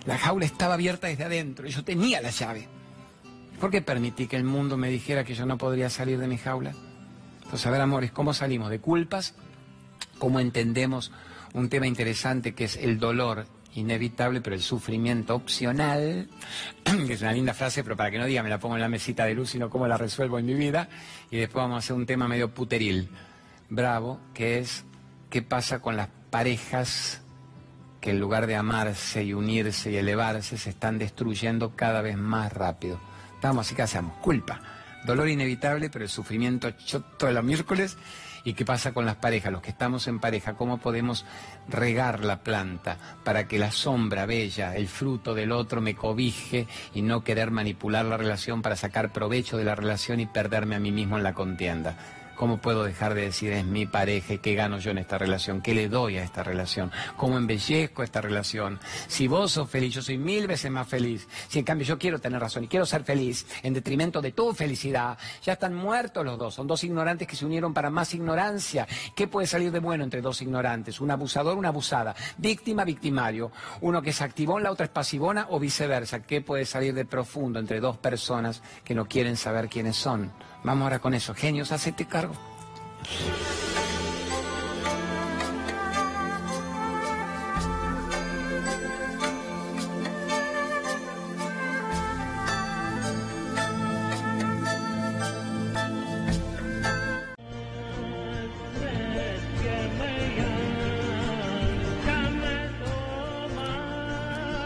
La 0.07 0.19
jaula 0.19 0.47
estaba 0.47 0.75
abierta 0.75 1.07
desde 1.09 1.25
adentro 1.25 1.67
y 1.67 1.71
yo 1.71 1.85
tenía 1.85 2.21
la 2.21 2.31
llave. 2.31 2.67
¿Por 3.61 3.71
qué 3.71 3.83
permití 3.83 4.27
que 4.27 4.37
el 4.37 4.45
mundo 4.45 4.77
me 4.77 4.89
dijera 4.89 5.25
que 5.25 5.35
yo 5.35 5.45
no 5.45 5.59
podría 5.59 5.91
salir 5.91 6.19
de 6.19 6.29
mi 6.29 6.39
jaula? 6.39 6.73
Entonces, 7.43 7.67
a 7.67 7.71
ver, 7.71 7.81
amores, 7.81 8.13
¿cómo 8.13 8.33
salimos 8.33 8.71
de 8.71 8.79
culpas? 8.79 9.35
¿Cómo 10.19 10.41
entendemos 10.41 11.13
un 11.55 11.69
tema 11.69 11.87
interesante 11.87 12.55
que 12.55 12.65
es 12.65 12.77
el 12.77 12.99
dolor 12.99 13.47
inevitable, 13.75 14.41
pero 14.41 14.55
el 14.55 14.63
sufrimiento 14.63 15.35
opcional? 15.35 16.29
Que 17.07 17.13
es 17.13 17.23
una 17.23 17.33
linda 17.33 17.55
frase, 17.55 17.83
pero 17.83 17.97
para 17.97 18.11
que 18.11 18.19
no 18.19 18.27
diga, 18.27 18.43
me 18.43 18.49
la 18.49 18.59
pongo 18.59 18.77
en 18.77 18.81
la 18.81 18.89
mesita 18.89 19.25
de 19.25 19.35
luz, 19.35 19.51
sino 19.51 19.71
cómo 19.71 19.87
la 19.87 19.97
resuelvo 19.97 20.39
en 20.39 20.47
mi 20.47 20.55
vida. 20.55 20.89
Y 21.31 21.37
después 21.37 21.63
vamos 21.63 21.77
a 21.77 21.79
hacer 21.79 21.97
un 21.97 22.07
tema 22.07 22.29
medio 22.29 22.53
puteril, 22.55 23.09
bravo, 23.69 24.21
que 24.35 24.59
es 24.59 24.85
qué 25.31 25.43
pasa 25.43 25.81
con 25.81 25.97
las 25.97 26.09
parejas 26.31 27.21
que 28.01 28.11
en 28.11 28.21
lugar 28.21 28.47
de 28.47 28.57
amarse 28.57 29.25
y 29.25 29.35
unirse 29.35 29.91
y 29.91 29.97
elevarse 29.97 30.57
se 30.57 30.71
están 30.71 30.99
destruyendo 30.99 31.75
cada 31.75 32.01
vez 32.01 32.17
más 32.17 32.53
rápido. 32.53 33.01
Vamos, 33.43 33.67
así 33.67 33.75
que 33.75 33.83
hacemos 33.83 34.17
culpa, 34.19 34.61
dolor 35.05 35.29
inevitable, 35.29 35.91
pero 35.91 36.05
el 36.05 36.11
sufrimiento 36.11 36.71
choto 36.73 37.27
de 37.27 37.33
los 37.33 37.45
miércoles. 37.45 37.97
¿Y 38.45 38.55
qué 38.55 38.65
pasa 38.65 38.95
con 38.95 39.05
las 39.05 39.17
parejas? 39.17 39.53
Los 39.53 39.61
que 39.61 39.71
estamos 39.71 40.07
en 40.07 40.21
pareja, 40.21 40.55
¿cómo 40.55 40.79
podemos 40.79 41.27
regar 41.69 42.25
la 42.25 42.43
planta 42.43 42.97
para 43.25 43.47
que 43.47 43.59
la 43.59 43.73
sombra 43.73 44.27
bella, 44.27 44.75
el 44.75 44.89
fruto 44.89 45.35
del 45.35 45.53
otro 45.53 45.81
me 45.81 45.95
cobije 45.95 46.67
y 46.95 47.03
no 47.03 47.25
querer 47.25 47.51
manipular 47.51 48.05
la 48.07 48.17
relación 48.17 48.63
para 48.63 48.77
sacar 48.77 49.13
provecho 49.13 49.59
de 49.59 49.65
la 49.65 49.75
relación 49.75 50.21
y 50.21 50.27
perderme 50.27 50.77
a 50.77 50.81
mí 50.81 50.93
mismo 50.93 51.19
en 51.19 51.25
la 51.25 51.35
contienda? 51.35 51.97
¿Cómo 52.39 52.59
puedo 52.59 52.85
dejar 52.85 53.15
de 53.15 53.23
decir 53.23 53.53
es 53.53 53.65
mi 53.65 53.85
pareja 53.85 54.35
y 54.35 54.39
qué 54.39 54.55
gano 54.55 54.79
yo 54.79 54.93
en 54.93 54.99
esta 54.99 55.19
relación? 55.19 55.61
¿Qué 55.61 55.75
le 55.75 55.89
doy 55.89 56.19
a 56.19 56.23
esta 56.23 56.45
relación? 56.45 56.93
¿Cómo 57.17 57.37
embellezco 57.37 58.05
esta 58.05 58.21
relación? 58.21 58.79
Si 59.09 59.27
vos 59.27 59.51
sos 59.51 59.69
feliz, 59.69 59.95
yo 59.95 60.03
soy 60.03 60.19
mil 60.19 60.47
veces 60.47 60.71
más 60.71 60.87
feliz. 60.87 61.27
Si 61.49 61.59
en 61.59 61.65
cambio 61.65 61.85
yo 61.85 61.99
quiero 61.99 62.21
tener 62.21 62.41
razón 62.41 62.63
y 62.63 62.69
quiero 62.69 62.87
ser 62.87 63.03
feliz 63.03 63.45
en 63.65 63.75
detrimento 63.75 64.23
de 64.23 64.31
tu 64.31 64.55
felicidad, 64.55 65.19
ya 65.43 65.55
están 65.55 65.75
muertos 65.75 66.25
los 66.25 66.39
dos. 66.39 66.55
Son 66.55 66.69
dos 66.69 66.85
ignorantes 66.85 67.27
que 67.27 67.35
se 67.35 67.45
unieron 67.45 67.75
para 67.75 67.91
más 67.91 68.15
ignorancia. 68.15 68.87
¿Qué 69.17 69.27
puede 69.27 69.49
salir 69.49 69.73
de 69.73 69.81
bueno 69.81 70.05
entre 70.05 70.23
dos 70.23 70.41
ignorantes? 70.41 71.01
Un 71.01 71.11
abusador, 71.11 71.59
una 71.59 71.71
abusada. 71.71 72.15
Víctima, 72.37 72.85
victimario. 72.85 73.51
Uno 73.81 74.01
que 74.01 74.11
es 74.11 74.23
activón, 74.23 74.63
la 74.63 74.71
otra 74.71 74.87
es 74.87 74.93
pasivona 74.93 75.49
o 75.51 75.59
viceversa. 75.59 76.23
¿Qué 76.23 76.41
puede 76.41 76.67
salir 76.67 76.95
de 76.95 77.05
profundo 77.05 77.59
entre 77.59 77.81
dos 77.81 77.97
personas 77.97 78.63
que 78.85 78.95
no 78.95 79.07
quieren 79.09 79.37
saber 79.37 79.69
quiénes 79.69 79.97
son? 79.97 80.31
Vamos 80.65 80.83
ahora 80.85 80.99
con 80.99 81.15
eso. 81.15 81.35
Genios, 81.35 81.73
hacete 81.73 82.07
cargo. 82.07 82.35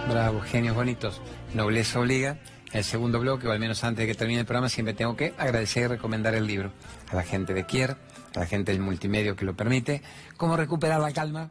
Bravo, 0.09 0.40
genios 0.40 0.74
bonitos. 0.74 1.20
Nobleza 1.55 2.00
obliga 2.00 2.38
el 2.73 2.85
segundo 2.85 3.21
bloque, 3.21 3.47
o 3.47 3.53
al 3.53 3.59
menos 3.59 3.85
antes 3.85 4.07
de 4.07 4.13
que 4.13 4.19
termine 4.19 4.41
el 4.41 4.47
programa, 4.47 4.69
siempre 4.69 4.95
tengo 4.95 5.17
que 5.17 5.35
agradecer 5.39 5.85
y 5.85 5.87
recomendar 5.89 6.35
el 6.35 6.47
libro 6.47 6.73
a 7.11 7.17
la 7.17 7.23
gente 7.23 7.53
de 7.53 7.65
Kier, 7.65 7.97
a 8.35 8.41
la 8.41 8.47
gente 8.47 8.73
del 8.73 8.81
multimedio 8.81 9.37
que 9.37 9.45
lo 9.45 9.55
permite. 9.55 10.03
¿Cómo 10.37 10.57
recuperar 10.57 11.01
la 11.01 11.13
calma? 11.13 11.51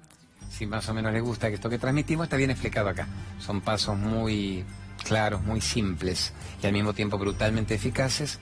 Si 0.50 0.66
más 0.66 0.90
o 0.90 0.94
menos 0.94 1.14
les 1.14 1.22
gusta 1.22 1.48
esto 1.48 1.70
que 1.70 1.78
transmitimos, 1.78 2.26
está 2.26 2.38
bien 2.38 2.50
explicado 2.50 2.90
acá. 2.90 3.08
Son 3.40 3.62
pasos 3.62 3.98
muy 3.98 4.66
claros, 5.04 5.42
muy 5.44 5.62
simples 5.62 6.34
y 6.62 6.68
al 6.68 6.74
mismo 6.74 6.94
tiempo 6.94 7.18
brutalmente 7.18 7.76
eficaces 7.76 8.40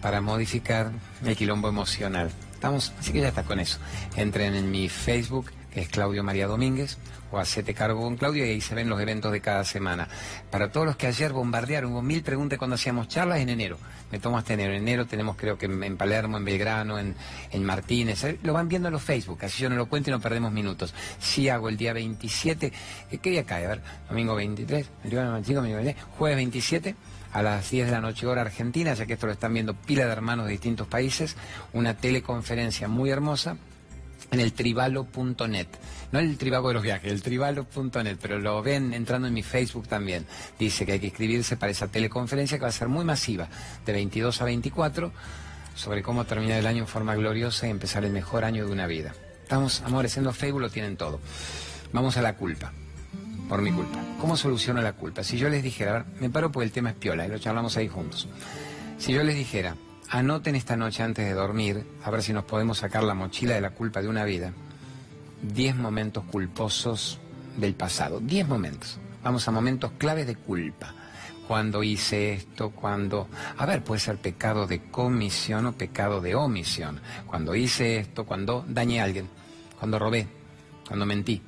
para 0.00 0.20
modificar 0.20 0.92
el 1.24 1.36
quilombo 1.36 1.68
emocional. 1.68 2.30
Estamos, 2.54 2.92
así 2.98 3.12
que 3.12 3.20
ya 3.20 3.28
está 3.28 3.44
con 3.44 3.60
eso. 3.60 3.78
Entren 4.16 4.54
en 4.54 4.70
mi 4.70 4.88
Facebook, 4.88 5.50
que 5.72 5.80
es 5.80 5.88
Claudio 5.88 6.22
María 6.22 6.46
Domínguez, 6.46 6.98
o 7.30 7.38
hacete 7.38 7.74
cargo 7.74 8.02
con 8.02 8.16
Claudio 8.16 8.46
y 8.46 8.50
ahí 8.50 8.60
se 8.60 8.74
ven 8.74 8.88
los 8.88 9.00
eventos 9.00 9.32
de 9.32 9.40
cada 9.40 9.64
semana. 9.64 10.08
Para 10.50 10.70
todos 10.70 10.86
los 10.86 10.96
que 10.96 11.06
ayer 11.06 11.32
bombardearon, 11.32 11.92
hubo 11.92 12.02
mil 12.02 12.22
preguntas 12.22 12.58
cuando 12.58 12.74
hacíamos 12.76 13.08
charlas 13.08 13.40
en 13.40 13.50
enero. 13.50 13.78
Me 14.10 14.18
tomo 14.18 14.38
hasta 14.38 14.54
enero. 14.54 14.72
En 14.72 14.82
enero 14.82 15.06
tenemos 15.06 15.36
creo 15.36 15.58
que 15.58 15.66
en 15.66 15.96
Palermo, 15.96 16.38
en 16.38 16.44
Belgrano, 16.44 16.98
en, 16.98 17.14
en 17.50 17.64
Martínez. 17.64 18.24
Eh, 18.24 18.38
lo 18.42 18.54
van 18.54 18.68
viendo 18.68 18.88
en 18.88 18.92
los 18.92 19.02
Facebook, 19.02 19.38
así 19.42 19.62
yo 19.62 19.68
no 19.68 19.76
lo 19.76 19.86
cuento 19.86 20.10
y 20.10 20.12
no 20.12 20.20
perdemos 20.20 20.52
minutos. 20.52 20.94
Sí 21.18 21.48
hago 21.48 21.68
el 21.68 21.76
día 21.76 21.92
27, 21.92 22.72
¿qué 23.20 23.30
día 23.30 23.44
cae? 23.44 23.66
A 23.66 23.68
ver, 23.68 23.82
domingo 24.08 24.34
23, 24.34 24.88
25, 25.04 25.62
25, 25.62 26.00
jueves 26.16 26.36
27 26.36 26.94
a 27.32 27.42
las 27.42 27.70
10 27.70 27.86
de 27.86 27.92
la 27.92 28.00
noche 28.00 28.26
hora 28.26 28.40
argentina, 28.40 28.94
ya 28.94 29.04
que 29.04 29.12
esto 29.12 29.26
lo 29.26 29.32
están 29.32 29.52
viendo 29.52 29.74
pila 29.74 30.06
de 30.06 30.12
hermanos 30.12 30.46
de 30.46 30.52
distintos 30.52 30.86
países, 30.86 31.36
una 31.74 31.94
teleconferencia 31.94 32.88
muy 32.88 33.10
hermosa 33.10 33.58
en 34.30 34.40
el 34.40 34.52
tribalo.net. 34.52 35.68
No 36.12 36.18
el 36.18 36.38
tribago 36.38 36.68
de 36.68 36.74
los 36.74 36.82
viajes, 36.82 37.12
el 37.12 37.22
tribalo.net, 37.22 38.16
pero 38.20 38.38
lo 38.38 38.62
ven 38.62 38.94
entrando 38.94 39.28
en 39.28 39.34
mi 39.34 39.42
Facebook 39.42 39.88
también. 39.88 40.26
Dice 40.58 40.86
que 40.86 40.92
hay 40.92 41.00
que 41.00 41.06
inscribirse 41.06 41.56
para 41.56 41.72
esa 41.72 41.88
teleconferencia 41.88 42.58
que 42.58 42.62
va 42.62 42.68
a 42.68 42.72
ser 42.72 42.88
muy 42.88 43.04
masiva, 43.04 43.48
de 43.84 43.92
22 43.92 44.40
a 44.40 44.44
24, 44.44 45.12
sobre 45.74 46.02
cómo 46.02 46.24
terminar 46.24 46.58
el 46.58 46.66
año 46.66 46.80
en 46.80 46.88
forma 46.88 47.14
gloriosa 47.14 47.66
y 47.66 47.70
empezar 47.70 48.04
el 48.04 48.12
mejor 48.12 48.44
año 48.44 48.66
de 48.66 48.72
una 48.72 48.86
vida. 48.86 49.14
Estamos, 49.42 49.82
amores, 49.82 50.16
en 50.16 50.24
los 50.24 50.36
Facebook 50.36 50.60
lo 50.60 50.70
tienen 50.70 50.96
todo. 50.96 51.20
Vamos 51.92 52.16
a 52.16 52.22
la 52.22 52.36
culpa, 52.36 52.72
por 53.48 53.62
mi 53.62 53.72
culpa. 53.72 53.98
¿Cómo 54.20 54.36
soluciono 54.36 54.82
la 54.82 54.92
culpa? 54.92 55.24
Si 55.24 55.38
yo 55.38 55.48
les 55.48 55.62
dijera, 55.62 55.90
a 55.90 55.94
ver, 55.94 56.04
me 56.20 56.30
paro 56.30 56.52
porque 56.52 56.66
el 56.66 56.72
tema 56.72 56.90
es 56.90 56.96
piola 56.96 57.24
y 57.24 57.28
lo 57.28 57.38
charlamos 57.38 57.76
ahí 57.76 57.88
juntos. 57.88 58.28
Si 58.98 59.12
yo 59.12 59.22
les 59.22 59.36
dijera, 59.36 59.76
Anoten 60.10 60.54
esta 60.54 60.74
noche 60.74 61.02
antes 61.02 61.26
de 61.26 61.34
dormir, 61.34 61.84
a 62.02 62.10
ver 62.10 62.22
si 62.22 62.32
nos 62.32 62.44
podemos 62.44 62.78
sacar 62.78 63.04
la 63.04 63.12
mochila 63.12 63.54
de 63.54 63.60
la 63.60 63.70
culpa 63.70 64.00
de 64.00 64.08
una 64.08 64.24
vida. 64.24 64.54
Diez 65.42 65.76
momentos 65.76 66.24
culposos 66.24 67.18
del 67.58 67.74
pasado. 67.74 68.18
Diez 68.18 68.48
momentos. 68.48 68.98
Vamos 69.22 69.46
a 69.46 69.50
momentos 69.50 69.92
claves 69.98 70.26
de 70.26 70.36
culpa. 70.36 70.94
Cuando 71.46 71.82
hice 71.82 72.32
esto, 72.32 72.70
cuando... 72.70 73.28
A 73.58 73.66
ver, 73.66 73.84
puede 73.84 74.00
ser 74.00 74.16
pecado 74.16 74.66
de 74.66 74.80
comisión 74.90 75.66
o 75.66 75.72
pecado 75.72 76.22
de 76.22 76.34
omisión. 76.34 77.00
Cuando 77.26 77.54
hice 77.54 77.98
esto, 77.98 78.24
cuando 78.24 78.64
dañé 78.66 79.02
a 79.02 79.04
alguien, 79.04 79.28
cuando 79.78 79.98
robé, 79.98 80.26
cuando 80.86 81.04
mentí, 81.04 81.42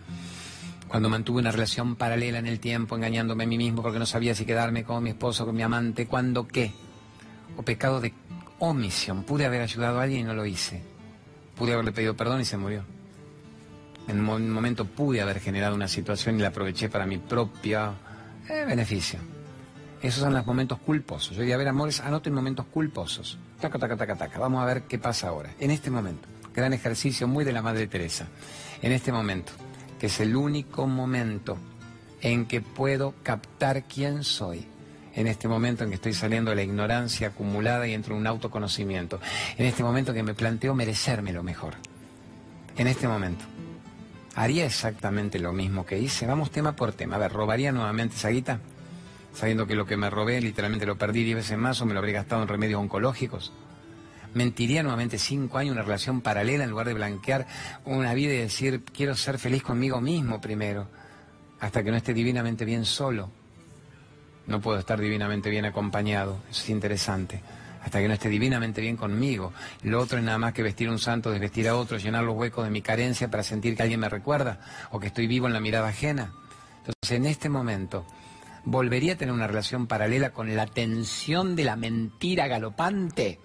cuando 0.87 1.09
mantuve 1.09 1.41
una 1.41 1.53
relación 1.53 1.97
paralela 1.97 2.39
en 2.39 2.47
el 2.47 2.61
tiempo, 2.61 2.95
engañándome 2.95 3.45
a 3.45 3.47
mí 3.47 3.57
mismo 3.57 3.81
porque 3.81 3.99
no 3.99 4.07
sabía 4.07 4.35
si 4.35 4.45
quedarme 4.45 4.85
con 4.85 5.03
mi 5.03 5.11
esposo, 5.11 5.47
con 5.47 5.57
mi 5.57 5.63
amante, 5.63 6.07
cuando 6.07 6.47
qué. 6.47 6.73
O 7.57 7.63
pecado 7.63 8.01
de 8.01 8.13
omisión. 8.61 9.25
Pude 9.25 9.45
haber 9.45 9.63
ayudado 9.63 9.99
a 9.99 10.05
alguien 10.05 10.21
y 10.21 10.25
no 10.25 10.35
lo 10.35 10.47
hice. 10.47 10.83
Pude 11.57 11.73
haberle 11.73 11.93
pedido 11.93 12.17
perdón 12.17 12.41
y 12.41 12.45
se 12.45 12.57
murió. 12.57 12.85
En 14.07 14.21
un 14.29 14.51
momento 14.51 14.85
pude 14.85 15.21
haber 15.21 15.41
generado 15.41 15.75
una 15.75 15.89
situación 15.89 16.37
y 16.37 16.43
la 16.43 16.49
aproveché 16.49 16.89
para 16.89 17.07
mi 17.07 17.19
propio 17.19 17.95
eh, 18.49 18.65
beneficio. 18.67 19.19
Esos 20.03 20.23
son 20.23 20.33
los 20.33 20.47
momentos 20.47 20.79
culposos. 20.79 21.37
Yo 21.37 21.41
diría, 21.43 21.57
a 21.57 21.59
ver, 21.59 21.69
amores, 21.69 22.01
anoten 22.01 22.33
momentos 22.33 22.67
culposos. 22.67 23.39
Taca, 23.61 23.79
taca, 23.79 23.97
taca, 23.97 24.17
taca. 24.17 24.39
Vamos 24.39 24.63
a 24.63 24.67
ver 24.67 24.83
qué 24.83 24.99
pasa 24.99 25.29
ahora. 25.29 25.55
En 25.59 25.71
este 25.71 25.91
momento. 25.91 26.27
Gran 26.55 26.73
ejercicio 26.73 27.29
muy 27.29 27.45
de 27.45 27.53
la 27.53 27.63
Madre 27.63 27.87
Teresa. 27.87 28.27
En 28.83 28.93
este 28.93 29.13
momento, 29.13 29.53
que 29.99 30.07
es 30.07 30.21
el 30.21 30.35
único 30.35 30.87
momento 30.87 31.59
en 32.23 32.47
que 32.47 32.61
puedo 32.61 33.15
captar 33.23 33.85
quién 33.85 34.25
soy 34.25 34.67
en 35.21 35.27
este 35.27 35.49
momento 35.49 35.85
en 35.85 35.91
que 35.91 35.97
estoy 35.97 36.15
saliendo 36.15 36.51
de 36.51 36.57
la 36.57 36.63
ignorancia 36.63 37.29
acumulada 37.29 37.87
y 37.87 37.95
entro 37.95 38.15
en 38.15 38.21
un 38.21 38.27
autoconocimiento, 38.27 39.21
en 39.57 39.67
este 39.67 39.83
momento 39.83 40.15
que 40.15 40.23
me 40.23 40.35
planteo 40.35 40.75
merecerme 40.75 41.33
lo 41.33 41.43
mejor, 41.43 41.75
en 42.77 42.87
este 42.87 43.07
momento. 43.07 43.45
¿Haría 44.35 44.65
exactamente 44.65 45.39
lo 45.39 45.53
mismo 45.53 45.85
que 45.85 45.99
hice? 45.99 46.27
Vamos 46.27 46.51
tema 46.51 46.77
por 46.77 46.93
tema. 46.93 47.17
A 47.17 47.19
ver, 47.19 47.33
¿robaría 47.33 47.73
nuevamente 47.73 48.17
esa 48.17 48.29
guita? 48.29 48.61
Sabiendo 49.35 49.67
que 49.67 49.75
lo 49.75 49.87
que 49.87 49.97
me 49.97 50.09
robé 50.09 50.41
literalmente 50.41 50.87
lo 50.87 50.97
perdí 50.97 51.25
diez 51.25 51.37
veces 51.37 51.59
más 51.59 51.81
o 51.81 51.87
me 51.87 51.93
lo 51.93 51.99
habría 51.99 52.15
gastado 52.15 52.43
en 52.43 52.49
remedios 52.49 52.81
oncológicos. 52.81 53.53
¿Mentiría 54.33 54.83
nuevamente 54.83 55.19
cinco 55.19 55.59
años 55.59 55.73
una 55.73 55.83
relación 55.83 56.21
paralela 56.21 56.65
en 56.65 56.71
lugar 56.71 56.87
de 56.87 56.95
blanquear 56.95 57.47
una 57.85 58.15
vida 58.15 58.33
y 58.33 58.39
decir 58.39 58.85
quiero 58.85 59.17
ser 59.17 59.39
feliz 59.39 59.63
conmigo 59.63 60.01
mismo 60.01 60.41
primero, 60.41 60.87
hasta 61.59 61.83
que 61.83 61.91
no 61.91 61.97
esté 61.97 62.15
divinamente 62.15 62.65
bien 62.65 62.85
solo? 62.85 63.40
No 64.51 64.61
puedo 64.61 64.79
estar 64.79 65.01
divinamente 65.01 65.49
bien 65.49 65.65
acompañado, 65.65 66.41
eso 66.51 66.65
es 66.65 66.71
interesante, 66.71 67.41
hasta 67.83 68.01
que 68.01 68.09
no 68.09 68.15
esté 68.15 68.29
divinamente 68.29 68.81
bien 68.81 68.97
conmigo. 68.97 69.53
Lo 69.83 70.01
otro 70.01 70.19
es 70.19 70.25
nada 70.25 70.39
más 70.39 70.53
que 70.53 70.63
vestir 70.63 70.89
a 70.89 70.91
un 70.91 70.99
santo, 70.99 71.31
desvestir 71.31 71.69
a 71.69 71.77
otro, 71.77 71.97
llenar 71.99 72.25
los 72.25 72.37
huecos 72.37 72.65
de 72.65 72.71
mi 72.71 72.83
carencia 72.83 73.31
para 73.31 73.45
sentir 73.45 73.77
que 73.77 73.83
alguien 73.83 74.01
me 74.01 74.09
recuerda 74.09 74.61
o 74.91 74.99
que 74.99 75.07
estoy 75.07 75.29
vivo 75.29 75.47
en 75.47 75.53
la 75.53 75.61
mirada 75.61 75.89
ajena. 75.89 76.33
Entonces, 76.79 77.17
en 77.17 77.27
este 77.27 77.49
momento, 77.49 78.05
¿volvería 78.65 79.13
a 79.13 79.17
tener 79.17 79.33
una 79.33 79.47
relación 79.47 79.87
paralela 79.87 80.31
con 80.31 80.55
la 80.55 80.67
tensión 80.67 81.55
de 81.55 81.65
la 81.65 81.77
mentira 81.77 82.49
galopante? 82.49 83.39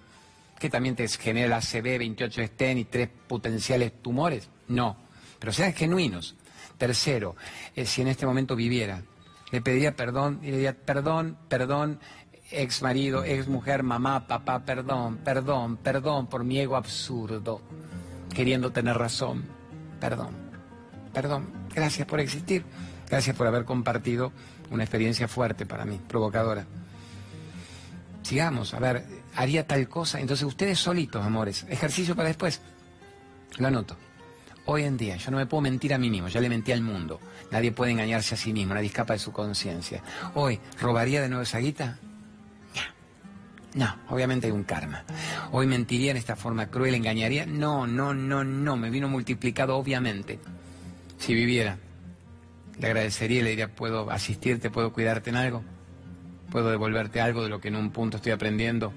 Que 0.59 0.69
también 0.69 0.95
te 0.95 1.07
genera 1.07 1.49
la 1.49 1.57
ACV, 1.57 1.99
28 1.99 2.41
estén 2.41 2.79
y 2.79 2.85
tres 2.85 3.09
potenciales 3.27 4.01
tumores. 4.01 4.49
No, 4.69 4.97
pero 5.37 5.53
sean 5.53 5.73
genuinos. 5.73 6.35
Tercero, 6.77 7.35
eh, 7.75 7.85
si 7.85 8.01
en 8.01 8.07
este 8.07 8.25
momento 8.25 8.55
viviera 8.55 9.03
le 9.51 9.61
pediría 9.61 9.95
perdón 9.95 10.39
y 10.41 10.47
le 10.47 10.57
diría, 10.57 10.73
perdón, 10.73 11.37
perdón, 11.47 11.99
ex 12.51 12.81
marido, 12.81 13.23
ex 13.23 13.47
mujer, 13.47 13.83
mamá, 13.83 14.27
papá, 14.27 14.65
perdón, 14.65 15.17
perdón, 15.17 15.77
perdón 15.77 16.27
por 16.27 16.43
mi 16.43 16.59
ego 16.59 16.75
absurdo, 16.75 17.61
queriendo 18.33 18.71
tener 18.71 18.97
razón, 18.97 19.45
perdón, 19.99 20.29
perdón, 21.13 21.47
gracias 21.73 22.07
por 22.07 22.19
existir, 22.19 22.65
gracias 23.09 23.35
por 23.35 23.47
haber 23.47 23.65
compartido 23.65 24.31
una 24.69 24.83
experiencia 24.83 25.27
fuerte 25.27 25.65
para 25.65 25.85
mí, 25.85 25.99
provocadora. 26.07 26.65
Sigamos, 28.23 28.73
a 28.73 28.79
ver, 28.79 29.05
haría 29.35 29.67
tal 29.67 29.87
cosa, 29.87 30.19
entonces 30.19 30.45
ustedes 30.45 30.79
solitos, 30.79 31.23
amores, 31.23 31.65
ejercicio 31.69 32.15
para 32.15 32.29
después, 32.29 32.61
lo 33.57 33.67
anoto. 33.67 33.95
Hoy 34.67 34.83
en 34.83 34.97
día, 34.97 35.15
yo 35.17 35.29
no 35.31 35.37
me 35.37 35.45
puedo 35.45 35.61
mentir 35.61 35.93
a 35.93 35.97
mí 35.97 36.09
mismo, 36.09 36.27
ya 36.27 36.41
le 36.41 36.49
mentí 36.49 36.71
al 36.71 36.81
mundo. 36.81 37.19
Nadie 37.51 37.71
puede 37.71 37.91
engañarse 37.91 38.33
a 38.33 38.37
sí 38.37 38.51
mismo, 38.51 38.73
nadie 38.73 38.87
escapa 38.87 39.13
de 39.13 39.19
su 39.19 39.31
conciencia. 39.31 40.01
Hoy, 40.33 40.59
¿robaría 40.79 41.21
de 41.21 41.29
nuevo 41.29 41.43
esa 41.43 41.59
guita? 41.59 41.99
No, 43.75 43.93
obviamente 44.09 44.47
hay 44.47 44.53
un 44.53 44.63
karma. 44.63 45.03
Hoy 45.51 45.67
mentiría 45.67 46.11
en 46.11 46.17
esta 46.17 46.37
forma 46.37 46.67
cruel, 46.67 46.95
engañaría. 46.95 47.45
No, 47.45 47.85
no, 47.85 48.13
no, 48.13 48.43
no, 48.45 48.77
me 48.77 48.89
vino 48.89 49.09
multiplicado 49.09 49.75
obviamente. 49.75 50.39
Si 51.19 51.33
viviera, 51.33 51.77
le 52.79 52.87
agradecería 52.87 53.41
y 53.41 53.43
le 53.43 53.49
diría, 53.49 53.67
¿puedo 53.67 54.09
asistirte, 54.09 54.71
puedo 54.71 54.93
cuidarte 54.93 55.29
en 55.29 55.35
algo? 55.35 55.61
¿Puedo 56.51 56.71
devolverte 56.71 57.19
algo 57.19 57.43
de 57.43 57.49
lo 57.49 57.59
que 57.59 57.67
en 57.67 57.75
un 57.75 57.91
punto 57.91 58.17
estoy 58.17 58.31
aprendiendo 58.31 58.93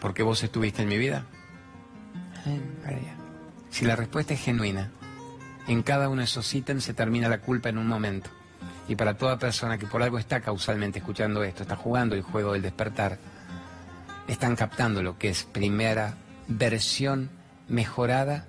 porque 0.00 0.24
vos 0.24 0.42
estuviste 0.42 0.82
en 0.82 0.88
mi 0.88 0.98
vida? 0.98 1.24
Si 3.76 3.84
la 3.84 3.94
respuesta 3.94 4.32
es 4.32 4.40
genuina, 4.40 4.90
en 5.68 5.82
cada 5.82 6.08
uno 6.08 6.20
de 6.20 6.24
esos 6.24 6.54
ítems 6.54 6.82
se 6.82 6.94
termina 6.94 7.28
la 7.28 7.42
culpa 7.42 7.68
en 7.68 7.76
un 7.76 7.86
momento. 7.86 8.30
Y 8.88 8.96
para 8.96 9.18
toda 9.18 9.38
persona 9.38 9.76
que 9.76 9.84
por 9.84 10.02
algo 10.02 10.18
está 10.18 10.40
causalmente 10.40 11.00
escuchando 11.00 11.44
esto, 11.44 11.64
está 11.64 11.76
jugando 11.76 12.14
el 12.14 12.22
juego 12.22 12.54
del 12.54 12.62
despertar, 12.62 13.18
están 14.28 14.56
captando 14.56 15.02
lo 15.02 15.18
que 15.18 15.28
es 15.28 15.44
primera 15.44 16.14
versión 16.48 17.28
mejorada 17.68 18.46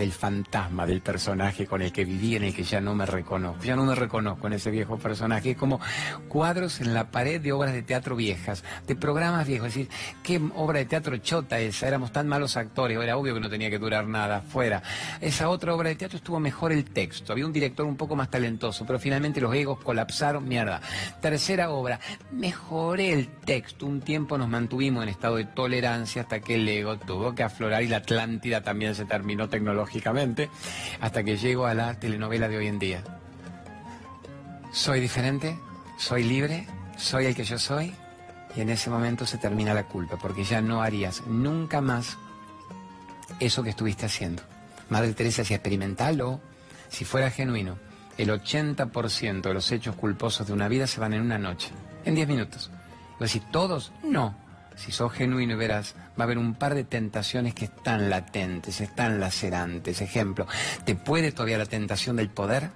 del 0.00 0.12
fantasma 0.12 0.86
del 0.86 1.02
personaje 1.02 1.66
con 1.66 1.82
el 1.82 1.92
que 1.92 2.06
viví, 2.06 2.34
en 2.34 2.44
el 2.44 2.54
que 2.54 2.62
ya 2.62 2.80
no 2.80 2.94
me 2.94 3.04
reconozco. 3.04 3.62
Ya 3.62 3.76
no 3.76 3.84
me 3.84 3.94
reconozco 3.94 4.46
en 4.46 4.54
ese 4.54 4.70
viejo 4.70 4.96
personaje. 4.96 5.50
Es 5.50 5.58
como 5.58 5.78
cuadros 6.26 6.80
en 6.80 6.94
la 6.94 7.10
pared 7.10 7.38
de 7.38 7.52
obras 7.52 7.74
de 7.74 7.82
teatro 7.82 8.16
viejas, 8.16 8.64
de 8.86 8.96
programas 8.96 9.46
viejos. 9.46 9.68
Es 9.68 9.74
decir, 9.74 9.88
qué 10.22 10.40
obra 10.56 10.78
de 10.78 10.86
teatro 10.86 11.18
chota 11.18 11.60
esa. 11.60 11.86
Éramos 11.86 12.12
tan 12.12 12.26
malos 12.28 12.56
actores, 12.56 12.98
era 12.98 13.18
obvio 13.18 13.34
que 13.34 13.40
no 13.40 13.50
tenía 13.50 13.68
que 13.68 13.78
durar 13.78 14.06
nada 14.06 14.40
fuera. 14.40 14.82
Esa 15.20 15.50
otra 15.50 15.74
obra 15.74 15.90
de 15.90 15.96
teatro 15.96 16.16
estuvo 16.16 16.40
mejor 16.40 16.72
el 16.72 16.86
texto. 16.86 17.34
Había 17.34 17.44
un 17.44 17.52
director 17.52 17.84
un 17.84 17.96
poco 17.96 18.16
más 18.16 18.30
talentoso, 18.30 18.86
pero 18.86 18.98
finalmente 18.98 19.38
los 19.38 19.54
egos 19.54 19.80
colapsaron. 19.80 20.48
Mierda. 20.48 20.80
Tercera 21.20 21.70
obra, 21.70 22.00
mejoré 22.32 23.12
el 23.12 23.28
texto. 23.28 23.84
Un 23.84 24.00
tiempo 24.00 24.38
nos 24.38 24.48
mantuvimos 24.48 25.02
en 25.02 25.10
estado 25.10 25.36
de 25.36 25.44
tolerancia 25.44 26.22
hasta 26.22 26.40
que 26.40 26.54
el 26.54 26.66
ego 26.66 26.98
tuvo 26.98 27.34
que 27.34 27.42
aflorar 27.42 27.82
y 27.82 27.88
la 27.88 27.98
Atlántida 27.98 28.62
también 28.62 28.94
se 28.94 29.04
terminó 29.04 29.50
tecnológicamente 29.50 29.89
hasta 31.00 31.24
que 31.24 31.36
llego 31.36 31.66
a 31.66 31.74
la 31.74 31.98
telenovela 31.98 32.48
de 32.48 32.56
hoy 32.56 32.66
en 32.66 32.78
día. 32.78 33.02
Soy 34.72 35.00
diferente, 35.00 35.58
soy 35.98 36.22
libre, 36.22 36.66
soy 36.96 37.26
el 37.26 37.34
que 37.34 37.44
yo 37.44 37.58
soy, 37.58 37.92
y 38.54 38.60
en 38.60 38.70
ese 38.70 38.90
momento 38.90 39.26
se 39.26 39.38
termina 39.38 39.74
la 39.74 39.84
culpa, 39.84 40.16
porque 40.16 40.44
ya 40.44 40.60
no 40.60 40.82
harías 40.82 41.22
nunca 41.26 41.80
más 41.80 42.18
eso 43.40 43.62
que 43.62 43.70
estuviste 43.70 44.06
haciendo. 44.06 44.42
Madre 44.88 45.12
Teresa 45.12 45.42
decía, 45.42 45.56
experimentalo, 45.56 46.40
si 46.88 47.04
fuera 47.04 47.30
genuino. 47.30 47.78
El 48.18 48.28
80% 48.30 49.40
de 49.40 49.54
los 49.54 49.72
hechos 49.72 49.96
culposos 49.96 50.46
de 50.46 50.52
una 50.52 50.68
vida 50.68 50.86
se 50.86 51.00
van 51.00 51.14
en 51.14 51.22
una 51.22 51.38
noche, 51.38 51.70
en 52.04 52.14
10 52.14 52.28
minutos. 52.28 52.70
¿Voy 53.18 53.20
a 53.20 53.24
decir, 53.24 53.42
todos? 53.50 53.92
No 54.02 54.49
si 54.80 54.92
sos 54.92 55.12
genuino 55.12 55.52
y 55.52 55.56
verás, 55.56 55.94
va 56.18 56.22
a 56.22 56.22
haber 56.24 56.38
un 56.38 56.54
par 56.54 56.74
de 56.74 56.84
tentaciones 56.84 57.54
que 57.54 57.66
están 57.66 58.08
latentes, 58.08 58.80
están 58.80 59.20
lacerantes. 59.20 60.00
Ejemplo, 60.00 60.46
¿te 60.86 60.94
puede 60.94 61.32
todavía 61.32 61.58
la 61.58 61.66
tentación 61.66 62.16
del 62.16 62.30
poder? 62.30 62.70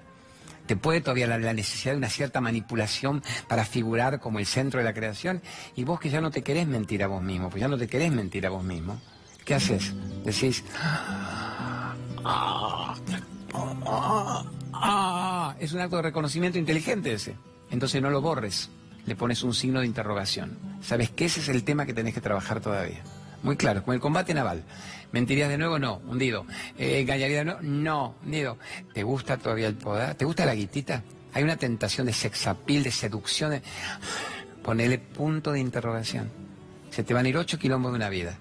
¿Te 0.67 0.77
puede 0.77 1.01
todavía 1.01 1.27
la, 1.27 1.53
necesidad 1.53 1.93
de 1.93 1.99
una 1.99 2.11
cierta 2.11 2.43
manipulación 2.43 3.23
para 3.49 3.65
figurar 3.65 4.21
como 4.21 4.39
el 4.39 4.47
centro 4.47 4.79
de 4.79 4.85
la 4.85 4.93
creación? 4.93 5.41
Y 5.77 5.85
vos 5.85 5.99
que 5.99 6.11
ya 6.11 6.21
no 6.21 6.31
te 6.31 6.43
querés 6.43 6.67
mentir 6.67 7.03
a 7.03 7.07
vos 7.07 7.23
mismo, 7.23 7.49
pues 7.49 7.63
ya 7.63 7.69
no 7.69 7.79
te 7.79 7.87
querés 7.87 8.13
mentir 8.13 8.47
a 8.47 8.51
vos 8.51 8.65
mismo, 8.65 9.01
¿qué 9.45 9.55
haces? 9.55 9.95
Decís, 10.25 10.63
es 15.59 15.73
un 15.73 15.81
acto 15.81 15.97
de 15.97 16.03
reconocimiento 16.03 16.59
inteligente 16.59 17.15
ese. 17.15 17.35
Entonces 17.71 18.03
no 18.03 18.11
lo 18.11 18.21
borres 18.21 18.71
le 19.07 19.17
pones 19.17 19.43
un 19.43 19.55
signo 19.55 19.81
de 19.81 19.87
interrogación. 19.87 20.59
¿Sabes 20.83 21.11
que 21.11 21.27
ese 21.27 21.41
es 21.41 21.49
el 21.49 21.65
tema 21.65 21.87
que 21.87 21.95
tenés 21.95 22.15
que 22.15 22.21
trabajar 22.21 22.61
todavía? 22.61 23.03
Muy 23.43 23.57
claro, 23.57 23.83
con 23.83 23.95
el 23.95 24.01
combate 24.01 24.33
naval. 24.33 24.65
¿Mentirías 25.13 25.51
de 25.51 25.59
nuevo? 25.59 25.79
No, 25.79 26.01
hundido. 26.07 26.47
Eh, 26.79 27.01
¿Engañarías 27.01 27.41
de 27.41 27.45
nuevo? 27.45 27.61
No, 27.63 28.15
hundido. 28.25 28.59
¿Te 28.93 29.03
gusta 29.03 29.37
todavía 29.37 29.67
el 29.67 29.75
poder? 29.75 30.15
¿Te 30.15 30.25
gusta 30.25 30.47
la 30.47 30.55
guitita? 30.55 31.03
Hay 31.35 31.43
una 31.43 31.57
tentación 31.57 32.07
de 32.07 32.13
sexapil, 32.13 32.83
de 32.83 32.91
seducción. 32.91 33.61
Ponele 34.63 34.99
punto 34.99 35.53
de 35.53 35.61
interrogación. 35.61 36.31
Se 36.91 37.05
te 37.05 37.13
van 37.13 37.27
a 37.27 37.29
ir 37.29 37.37
ocho 37.37 37.59
kilómetros 37.59 37.93
de 37.93 37.97
una 37.97 38.09
vida. 38.09 38.39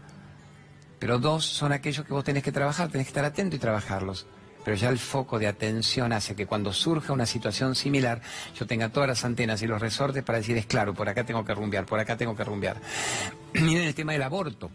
Pero 0.99 1.20
dos 1.20 1.45
son 1.45 1.74
aquellos 1.74 2.05
que 2.05 2.14
vos 2.14 2.24
tenés 2.24 2.43
que 2.43 2.53
trabajar, 2.53 2.89
tenés 2.89 3.07
que 3.07 3.09
estar 3.09 3.26
atento 3.26 3.57
y 3.57 3.59
trabajarlos 3.59 4.26
pero 4.64 4.78
ya 4.78 4.89
el 4.89 4.99
foco 4.99 5.39
de 5.39 5.47
atención 5.47 6.14
hace 6.14 6.36
que 6.36 6.45
cuando 6.45 6.74
surja 6.74 7.14
una 7.14 7.26
situación 7.26 7.76
similar, 7.76 8.22
yo 8.55 8.66
tenga 8.66 8.89
todas 8.89 9.09
las 9.09 9.26
antenas 9.26 9.61
y 9.61 9.68
los 9.68 9.82
resortes 9.82 10.24
para 10.24 10.38
decir, 10.38 10.57
es 10.57 10.66
claro, 10.66 10.93
por 10.93 11.09
acá 11.09 11.24
tengo 11.24 11.43
que 11.43 11.53
rumbear, 11.53 11.86
por 11.86 11.99
acá 11.99 12.18
tengo 12.18 12.36
que 12.36 12.43
rumbear. 12.43 12.78
Miren 13.53 13.84
el 13.84 13.95
tema 13.95 14.14
del 14.14 14.24
aborto, 14.24 14.72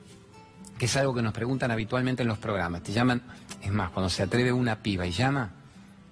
que 0.78 0.86
es 0.86 0.96
algo 0.96 1.14
que 1.14 1.22
nos 1.22 1.32
preguntan 1.32 1.70
habitualmente 1.70 2.22
en 2.22 2.28
los 2.28 2.38
programas. 2.38 2.82
Te 2.82 2.92
llaman, 2.92 3.22
es 3.62 3.72
más, 3.72 3.90
cuando 3.90 4.08
se 4.10 4.22
atreve 4.22 4.52
una 4.52 4.82
piba 4.82 5.06
y 5.06 5.10
llama, 5.10 5.50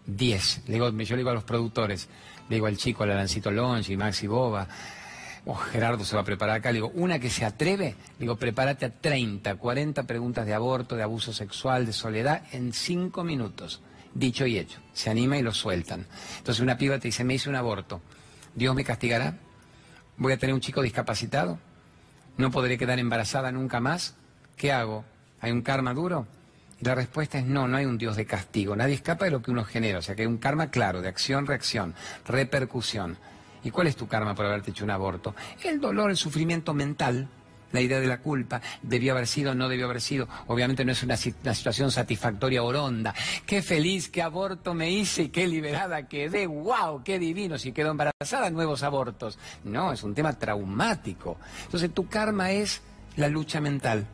10. 0.07 0.63
Le 0.67 0.75
digo, 0.75 0.91
yo 0.91 1.17
le 1.17 1.19
digo 1.19 1.31
a 1.31 1.35
los 1.35 1.45
productores, 1.45 2.09
le 2.49 2.57
digo 2.57 2.67
al 2.67 2.77
chico, 2.77 3.03
al 3.03 3.11
Alancito 3.11 3.51
Longi, 3.51 3.97
Maxi 3.97 4.27
Boba, 4.27 4.67
oh, 5.47 5.55
Gerardo 5.55 6.05
se 6.05 6.15
va 6.15 6.23
a 6.23 6.25
preparar 6.25 6.57
acá, 6.57 6.71
le 6.71 6.77
digo, 6.77 6.93
una 6.95 7.19
que 7.19 7.31
se 7.31 7.45
atreve, 7.45 7.95
le 8.19 8.21
digo, 8.21 8.37
prepárate 8.37 8.85
a 8.85 8.91
30, 8.91 9.55
40 9.55 10.03
preguntas 10.03 10.45
de 10.45 10.55
aborto, 10.55 10.97
de 10.97 11.03
abuso 11.03 11.33
sexual, 11.33 11.87
de 11.87 11.93
soledad, 11.93 12.43
en 12.53 12.73
5 12.73 13.25
minutos. 13.25 13.81
Dicho 14.13 14.47
y 14.47 14.59
hecho. 14.59 14.81
Se 14.93 15.11
anima 15.11 15.37
y 15.39 15.43
lo 15.43 15.53
sueltan. 15.53 16.07
Entonces 16.39 16.63
una 16.63 16.79
piba 16.79 16.99
te 16.99 17.09
dice, 17.09 17.23
me 17.23 17.35
hice 17.35 17.49
un 17.49 17.57
aborto. 17.57 18.01
¿Dios 18.55 18.75
me 18.75 18.85
castigará? 18.85 19.37
¿Voy 20.17 20.33
a 20.33 20.39
tener 20.39 20.55
un 20.55 20.61
chico 20.61 20.81
discapacitado? 20.81 21.59
¿No 22.39 22.51
podré 22.51 22.79
quedar 22.79 22.99
embarazada 22.99 23.53
nunca 23.53 23.81
más? 23.81 24.15
¿Qué 24.57 24.73
hago? 24.73 25.05
¿Hay 25.41 25.53
un 25.53 25.63
karma 25.63 25.93
duro? 25.93 26.27
La 26.81 26.95
respuesta 26.95 27.39
es 27.39 27.45
no, 27.45 27.69
no 27.69 27.77
hay 27.77 27.85
un 27.85 27.99
Dios 27.99 28.17
de 28.17 28.27
castigo. 28.27 28.75
Nadie 28.75 28.95
escapa 28.95 29.27
de 29.27 29.31
lo 29.31 29.43
que 29.43 29.51
uno 29.51 29.65
genera. 29.65 29.99
O 29.99 30.03
sea 30.03 30.15
que 30.15 30.23
hay 30.23 30.29
un 30.29 30.39
karma 30.39 30.71
claro, 30.71 31.03
de 31.03 31.09
acción, 31.09 31.47
reacción, 31.47 31.95
repercusión. 32.27 33.19
¿Y 33.67 33.71
cuál 33.73 33.89
es 33.89 33.97
tu 33.97 34.07
karma 34.07 34.33
por 34.33 34.47
haberte 34.47 34.71
hecho 34.71 34.85
un 34.85 34.93
aborto? 34.93 35.35
El 35.65 35.81
dolor, 35.81 36.11
el 36.11 36.17
sufrimiento 36.17 36.73
mental, 36.73 37.27
la 37.73 37.81
idea 37.81 37.99
de 37.99 38.07
la 38.07 38.19
culpa, 38.19 38.63
debió 38.81 39.13
haber 39.13 39.27
sido, 39.27 39.57
no 39.57 39.69
debió 39.69 39.87
haber 39.87 40.01
sido. 40.01 40.29
Obviamente 40.47 40.85
no 40.85 40.93
es 40.93 41.03
una, 41.03 41.17
situación 41.17 41.91
satisfactoria 41.91 42.63
o 42.63 42.73
ronda. 42.73 43.13
Qué 43.45 43.63
feliz, 43.63 44.09
qué 44.09 44.23
aborto 44.23 44.73
me 44.73 44.93
hice 44.93 45.33
qué 45.33 45.49
liberada 45.49 46.07
quedé. 46.07 46.47
¡Wow! 46.47 47.03
¡Qué 47.03 47.19
divino! 47.19 47.59
Si 47.59 47.73
quedó 47.73 47.91
embarazada, 47.91 48.51
nuevos 48.51 48.85
abortos. 48.85 49.37
No, 49.65 49.93
es 49.93 50.05
un 50.05 50.15
tema 50.15 50.33
traumático. 50.33 51.37
Entonces 51.65 51.93
tu 51.93 52.07
karma 52.07 52.53
es 52.53 52.83
la 53.17 53.27
lucha 53.27 53.61
mental. 53.61 54.07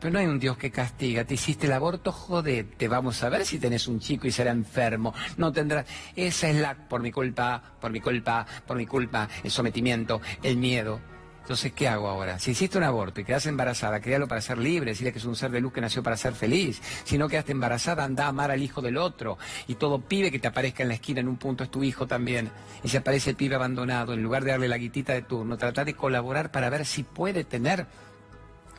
Pero 0.00 0.14
no 0.14 0.18
hay 0.18 0.26
un 0.26 0.38
Dios 0.38 0.56
que 0.56 0.70
castiga. 0.70 1.24
Te 1.24 1.34
hiciste 1.34 1.66
el 1.66 1.74
aborto, 1.74 2.10
jodete. 2.10 2.88
Vamos 2.88 3.22
a 3.22 3.28
ver 3.28 3.44
si 3.44 3.58
tenés 3.58 3.86
un 3.86 4.00
chico 4.00 4.26
y 4.26 4.32
será 4.32 4.50
enfermo. 4.50 5.12
No 5.36 5.52
tendrás. 5.52 5.86
Esa 6.16 6.48
es 6.48 6.56
la. 6.56 6.74
Por 6.88 7.02
mi 7.02 7.12
culpa, 7.12 7.62
por 7.80 7.90
mi 7.90 8.00
culpa, 8.00 8.46
por 8.66 8.76
mi 8.76 8.86
culpa, 8.86 9.28
el 9.44 9.50
sometimiento, 9.50 10.22
el 10.42 10.56
miedo. 10.56 11.00
Entonces, 11.42 11.72
¿qué 11.72 11.88
hago 11.88 12.08
ahora? 12.08 12.38
Si 12.38 12.52
hiciste 12.52 12.78
un 12.78 12.84
aborto 12.84 13.20
y 13.20 13.24
quedas 13.24 13.44
embarazada, 13.46 14.00
créalo 14.00 14.28
para 14.28 14.40
ser 14.40 14.56
libre, 14.58 14.92
decirle 14.92 15.12
que 15.12 15.18
es 15.18 15.24
un 15.24 15.34
ser 15.34 15.50
de 15.50 15.60
luz 15.60 15.72
que 15.72 15.80
nació 15.80 16.02
para 16.02 16.16
ser 16.16 16.32
feliz. 16.32 16.80
Si 17.04 17.18
no 17.18 17.28
quedaste 17.28 17.52
embarazada, 17.52 18.04
anda 18.04 18.26
a 18.26 18.28
amar 18.28 18.50
al 18.50 18.62
hijo 18.62 18.80
del 18.80 18.96
otro. 18.96 19.36
Y 19.66 19.74
todo 19.74 20.00
pibe 20.00 20.30
que 20.30 20.38
te 20.38 20.46
aparezca 20.46 20.82
en 20.82 20.90
la 20.90 20.94
esquina 20.94 21.20
en 21.20 21.28
un 21.28 21.36
punto 21.36 21.64
es 21.64 21.70
tu 21.70 21.82
hijo 21.82 22.06
también. 22.06 22.50
Y 22.84 22.88
si 22.88 22.96
aparece 22.96 23.30
el 23.30 23.36
pibe 23.36 23.56
abandonado, 23.56 24.12
en 24.12 24.22
lugar 24.22 24.44
de 24.44 24.52
darle 24.52 24.68
la 24.68 24.78
guitita 24.78 25.12
de 25.12 25.22
turno, 25.22 25.56
trata 25.58 25.84
de 25.84 25.94
colaborar 25.94 26.52
para 26.52 26.70
ver 26.70 26.86
si 26.86 27.02
puede 27.02 27.42
tener 27.42 27.88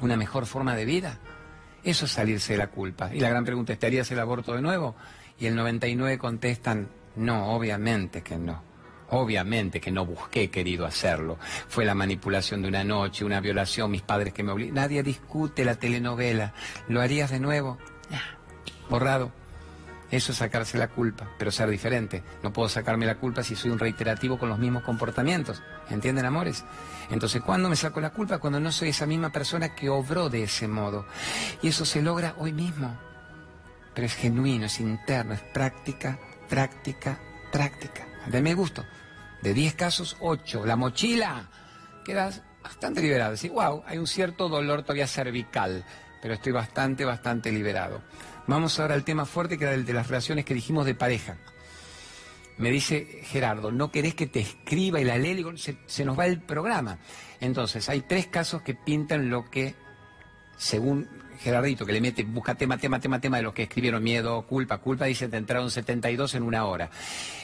una 0.01 0.17
mejor 0.17 0.45
forma 0.45 0.75
de 0.75 0.85
vida. 0.85 1.19
Eso 1.83 2.05
es 2.05 2.11
salirse 2.11 2.53
de 2.53 2.59
la 2.59 2.67
culpa. 2.67 3.13
Y 3.13 3.19
la 3.19 3.29
gran 3.29 3.45
pregunta 3.45 3.73
es, 3.73 3.79
¿te 3.79 3.87
harías 3.87 4.11
el 4.11 4.19
aborto 4.19 4.53
de 4.53 4.61
nuevo? 4.61 4.95
Y 5.39 5.47
el 5.47 5.55
99 5.55 6.17
contestan, 6.17 6.89
no, 7.15 7.53
obviamente 7.53 8.21
que 8.21 8.37
no. 8.37 8.63
Obviamente 9.09 9.81
que 9.81 9.91
no 9.91 10.05
busqué 10.05 10.49
querido 10.49 10.85
hacerlo. 10.85 11.37
Fue 11.67 11.83
la 11.83 11.95
manipulación 11.95 12.61
de 12.61 12.69
una 12.69 12.83
noche, 12.83 13.25
una 13.25 13.41
violación, 13.41 13.91
mis 13.91 14.03
padres 14.03 14.33
que 14.33 14.43
me 14.43 14.51
obligaron. 14.51 14.75
Nadie 14.75 15.03
discute 15.03 15.65
la 15.65 15.75
telenovela. 15.75 16.53
¿Lo 16.87 17.01
harías 17.01 17.31
de 17.31 17.39
nuevo? 17.39 17.77
Borrado. 18.89 19.31
Eso 20.11 20.33
es 20.33 20.37
sacarse 20.37 20.77
la 20.77 20.89
culpa, 20.89 21.29
pero 21.37 21.51
ser 21.51 21.69
diferente. 21.69 22.21
No 22.43 22.51
puedo 22.51 22.67
sacarme 22.67 23.05
la 23.05 23.15
culpa 23.15 23.43
si 23.43 23.55
soy 23.55 23.71
un 23.71 23.79
reiterativo 23.79 24.37
con 24.37 24.49
los 24.49 24.59
mismos 24.59 24.83
comportamientos. 24.83 25.63
¿Entienden, 25.89 26.25
amores? 26.25 26.65
Entonces, 27.11 27.41
¿cuándo 27.41 27.69
me 27.69 27.75
saco 27.75 27.99
la 27.99 28.11
culpa? 28.11 28.39
Cuando 28.39 28.59
no 28.59 28.71
soy 28.71 28.89
esa 28.89 29.05
misma 29.05 29.31
persona 29.31 29.75
que 29.75 29.89
obró 29.89 30.29
de 30.29 30.43
ese 30.43 30.67
modo. 30.67 31.05
Y 31.61 31.67
eso 31.67 31.85
se 31.85 32.01
logra 32.01 32.35
hoy 32.37 32.53
mismo. 32.53 32.97
Pero 33.93 34.07
es 34.07 34.15
genuino, 34.15 34.65
es 34.65 34.79
interno, 34.79 35.33
es 35.33 35.41
práctica, 35.41 36.17
práctica, 36.49 37.19
práctica. 37.51 38.07
Deme 38.27 38.53
gusto. 38.53 38.85
De 39.41 39.53
10 39.53 39.75
casos, 39.75 40.15
8. 40.21 40.65
La 40.65 40.77
mochila. 40.77 41.49
Quedas 42.05 42.41
bastante 42.63 43.01
liberado. 43.01 43.31
Decís, 43.31 43.51
wow, 43.51 43.83
hay 43.85 43.97
un 43.97 44.07
cierto 44.07 44.47
dolor 44.47 44.83
todavía 44.83 45.07
cervical, 45.07 45.83
pero 46.21 46.35
estoy 46.35 46.53
bastante, 46.53 47.03
bastante 47.03 47.51
liberado. 47.51 48.01
Vamos 48.47 48.79
ahora 48.79 48.93
al 48.93 49.03
tema 49.03 49.25
fuerte 49.25 49.57
que 49.57 49.65
era 49.65 49.73
el 49.73 49.85
de 49.85 49.93
las 49.93 50.07
relaciones 50.07 50.45
que 50.45 50.53
dijimos 50.53 50.85
de 50.85 50.95
pareja. 50.95 51.35
Me 52.61 52.69
dice 52.69 53.21
Gerardo, 53.23 53.71
¿no 53.71 53.91
querés 53.91 54.13
que 54.13 54.27
te 54.27 54.39
escriba 54.39 55.01
y 55.01 55.03
la 55.03 55.17
ley? 55.17 55.33
Digo, 55.33 55.51
se, 55.57 56.05
nos 56.05 56.17
va 56.17 56.27
el 56.27 56.39
programa. 56.39 56.99
Entonces, 57.39 57.89
hay 57.89 58.01
tres 58.01 58.27
casos 58.27 58.61
que 58.61 58.75
pintan 58.75 59.31
lo 59.31 59.49
que, 59.49 59.73
según 60.57 61.09
Gerardito, 61.39 61.87
que 61.87 61.91
le 61.91 61.99
mete, 61.99 62.23
busca 62.23 62.53
tema, 62.53 62.77
tema, 62.77 62.99
tema, 62.99 63.19
tema 63.19 63.37
de 63.37 63.43
los 63.43 63.55
que 63.55 63.63
escribieron 63.63 64.03
miedo, 64.03 64.43
culpa, 64.43 64.77
culpa, 64.77 65.05
dice, 65.05 65.27
te 65.27 65.37
entraron 65.37 65.71
72 65.71 66.35
en 66.35 66.43
una 66.43 66.65
hora. 66.65 66.91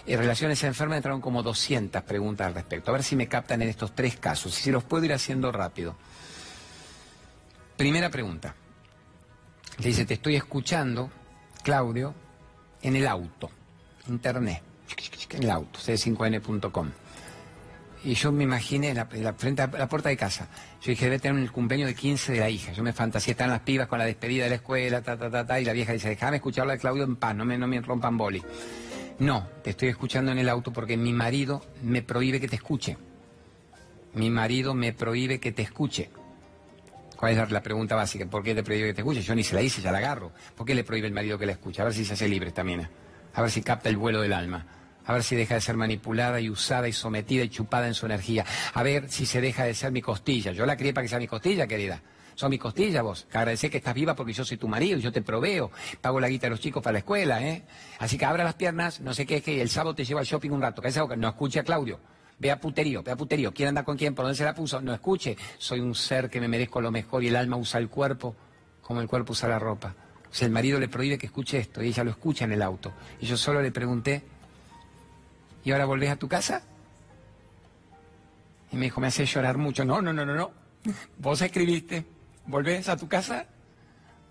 En 0.05 0.19
relaciones 0.19 0.63
enfermas 0.63 0.97
entraron 0.97 1.19
como 1.19 1.41
200 1.41 2.03
preguntas 2.03 2.45
al 2.45 2.53
respecto. 2.53 2.91
A 2.91 2.93
ver 2.93 3.03
si 3.03 3.15
me 3.15 3.27
captan 3.27 3.63
en 3.63 3.69
estos 3.69 3.95
tres 3.95 4.17
casos, 4.17 4.53
si 4.53 4.69
los 4.69 4.83
puedo 4.83 5.03
ir 5.03 5.13
haciendo 5.13 5.51
rápido. 5.51 5.95
Primera 7.75 8.11
pregunta. 8.11 8.53
Le 9.79 9.87
dice, 9.87 10.05
te 10.05 10.13
estoy 10.13 10.35
escuchando, 10.35 11.09
Claudio, 11.63 12.13
en 12.83 12.95
el 12.95 13.07
auto, 13.07 13.49
internet, 14.07 14.61
en 15.31 15.43
el 15.43 15.49
auto, 15.49 15.79
c5n.com. 15.79 16.91
Y 18.03 18.13
yo 18.13 18.31
me 18.31 18.43
imaginé 18.43 18.93
la, 18.93 19.07
la, 19.11 19.33
frente 19.33 19.63
a 19.63 19.67
la 19.67 19.89
puerta 19.89 20.09
de 20.09 20.17
casa. 20.17 20.47
Yo 20.81 20.91
dije, 20.91 21.05
debe 21.05 21.19
tener 21.19 21.41
el 21.41 21.51
cumpleaños 21.51 21.89
de 21.89 21.95
15 21.95 22.33
de 22.33 22.39
la 22.39 22.49
hija. 22.49 22.71
Yo 22.71 22.83
me 22.83 22.93
fantasía, 22.93 23.31
están 23.31 23.49
las 23.49 23.61
pibas 23.61 23.87
con 23.87 23.99
la 23.99 24.05
despedida 24.05 24.45
de 24.45 24.51
la 24.51 24.55
escuela, 24.57 25.01
ta, 25.01 25.17
ta, 25.17 25.29
ta, 25.29 25.45
ta, 25.45 25.59
y 25.59 25.65
la 25.65 25.73
vieja 25.73 25.93
dice, 25.93 26.09
déjame 26.09 26.37
escucharla 26.37 26.73
de 26.73 26.79
Claudio 26.79 27.03
en 27.03 27.15
paz, 27.15 27.35
no 27.35 27.43
me, 27.43 27.57
no 27.57 27.67
me 27.67 27.81
rompan 27.81 28.17
boli. 28.17 28.41
No, 29.19 29.47
te 29.63 29.71
estoy 29.71 29.89
escuchando 29.89 30.31
en 30.31 30.37
el 30.37 30.47
auto 30.47 30.71
porque 30.71 30.95
mi 30.95 31.11
marido 31.11 31.65
me 31.81 32.03
prohíbe 32.03 32.39
que 32.39 32.47
te 32.47 32.55
escuche. 32.55 32.97
Mi 34.13 34.29
marido 34.29 34.73
me 34.73 34.93
prohíbe 34.93 35.39
que 35.39 35.51
te 35.51 35.63
escuche. 35.63 36.09
¿Cuál 37.15 37.37
es 37.37 37.51
la 37.51 37.63
pregunta 37.63 37.95
básica? 37.95 38.27
¿Por 38.27 38.43
qué 38.43 38.53
te 38.53 38.63
prohíbe 38.63 38.89
que 38.89 38.93
te 38.93 39.01
escuche? 39.01 39.21
Yo 39.21 39.33
ni 39.33 39.43
se 39.43 39.55
la 39.55 39.61
hice, 39.63 39.81
ya 39.81 39.91
la 39.91 39.97
agarro. 39.97 40.31
¿Por 40.55 40.67
qué 40.67 40.75
le 40.75 40.83
prohíbe 40.83 41.07
el 41.07 41.13
marido 41.13 41.39
que 41.39 41.47
la 41.47 41.53
escuche? 41.53 41.81
A 41.81 41.85
ver 41.85 41.93
si 41.95 42.05
se 42.05 42.13
hace 42.13 42.29
libre 42.29 42.51
también. 42.51 42.87
A 43.33 43.41
ver 43.41 43.49
si 43.49 43.63
capta 43.63 43.89
el 43.89 43.97
vuelo 43.97 44.21
del 44.21 44.33
alma. 44.33 44.65
A 45.07 45.13
ver 45.13 45.23
si 45.23 45.35
deja 45.35 45.55
de 45.55 45.61
ser 45.61 45.75
manipulada 45.77 46.39
y 46.39 46.49
usada 46.49 46.87
y 46.87 46.93
sometida 46.93 47.43
y 47.43 47.49
chupada 47.49 47.87
en 47.87 47.93
su 47.93 48.05
energía. 48.05 48.45
A 48.73 48.83
ver 48.83 49.09
si 49.09 49.25
se 49.25 49.41
deja 49.41 49.63
de 49.63 49.73
ser 49.73 49.91
mi 49.91 50.01
costilla. 50.01 50.51
Yo 50.51 50.65
la 50.65 50.77
crié 50.77 50.93
para 50.93 51.03
que 51.03 51.09
sea 51.09 51.17
mi 51.17 51.27
costilla, 51.27 51.65
querida. 51.65 52.01
Son 52.35 52.51
mi 52.51 52.59
costilla 52.59 53.01
vos. 53.01 53.25
Agradecer 53.31 53.71
que 53.71 53.77
estás 53.77 53.95
viva 53.95 54.15
porque 54.15 54.33
yo 54.33 54.45
soy 54.45 54.57
tu 54.57 54.67
marido, 54.67 54.99
yo 54.99 55.11
te 55.11 55.23
proveo, 55.23 55.71
pago 56.01 56.19
la 56.19 56.29
guita 56.29 56.45
de 56.45 56.51
los 56.51 56.59
chicos 56.59 56.83
para 56.83 56.93
la 56.93 56.99
escuela, 56.99 57.41
¿eh? 57.41 57.63
Así 57.97 58.15
que 58.17 58.25
abra 58.25 58.43
las 58.43 58.53
piernas, 58.53 59.01
no 59.01 59.13
sé 59.15 59.25
qué 59.25 59.37
es 59.37 59.43
que 59.43 59.59
el 59.59 59.69
sábado 59.69 59.95
te 59.95 60.05
llevo 60.05 60.19
al 60.19 60.25
shopping 60.27 60.51
un 60.51 60.61
rato. 60.61 60.81
Que 60.81 61.17
no 61.17 61.29
escuche 61.29 61.59
a 61.59 61.63
Claudio. 61.63 61.99
Vea 62.37 62.59
puterío, 62.59 63.01
vea 63.01 63.15
puterío. 63.15 63.51
¿Quién 63.51 63.69
anda 63.69 63.83
con 63.83 63.97
quién? 63.97 64.13
¿Por 64.13 64.25
dónde 64.25 64.37
se 64.37 64.43
la 64.43 64.53
puso? 64.53 64.79
No 64.81 64.93
escuche. 64.93 65.35
Soy 65.57 65.79
un 65.79 65.95
ser 65.95 66.29
que 66.29 66.39
me 66.39 66.47
merezco 66.47 66.79
lo 66.79 66.91
mejor 66.91 67.23
y 67.23 67.29
el 67.29 67.35
alma 67.35 67.57
usa 67.57 67.79
el 67.79 67.89
cuerpo 67.89 68.35
como 68.83 69.01
el 69.01 69.07
cuerpo 69.07 69.33
usa 69.33 69.49
la 69.49 69.57
ropa. 69.57 69.95
O 70.29 70.33
sea, 70.33 70.45
el 70.45 70.51
marido 70.51 70.79
le 70.79 70.87
prohíbe 70.87 71.17
que 71.17 71.25
escuche 71.25 71.57
esto 71.57 71.81
y 71.81 71.87
ella 71.87 72.03
lo 72.03 72.11
escucha 72.11 72.45
en 72.45 72.51
el 72.51 72.61
auto. 72.61 72.93
Y 73.19 73.25
yo 73.25 73.35
solo 73.35 73.61
le 73.61 73.71
pregunté, 73.71 74.23
¿y 75.67 75.71
ahora 75.73 75.83
volvés 75.83 76.09
a 76.11 76.15
tu 76.15 76.29
casa? 76.29 76.61
Y 78.71 78.77
me 78.77 78.85
dijo, 78.85 79.01
me 79.01 79.07
hace 79.07 79.25
llorar 79.25 79.57
mucho. 79.57 79.83
No, 79.83 80.01
no, 80.01 80.13
no, 80.13 80.25
no, 80.25 80.33
no. 80.33 80.51
Vos 81.17 81.41
escribiste, 81.41 82.05
volvés 82.45 82.87
a 82.87 82.95
tu 82.95 83.09
casa, 83.09 83.47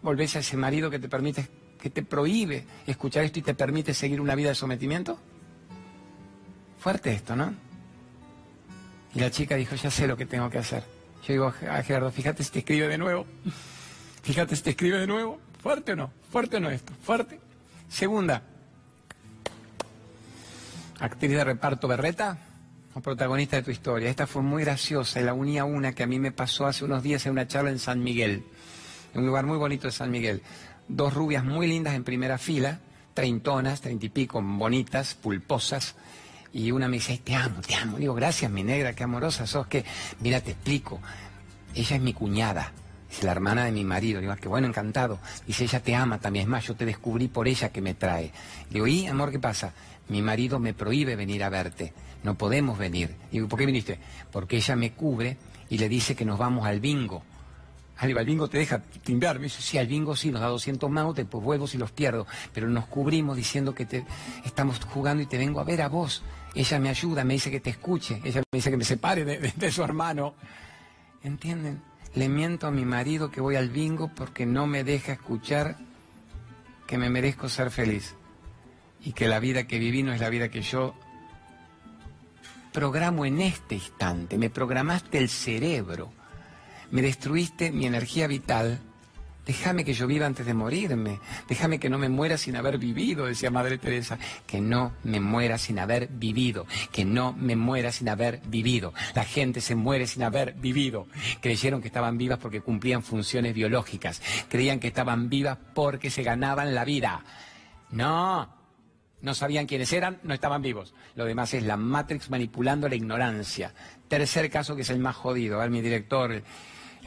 volvés 0.01 0.34
a 0.37 0.39
ese 0.39 0.57
marido 0.57 0.89
que 0.89 0.99
te 0.99 1.11
permite, 1.11 1.47
que 1.78 1.91
te 1.91 2.03
prohíbe 2.03 2.64
escuchar 2.87 3.24
esto 3.24 3.41
y 3.41 3.43
te 3.43 3.53
permite 3.53 3.93
seguir 3.93 4.18
una 4.18 4.34
vida 4.34 4.49
de 4.49 4.55
sometimiento. 4.55 5.18
Fuerte 6.78 7.12
esto, 7.12 7.37
¿no? 7.37 7.53
Y 9.14 9.20
la 9.20 9.30
chica 9.30 9.57
dijo, 9.57 9.74
ya 9.74 9.91
sé 9.91 10.07
lo 10.07 10.16
que 10.16 10.24
tengo 10.24 10.49
que 10.49 10.57
hacer. 10.57 10.84
Yo 11.26 11.34
digo 11.34 11.53
a 11.70 11.82
Gerardo, 11.82 12.11
fíjate 12.11 12.45
si 12.45 12.51
te 12.51 12.61
escribe 12.61 12.89
de 12.89 12.97
nuevo. 12.97 13.26
Fíjate 14.22 14.57
si 14.57 14.62
te 14.62 14.70
escribe 14.70 14.99
de 14.99 15.07
nuevo. 15.07 15.39
¿Fuerte 15.62 15.93
o 15.93 15.97
no? 15.97 16.11
¿Fuerte 16.32 16.57
o 16.57 16.61
no 16.61 16.70
esto? 16.70 16.95
¿Fuerte? 17.03 17.39
Segunda, 17.89 18.43
actriz 21.01 21.31
de 21.31 21.45
reparto 21.45 21.89
Berreta 21.89 22.39
protagonista 23.01 23.57
de 23.57 23.63
tu 23.63 23.71
historia. 23.71 24.09
Esta 24.09 24.27
fue 24.27 24.43
muy 24.43 24.65
graciosa 24.65 25.21
y 25.21 25.25
la 25.25 25.35
unía 25.35 25.65
una 25.65 25.93
que 25.93 26.03
a 26.03 26.07
mí 26.07 26.19
me 26.19 26.33
pasó 26.33 26.67
hace 26.67 26.85
unos 26.85 27.03
días 27.03 27.27
en 27.27 27.33
una 27.33 27.47
charla 27.47 27.71
en 27.71 27.79
San 27.79 28.03
Miguel, 28.03 28.45
en 29.15 29.21
un 29.21 29.27
lugar 29.27 29.47
muy 29.47 29.59
bonito 29.59 29.87
de 29.87 29.93
San 29.93 30.11
Miguel. 30.11 30.43
Dos 30.89 31.15
rubias 31.15 31.45
muy 31.45 31.67
lindas 31.67 31.95
en 31.95 32.05
primera 32.05 32.39
fila, 32.39 32.81
treintonas, 33.15 33.81
treinta 33.81 34.07
y 34.07 34.09
pico, 34.09 34.41
bonitas, 34.43 35.15
pulposas. 35.15 35.95
Y 36.53 36.71
una 36.71 36.89
me 36.89 36.97
dice, 36.97 37.21
te 37.23 37.35
amo, 37.35 37.61
te 37.61 37.75
amo. 37.75 37.99
Digo, 37.99 38.15
gracias, 38.15 38.51
mi 38.51 38.63
negra, 38.63 38.95
qué 38.95 39.05
amorosa 39.05 39.47
sos. 39.47 39.67
Que, 39.67 39.85
mira, 40.21 40.41
te 40.41 40.53
explico. 40.53 41.01
Ella 41.75 41.97
es 41.97 42.03
mi 42.03 42.15
cuñada, 42.15 42.73
es 43.11 43.23
la 43.23 43.33
hermana 43.33 43.65
de 43.67 43.73
mi 43.73 43.85
marido. 43.85 44.21
Digo, 44.21 44.33
ah, 44.33 44.39
qué 44.41 44.49
bueno, 44.49 44.67
encantado. 44.67 45.19
Dice, 45.47 45.65
ella 45.65 45.81
te 45.81 45.95
ama 45.95 46.19
también. 46.19 46.45
Es 46.45 46.49
más, 46.49 46.65
yo 46.65 46.75
te 46.75 46.87
descubrí 46.87 47.29
por 47.29 47.47
ella 47.47 47.69
que 47.69 47.83
me 47.83 47.93
trae. 47.93 48.33
Digo, 48.71 48.87
¿y, 48.87 49.07
amor, 49.07 49.31
qué 49.33 49.39
pasa? 49.39 49.75
Mi 50.09 50.23
marido 50.23 50.59
me 50.59 50.75
prohíbe 50.75 51.17
venir 51.17 51.43
a 51.43 51.49
verte 51.49 51.93
no 52.27 52.37
podemos 52.37 52.77
venir. 52.77 53.15
Digo, 53.31 53.47
¿por 53.49 53.59
qué 53.59 53.67
viniste? 53.67 54.01
Porque 54.33 54.57
ella 54.57 54.75
me 54.75 54.93
cubre 54.93 55.37
y 55.71 55.79
le 55.79 55.89
dice 55.89 56.17
que 56.17 56.25
nos 56.25 56.39
vamos 56.39 56.67
al 56.67 56.81
bingo. 56.81 57.23
al 57.99 58.27
bingo 58.27 58.49
te 58.49 58.59
deja 58.59 58.81
timbrar. 58.81 59.39
Me 59.39 59.45
dice, 59.45 59.63
sí, 59.63 59.79
al 59.79 59.87
bingo 59.87 60.17
sí, 60.17 60.33
nos 60.33 60.41
da 60.41 60.49
200 60.49 60.91
más, 60.91 61.15
después 61.15 61.45
vuelvo 61.45 61.69
si 61.69 61.79
los 61.79 61.93
pierdo. 61.93 62.27
Pero 62.53 62.69
nos 62.69 62.87
cubrimos 62.87 63.37
diciendo 63.37 63.77
que 63.77 63.87
te, 63.87 64.05
estamos 64.45 64.81
jugando 64.85 65.23
y 65.23 65.27
te 65.27 65.39
vengo 65.39 65.61
a 65.61 65.65
ver 65.65 65.83
a 65.83 65.89
vos. 65.89 66.25
Ella 66.53 66.81
me 66.81 66.89
ayuda, 66.89 67.23
me 67.23 67.35
dice 67.35 67.49
que 67.49 67.61
te 67.61 67.71
escuche. 67.71 68.21
Ella 68.25 68.41
me 68.41 68.57
dice 68.57 68.71
que 68.71 68.77
me 68.77 68.85
separe 68.85 69.25
de 69.25 69.71
su 69.71 69.85
hermano. 69.85 70.35
¿Entienden? 71.23 71.81
Le 72.17 72.29
miento 72.29 72.67
a 72.67 72.73
mi 72.73 72.85
marido 72.85 73.31
que 73.31 73.41
voy 73.41 73.55
al 73.55 73.69
bingo 73.69 74.11
porque 74.13 74.47
no 74.47 74.67
me 74.67 74.83
deja 74.83 75.13
escuchar 75.13 75.77
que 76.89 76.99
me 76.99 77.09
merezco 77.09 77.49
ser 77.49 77.71
feliz. 77.71 78.17
Y 79.05 79.13
que 79.13 79.29
la 79.29 79.41
vida 79.41 79.67
que 79.67 79.79
viví 79.79 80.03
no 80.03 80.13
es 80.13 80.21
la 80.21 80.31
vida 80.31 80.49
que 80.49 80.63
yo 80.63 80.95
programo 82.77 83.25
en 83.25 83.41
este 83.41 83.77
instante, 83.77 84.37
me 84.37 84.51
programaste 84.51 85.17
el 85.17 85.31
cerebro, 85.31 86.13
me 86.91 87.01
destruiste 87.01 87.73
mi 87.73 87.87
energía 87.87 88.27
vital. 88.27 88.79
Déjame 89.47 89.83
que 89.83 89.95
yo 89.95 90.07
viva 90.07 90.27
antes 90.27 90.45
de 90.45 90.53
morirme, 90.53 91.19
déjame 91.49 91.79
que 91.79 91.89
no 91.89 91.97
me 91.97 92.11
muera 92.11 92.37
sin 92.37 92.55
haber 92.55 92.77
vivido, 92.77 93.25
decía 93.25 93.51
Madre 93.51 93.79
Teresa, 93.79 94.19
que 94.47 94.61
no 94.61 94.93
me 95.05 95.21
muera 95.21 95.57
sin 95.57 95.79
haber 95.79 96.09
vivido, 96.09 96.67
que 96.93 97.07
no 97.07 97.33
me 97.33 97.57
muera 97.57 97.93
sin 97.93 98.11
haber 98.11 98.43
vivido. 98.47 98.93
La 99.15 99.25
gente 99.25 99.63
se 99.63 99.75
muere 99.75 100.07
sin 100.07 100.25
haber 100.25 100.53
vivido. 100.53 101.07
Creyeron 101.41 101.81
que 101.81 101.89
estaban 101.89 102.19
vivas 102.19 102.39
porque 102.39 102.61
cumplían 102.61 103.03
funciones 103.03 103.55
biológicas, 103.55 104.21
creían 104.51 104.81
que 104.81 104.89
estaban 104.89 105.31
vivas 105.31 105.57
porque 105.75 106.11
se 106.11 106.25
ganaban 106.25 106.75
la 106.75 106.85
vida. 106.85 107.25
No, 107.91 108.56
no 109.27 109.35
sabían 109.35 109.66
quiénes 109.66 109.93
eran, 109.93 110.20
no 110.22 110.33
estaban 110.33 110.62
vivos. 110.62 110.95
Lo 111.16 111.24
demás 111.24 111.53
es 111.53 111.64
la 111.64 111.77
Matrix 111.77 112.31
manipulando 112.31 112.89
la 112.89 112.95
ignorancia. 112.95 113.74
Tercer 114.07 114.49
caso 114.49 114.77
que 114.77 114.83
es 114.83 114.91
el 114.91 115.01
más 115.01 115.16
jodido. 115.16 115.61
A 115.61 115.66
mi 115.66 115.83
director, 115.83 116.31
el, 116.31 116.45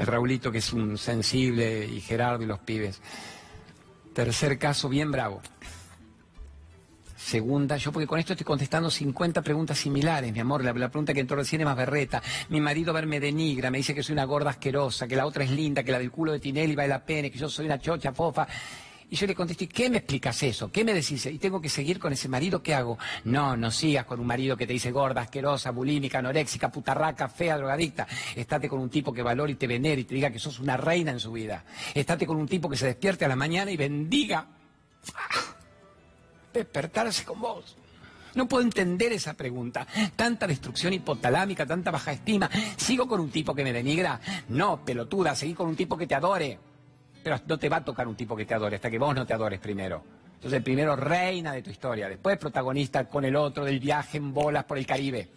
Raulito, 0.06 0.52
que 0.52 0.58
es 0.58 0.74
un 0.74 0.98
sensible, 0.98 1.86
y 1.86 2.02
Gerardo 2.02 2.44
y 2.44 2.46
los 2.46 2.60
pibes. 2.60 3.02
Tercer 4.14 4.60
caso 4.60 4.90
bien 4.90 5.14
bravo. 5.14 5.42
Segunda, 7.16 7.78
yo 7.78 7.94
porque 7.94 8.06
con 8.08 8.20
esto 8.20 8.34
estoy 8.34 8.46
contestando 8.46 8.92
50 8.92 9.42
preguntas 9.42 9.78
similares, 9.78 10.34
mi 10.34 10.42
amor. 10.42 10.62
La, 10.62 10.74
la, 10.74 10.90
pregunta 10.90 11.14
que 11.14 11.22
entró 11.22 11.38
recién 11.38 11.62
es 11.62 11.66
más 11.66 11.78
berreta. 11.78 12.22
Mi 12.50 12.60
marido 12.60 12.92
verme 12.92 13.22
denigra, 13.22 13.72
me 13.72 13.78
dice 13.78 13.96
que 13.96 14.04
soy 14.04 14.12
una 14.12 14.26
gorda 14.26 14.50
asquerosa, 14.50 15.08
que 15.08 15.16
la 15.16 15.26
otra 15.26 15.46
es 15.46 15.52
linda, 15.52 15.84
que 15.84 15.94
la 15.94 16.00
del 16.00 16.12
culo 16.12 16.34
de 16.34 16.42
Tinelli 16.42 16.76
vale 16.76 16.90
la 16.90 17.06
pena, 17.06 17.30
que 17.30 17.38
yo 17.38 17.48
soy 17.48 17.68
una 17.68 17.80
chocha 17.80 18.12
fofa. 18.12 18.46
Y 19.12 19.16
yo 19.16 19.26
le 19.26 19.34
contesté, 19.34 19.68
¿qué 19.68 19.90
me 19.90 19.98
explicas 19.98 20.44
eso? 20.44 20.72
¿Qué 20.72 20.84
me 20.84 20.94
decís? 20.94 21.26
¿Y 21.26 21.40
tengo 21.40 21.60
que 21.60 21.70
seguir 21.70 21.98
con 21.98 22.14
ese 22.14 22.30
marido? 22.30 22.62
¿Qué 22.62 22.76
hago? 22.76 23.00
No, 23.24 23.58
no 23.58 23.72
sigas 23.72 24.06
con 24.06 24.20
un 24.20 24.28
marido 24.28 24.56
que 24.56 24.68
te 24.68 24.74
dice 24.74 24.92
gorda, 24.92 25.22
asquerosa, 25.22 25.72
bulímica, 25.72 26.20
anoréxica, 26.20 26.72
putarraca, 26.72 27.28
fea, 27.28 27.58
drogadicta. 27.58 28.08
Estate 28.36 28.70
con 28.70 28.80
un 28.80 28.90
tipo 28.90 29.12
que 29.12 29.24
valore 29.24 29.54
y 29.54 29.56
te 29.56 29.66
venere 29.66 30.02
y 30.02 30.04
te 30.04 30.14
diga 30.14 30.30
que 30.30 30.38
sos 30.38 30.60
una 30.60 30.78
reina 30.78 31.12
en 31.12 31.20
su 31.20 31.32
vida. 31.32 31.66
Estate 31.96 32.28
con 32.28 32.38
un 32.38 32.48
tipo 32.48 32.70
que 32.70 32.78
se 32.78 32.86
despierte 32.86 33.26
a 33.26 33.28
la 33.28 33.36
mañana 33.36 33.72
y 33.72 33.78
bendiga 33.78 34.46
despertarse 36.54 37.26
con 37.26 37.42
vos. 37.42 37.78
No 38.36 38.48
puedo 38.48 38.64
entender 38.64 39.12
esa 39.12 39.34
pregunta. 39.34 39.88
Tanta 40.16 40.46
destrucción 40.46 40.94
hipotalámica, 40.94 41.66
tanta 41.66 41.90
baja 41.90 42.12
estima. 42.12 42.48
¿Sigo 42.78 43.08
con 43.08 43.20
un 43.20 43.32
tipo 43.32 43.56
que 43.56 43.64
me 43.64 43.74
denigra? 43.74 44.22
No, 44.50 44.86
pelotuda, 44.86 45.36
seguí 45.36 45.56
con 45.56 45.68
un 45.68 45.76
tipo 45.76 45.98
que 45.98 46.06
te 46.06 46.14
adore. 46.14 46.60
Pero 47.30 47.42
no 47.46 47.60
te 47.60 47.70
va 47.70 47.78
a 47.78 47.86
tocar 47.86 48.08
un 48.08 48.16
tipo 48.16 48.36
que 48.36 48.44
te 48.44 48.56
adore 48.56 48.78
hasta 48.78 48.90
que 48.90 48.98
vos 48.98 49.14
no 49.14 49.24
te 49.24 49.36
adores 49.36 49.60
primero. 49.60 50.02
Entonces, 50.34 50.64
primero 50.64 50.96
reina 50.96 51.54
de 51.54 51.62
tu 51.62 51.70
historia, 51.70 52.10
después 52.10 52.40
protagonista 52.40 53.08
con 53.08 53.24
el 53.24 53.36
otro 53.36 53.66
del 53.66 53.80
viaje 53.80 54.18
en 54.18 54.34
bolas 54.34 54.64
por 54.64 54.80
el 54.80 54.88
Caribe. 54.88 55.30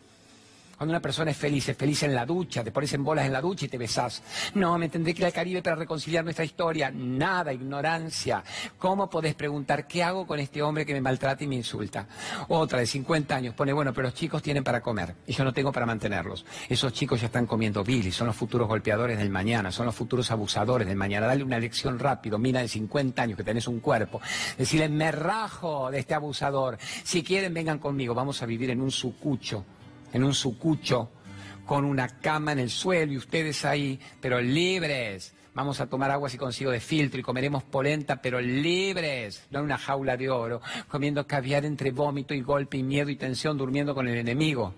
Cuando 0.83 0.95
una 0.95 1.01
persona 1.01 1.31
es 1.31 1.37
feliz, 1.37 1.69
es 1.69 1.77
feliz 1.77 2.03
en 2.03 2.13
la 2.13 2.27
ducha, 2.27 2.65
te 2.65 2.73
pones 2.73 2.93
en 2.93 3.05
bolas 3.05 3.25
en 3.25 3.33
la 3.33 3.41
ducha 3.41 3.67
y 3.67 3.69
te 3.69 3.79
besás. 3.79 4.21
No, 4.57 4.77
me 4.79 4.89
tendré 4.89 5.15
que 5.15 5.21
ir 5.21 5.27
al 5.27 5.33
Caribe 5.33 5.63
para 5.63 5.77
reconciliar 5.77 6.25
nuestra 6.25 6.45
historia. 6.45 6.91
Nada, 6.93 7.53
ignorancia. 7.53 8.43
¿Cómo 8.79 9.09
podés 9.09 9.37
preguntar 9.37 9.87
qué 9.87 10.03
hago 10.03 10.27
con 10.27 10.41
este 10.41 10.61
hombre 10.61 10.85
que 10.85 10.93
me 10.93 11.01
maltrata 11.01 11.45
y 11.45 11.47
me 11.47 11.55
insulta? 11.55 12.09
Otra 12.49 12.81
de 12.81 12.87
50 12.87 13.33
años 13.33 13.55
pone, 13.55 13.73
bueno, 13.73 13.93
pero 13.93 14.09
los 14.09 14.15
chicos 14.15 14.43
tienen 14.43 14.65
para 14.65 14.81
comer 14.81 15.15
y 15.25 15.33
yo 15.33 15.45
no 15.45 15.53
tengo 15.53 15.71
para 15.71 15.87
mantenerlos. 15.87 16.45
Esos 16.69 16.93
chicos 16.93 17.21
ya 17.21 17.27
están 17.27 17.47
comiendo 17.47 17.85
Billy, 17.85 18.11
son 18.11 18.27
los 18.27 18.35
futuros 18.35 18.67
golpeadores 18.67 19.19
del 19.19 19.31
mañana, 19.31 19.71
son 19.71 19.87
los 19.87 19.95
futuros 19.95 20.33
abusadores 20.33 20.89
del 20.89 20.97
mañana. 20.97 21.29
Dale 21.29 21.45
una 21.45 21.61
lección 21.61 21.97
rápido, 22.01 22.41
mira 22.41 22.61
de 22.61 22.67
50 22.67 23.23
años 23.23 23.37
que 23.37 23.45
tenés 23.45 23.69
un 23.69 23.79
cuerpo. 23.79 24.21
Decirle, 24.59 24.89
me 24.89 25.13
rajo 25.13 25.93
de 25.93 26.01
este 26.01 26.15
abusador. 26.15 26.77
Si 27.05 27.23
quieren, 27.23 27.55
vengan 27.55 27.79
conmigo, 27.79 28.15
vamos 28.15 28.43
a 28.43 28.47
vivir 28.47 28.71
en 28.71 28.81
un 28.81 28.91
sucucho 28.91 29.65
en 30.13 30.25
un 30.25 30.35
sucucho 30.35 31.11
con 31.67 31.85
una 31.85 32.09
cama 32.09 32.53
en 32.53 32.59
el 32.59 32.71
suelo 32.71 33.13
y 33.13 33.17
ustedes 33.17 33.65
ahí, 33.65 33.99
pero 34.21 34.41
libres. 34.41 35.35
Vamos 35.55 35.81
a 35.81 35.87
tomar 35.87 36.11
agua 36.11 36.31
si 36.31 36.39
consigo 36.39 36.71
de 36.71 36.81
filtro 36.81 37.21
y 37.21 37.23
comeremos 37.23 37.63
polenta, 37.63 38.23
pero 38.23 38.41
libres, 38.41 39.47
no 39.51 39.59
en 39.59 39.67
una 39.67 39.77
jaula 39.77 40.17
de 40.17 40.31
oro, 40.31 40.63
comiendo 40.89 41.27
caviar 41.27 41.67
entre 41.67 41.91
vómito 41.91 42.33
y 42.33 42.41
golpe 42.41 42.79
y 42.79 42.83
miedo 42.83 43.11
y 43.11 43.17
tensión, 43.17 43.59
durmiendo 43.59 43.95
con 43.95 44.09
el 44.09 44.17
enemigo. 44.17 44.75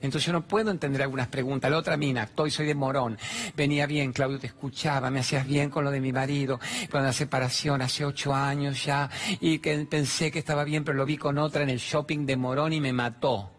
Entonces 0.00 0.26
yo 0.26 0.32
no 0.32 0.46
puedo 0.46 0.70
entender 0.70 1.02
algunas 1.02 1.28
preguntas. 1.28 1.70
La 1.70 1.78
otra 1.78 1.96
mina, 1.96 2.24
estoy, 2.24 2.50
soy 2.50 2.66
de 2.66 2.74
Morón. 2.74 3.16
Venía 3.56 3.86
bien, 3.86 4.12
Claudio, 4.12 4.38
te 4.38 4.48
escuchaba, 4.48 5.10
me 5.10 5.20
hacías 5.20 5.46
bien 5.46 5.70
con 5.70 5.84
lo 5.84 5.90
de 5.90 6.00
mi 6.00 6.12
marido, 6.12 6.60
con 6.90 7.02
la 7.02 7.12
separación 7.12 7.80
hace 7.80 8.04
ocho 8.04 8.34
años 8.34 8.84
ya, 8.84 9.08
y 9.40 9.60
que 9.60 9.76
pensé 9.86 10.30
que 10.30 10.40
estaba 10.40 10.64
bien, 10.64 10.84
pero 10.84 10.98
lo 10.98 11.06
vi 11.06 11.16
con 11.16 11.38
otra 11.38 11.62
en 11.62 11.70
el 11.70 11.78
shopping 11.78 12.26
de 12.26 12.36
Morón 12.36 12.74
y 12.74 12.80
me 12.80 12.92
mató. 12.92 13.53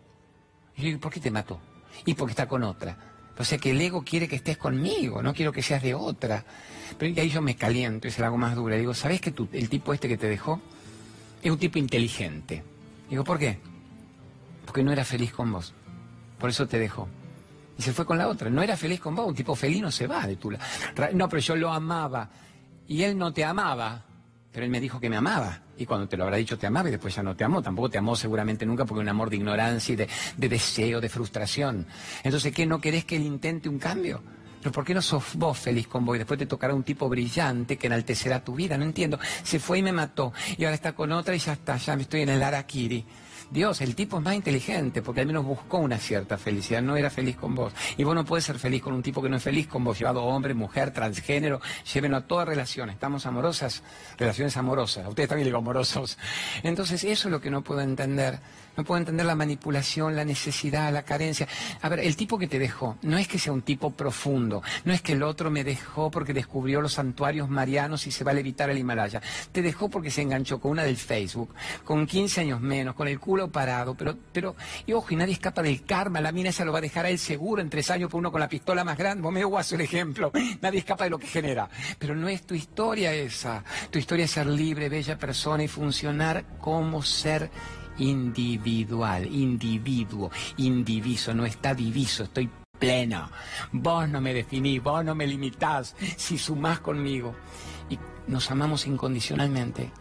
Y 0.78 0.82
yo 0.82 0.86
digo, 0.88 1.00
¿por 1.00 1.12
qué 1.12 1.20
te 1.20 1.32
mató? 1.32 1.60
Y 2.06 2.14
porque 2.14 2.32
está 2.32 2.48
con 2.48 2.64
otra. 2.64 2.98
O 3.38 3.44
sea 3.44 3.58
que 3.58 3.72
el 3.72 3.82
ego 3.82 4.04
quiere 4.04 4.28
que 4.28 4.38
estés 4.38 4.58
conmigo, 4.58 5.22
no 5.22 5.34
quiero 5.34 5.52
que 5.52 5.62
seas 5.62 5.84
de 5.84 5.94
otra. 5.94 6.44
Pero 6.98 7.22
ahí 7.22 7.30
yo 7.30 7.42
me 7.42 7.56
caliento 7.56 8.08
y 8.08 8.12
se 8.12 8.22
la 8.22 8.28
hago 8.28 8.38
más 8.38 8.56
dura. 8.56 8.76
Digo, 8.76 8.94
¿sabes 8.94 9.20
que 9.20 9.32
tú, 9.32 9.50
el 9.52 9.70
tipo 9.70 9.94
este 9.94 10.08
que 10.08 10.18
te 10.18 10.28
dejó 10.28 10.62
es 11.42 11.52
un 11.52 11.58
tipo 11.58 11.78
inteligente? 11.78 12.64
Digo, 13.10 13.24
¿por 13.24 13.38
qué? 13.38 13.60
Porque 14.66 14.84
no 14.84 14.92
era 14.92 15.04
feliz 15.04 15.32
con 15.34 15.52
vos. 15.52 15.74
Por 16.40 16.50
eso 16.50 16.68
te 16.68 16.80
dejó. 16.80 17.08
Y 17.78 17.82
se 17.82 17.92
fue 17.92 18.06
con 18.06 18.18
la 18.18 18.28
otra. 18.28 18.50
No 18.50 18.62
era 18.62 18.78
feliz 18.78 19.00
con 19.00 19.16
vos. 19.16 19.28
Un 19.28 19.36
tipo 19.36 19.56
feliz 19.56 19.82
no 19.82 19.92
se 19.92 20.08
va 20.08 20.26
de 20.26 20.38
tu 20.38 20.52
lado. 20.52 20.64
No, 21.14 21.28
pero 21.28 21.42
yo 21.42 21.56
lo 21.56 21.72
amaba. 21.72 22.30
Y 22.88 23.04
él 23.04 23.18
no 23.18 23.34
te 23.34 23.44
amaba. 23.44 24.06
Pero 24.56 24.68
él 24.68 24.72
me 24.72 24.80
dijo 24.80 25.02
que 25.02 25.10
me 25.10 25.18
amaba. 25.18 25.60
Y 25.78 25.86
cuando 25.86 26.08
te 26.08 26.16
lo 26.16 26.24
habrá 26.24 26.38
dicho 26.38 26.58
te 26.58 26.66
amaba 26.66 26.88
y 26.88 26.92
después 26.92 27.14
ya 27.14 27.22
no 27.22 27.36
te 27.36 27.44
amó. 27.44 27.62
Tampoco 27.62 27.90
te 27.90 27.98
amó 27.98 28.16
seguramente 28.16 28.66
nunca 28.66 28.86
porque 28.86 29.02
un 29.02 29.10
amor 29.10 29.30
de 29.30 29.36
ignorancia 29.36 29.92
y 29.92 29.96
de, 29.98 30.08
de 30.38 30.48
deseo, 30.48 31.02
de 31.02 31.10
frustración. 31.10 31.86
Entonces, 32.24 32.54
¿qué? 32.54 32.66
¿No 32.66 32.80
querés 32.80 33.04
que 33.04 33.18
él 33.18 33.24
intente 33.24 33.68
un 33.68 33.80
cambio? 33.80 34.24
Pero 34.62 34.72
¿por 34.72 34.86
qué 34.86 34.94
no 34.94 35.02
sos 35.02 35.36
vos 35.36 35.60
feliz 35.60 35.90
con 35.90 36.06
vos? 36.06 36.16
Y 36.16 36.20
después 36.20 36.40
te 36.40 36.46
tocará 36.46 36.74
un 36.74 36.84
tipo 36.84 37.10
brillante 37.10 37.76
que 37.76 37.88
enaltecerá 37.88 38.46
tu 38.46 38.56
vida. 38.56 38.78
No 38.78 38.86
entiendo. 38.86 39.20
Se 39.44 39.60
fue 39.60 39.80
y 39.80 39.84
me 39.84 39.92
mató. 39.92 40.32
Y 40.58 40.64
ahora 40.64 40.76
está 40.76 40.94
con 40.94 41.12
otra 41.12 41.36
y 41.36 41.40
ya 41.40 41.52
está. 41.52 41.76
Ya 41.76 41.98
me 41.98 42.04
estoy 42.04 42.22
en 42.22 42.30
el 42.30 42.42
Arakiri. 42.42 43.06
Dios, 43.52 43.82
el 43.82 43.96
tipo 43.96 44.18
es 44.18 44.24
más 44.24 44.36
inteligente 44.36 45.02
porque 45.02 45.22
al 45.22 45.28
menos 45.28 45.46
buscó 45.46 45.78
una 45.78 45.98
cierta 45.98 46.38
felicidad, 46.38 46.82
no 46.82 46.98
era 46.98 47.10
feliz 47.10 47.36
con 47.36 47.56
vos. 47.56 47.74
Y 47.98 48.04
vos 48.04 48.16
no 48.16 48.26
puedes 48.26 48.46
ser 48.46 48.60
feliz 48.60 48.82
con 48.82 48.94
un 48.94 49.04
tipo 49.04 49.22
que 49.22 49.30
no 49.30 49.38
es 49.38 49.44
feliz 49.44 49.68
con 49.68 49.84
vos, 49.84 49.98
llevado 50.00 50.24
hombre, 50.24 50.54
mujer, 50.54 50.92
transgénero, 50.92 51.62
llévenlo 51.94 52.18
a 52.18 52.22
todas 52.22 52.48
relaciones. 52.48 52.96
Estamos 52.96 53.26
amorosas, 53.26 53.84
relaciones 54.18 54.58
amorosas. 54.58 55.08
Ustedes 55.08 55.30
también 55.30 55.46
digo 55.46 55.58
amorosos. 55.58 56.18
Entonces, 56.64 57.04
eso 57.04 57.28
es 57.28 57.32
lo 57.32 57.42
que 57.42 57.50
no 57.50 57.64
puedo 57.64 57.82
entender. 57.82 58.40
No 58.78 58.84
puedo 58.84 59.00
entender 59.00 59.26
la 59.26 59.36
manipulación, 59.36 60.16
la 60.16 60.26
necesidad, 60.26 60.92
la 60.92 61.04
carencia. 61.04 61.48
A 61.82 61.88
ver, 61.88 62.00
el 62.00 62.16
tipo 62.18 62.38
que 62.38 62.48
te 62.48 62.60
dejó 62.60 62.98
no 63.04 63.18
es 63.18 63.28
que 63.28 63.40
sea 63.40 63.54
un 63.54 63.62
tipo 63.62 63.92
profundo, 63.92 64.62
no 64.84 64.92
es 64.92 65.02
que 65.02 65.14
el 65.14 65.24
otro 65.24 65.50
me 65.50 65.64
dejó 65.64 66.12
porque 66.12 66.34
descubrió 66.34 66.82
los 66.82 66.94
santuarios 66.94 67.50
marianos 67.50 68.06
y 68.08 68.12
se 68.12 68.26
va 68.26 68.32
a 68.32 68.34
levitar 68.34 68.70
el 68.70 68.78
Himalaya. 68.78 69.22
Te 69.52 69.62
dejó 69.62 69.90
porque 69.90 70.12
se 70.12 70.24
enganchó 70.24 70.60
con 70.60 70.72
una 70.72 70.84
del 70.84 70.98
Facebook, 70.98 71.54
con 71.86 72.06
15 72.06 72.42
años 72.42 72.60
menos, 72.60 72.96
con 72.96 73.08
el 73.08 73.20
culo 73.20 73.35
parado, 73.52 73.96
pero, 73.96 74.16
pero, 74.32 74.56
y 74.86 74.94
ojo, 74.94 75.08
y 75.12 75.16
nadie 75.16 75.34
escapa 75.34 75.62
del 75.62 75.84
karma, 75.84 76.22
la 76.22 76.32
mina 76.32 76.50
esa 76.50 76.66
lo 76.66 76.72
va 76.72 76.80
a 76.80 76.82
dejar 76.82 77.06
a 77.06 77.10
él 77.10 77.20
seguro 77.20 77.62
en 77.62 77.70
tres 77.70 77.90
años 77.92 78.10
por 78.10 78.20
uno 78.20 78.32
con 78.32 78.40
la 78.40 78.50
pistola 78.50 78.84
más 78.84 78.98
grande, 78.98 79.22
vos 79.22 79.34
me 79.34 79.44
guaso 79.44 79.76
el 79.76 79.82
ejemplo, 79.82 80.32
nadie 80.62 80.80
escapa 80.80 81.04
de 81.04 81.10
lo 81.10 81.20
que 81.20 81.28
genera. 81.28 81.70
Pero 82.00 82.16
no 82.16 82.28
es 82.28 82.44
tu 82.44 82.56
historia 82.56 83.14
esa, 83.14 83.64
tu 83.92 84.00
historia 84.00 84.26
es 84.26 84.32
ser 84.32 84.48
libre, 84.48 84.90
bella 84.90 85.18
persona 85.18 85.64
y 85.64 85.68
funcionar 85.68 86.46
como 86.60 87.04
ser 87.04 87.50
individual, 87.98 89.26
individuo, 89.26 90.32
indiviso, 90.58 91.34
no 91.34 91.46
está 91.46 91.74
diviso, 91.74 92.24
estoy 92.24 92.50
pleno. 92.80 93.30
Vos 93.72 94.10
no 94.10 94.22
me 94.22 94.34
definís, 94.34 94.82
vos 94.82 95.04
no 95.04 95.16
me 95.16 95.28
limitás, 95.28 95.96
si 96.18 96.38
sumás 96.38 96.80
conmigo. 96.80 97.36
Y 97.90 97.98
nos 98.28 98.50
amamos 98.52 98.88
incondicionalmente 98.88 99.92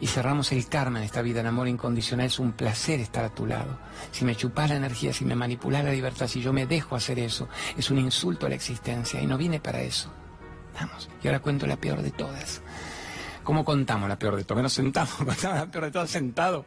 y 0.00 0.06
cerramos 0.06 0.52
el 0.52 0.68
karma 0.68 0.98
en 0.98 1.04
esta 1.04 1.22
vida 1.22 1.40
en 1.40 1.46
amor 1.46 1.68
incondicional. 1.68 2.26
Es 2.26 2.38
un 2.38 2.52
placer 2.52 3.00
estar 3.00 3.24
a 3.24 3.34
tu 3.34 3.46
lado. 3.46 3.78
Si 4.12 4.24
me 4.24 4.36
chupás 4.36 4.70
la 4.70 4.76
energía, 4.76 5.12
si 5.12 5.24
me 5.24 5.34
manipulás 5.34 5.84
la 5.84 5.92
libertad, 5.92 6.26
si 6.26 6.40
yo 6.40 6.52
me 6.52 6.66
dejo 6.66 6.96
hacer 6.96 7.18
eso, 7.18 7.48
es 7.76 7.90
un 7.90 7.98
insulto 7.98 8.46
a 8.46 8.48
la 8.48 8.54
existencia 8.54 9.20
y 9.20 9.26
no 9.26 9.38
vine 9.38 9.60
para 9.60 9.80
eso. 9.80 10.12
Vamos, 10.78 11.08
y 11.22 11.26
ahora 11.26 11.40
cuento 11.40 11.66
la 11.66 11.76
peor 11.76 12.02
de 12.02 12.10
todas. 12.10 12.60
¿Cómo 13.42 13.64
contamos 13.64 14.08
la 14.08 14.18
peor 14.18 14.36
de 14.36 14.44
todas? 14.44 14.56
Menos 14.56 14.72
sentado, 14.72 15.08
contamos 15.18 15.58
la 15.58 15.66
peor 15.66 15.84
de 15.86 15.90
todas 15.90 16.10
sentado. 16.10 16.66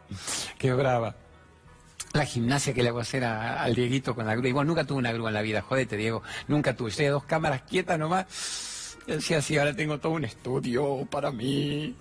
Qué 0.58 0.74
brava. 0.74 1.16
La 2.14 2.26
gimnasia 2.26 2.74
que 2.74 2.82
le 2.82 2.90
hago 2.90 3.00
hacer 3.00 3.24
al 3.24 3.76
Dieguito 3.76 4.16
con 4.16 4.26
la 4.26 4.34
grúa. 4.34 4.50
Y 4.50 4.52
vos 4.52 4.66
nunca 4.66 4.84
tuve 4.84 4.98
una 4.98 5.12
grúa 5.12 5.30
en 5.30 5.36
la 5.36 5.42
vida, 5.44 5.62
jodete, 5.62 5.96
Diego. 5.96 6.24
Nunca 6.48 6.76
tuve. 6.76 6.90
Estoy 6.90 7.06
a 7.06 7.12
dos 7.12 7.26
cámaras 7.26 7.62
quietas 7.64 8.00
nomás. 8.00 8.26
Decía 9.10 9.40
así, 9.40 9.58
ahora 9.58 9.76
tengo 9.76 10.00
todo 10.00 10.14
un 10.14 10.26
estudio 10.26 11.08
para 11.10 11.32
mí. 11.32 11.96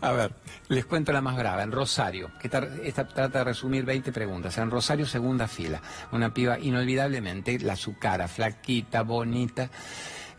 A 0.00 0.12
ver, 0.12 0.34
les 0.68 0.84
cuento 0.84 1.12
la 1.12 1.22
más 1.22 1.36
brava. 1.36 1.62
En 1.62 1.72
Rosario, 1.72 2.30
que 2.40 2.50
esta 2.84 3.08
trata 3.08 3.38
de 3.38 3.44
resumir 3.44 3.84
20 3.84 4.12
preguntas. 4.12 4.58
En 4.58 4.70
Rosario, 4.70 5.06
segunda 5.06 5.48
fila. 5.48 5.80
Una 6.12 6.34
piba 6.34 6.58
inolvidablemente, 6.58 7.58
la 7.60 7.74
su 7.74 7.98
cara, 7.98 8.28
flaquita, 8.28 9.02
bonita 9.02 9.70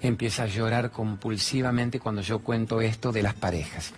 empieza 0.02 0.44
a 0.44 0.48
llorar 0.48 0.92
compulsivamente 0.92 2.00
cuando 2.00 2.22
yo 2.22 2.40
cuento 2.40 2.82
esto 2.82 3.12
de 3.12 3.24
las 3.24 3.34
parejas. 3.34 3.94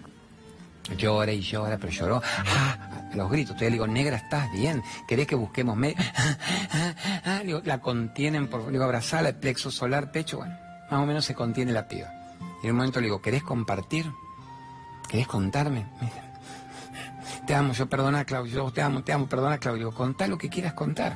Llora 0.97 1.31
y 1.31 1.41
llora, 1.41 1.77
pero 1.77 1.91
lloró. 1.91 2.21
¡Ah! 2.23 3.09
Los 3.15 3.31
gritos. 3.31 3.51
Entonces 3.51 3.69
le 3.69 3.73
digo, 3.73 3.87
negra, 3.87 4.17
¿estás 4.17 4.51
bien? 4.51 4.83
¿Querés 5.07 5.25
que 5.25 5.35
busquemos 5.35 5.75
medio? 5.75 5.95
¡Ah! 7.25 7.41
la 7.63 7.81
contienen, 7.81 8.47
por, 8.47 8.65
le 8.65 8.73
digo, 8.73 8.83
abrazala, 8.83 9.29
el 9.29 9.35
plexo 9.35 9.71
solar, 9.71 10.11
pecho. 10.11 10.37
Bueno, 10.37 10.55
más 10.89 11.01
o 11.01 11.05
menos 11.05 11.25
se 11.25 11.33
contiene 11.33 11.71
la 11.71 11.87
piba. 11.87 12.09
Y 12.61 12.67
en 12.67 12.71
un 12.71 12.77
momento 12.77 12.99
le 12.99 13.07
digo, 13.07 13.21
¿querés 13.21 13.43
compartir? 13.43 14.11
¿Querés 15.07 15.27
contarme? 15.27 15.85
Te 17.47 17.53
amo, 17.53 17.73
yo 17.73 17.87
perdona, 17.87 18.25
Claudio, 18.25 18.53
yo 18.53 18.73
te 18.73 18.81
amo, 18.81 19.03
te 19.03 19.13
amo, 19.13 19.27
perdona, 19.27 19.59
Claudio. 19.59 19.91
Contá 19.91 20.27
lo 20.27 20.35
que 20.35 20.49
quieras 20.49 20.73
contar. 20.73 21.15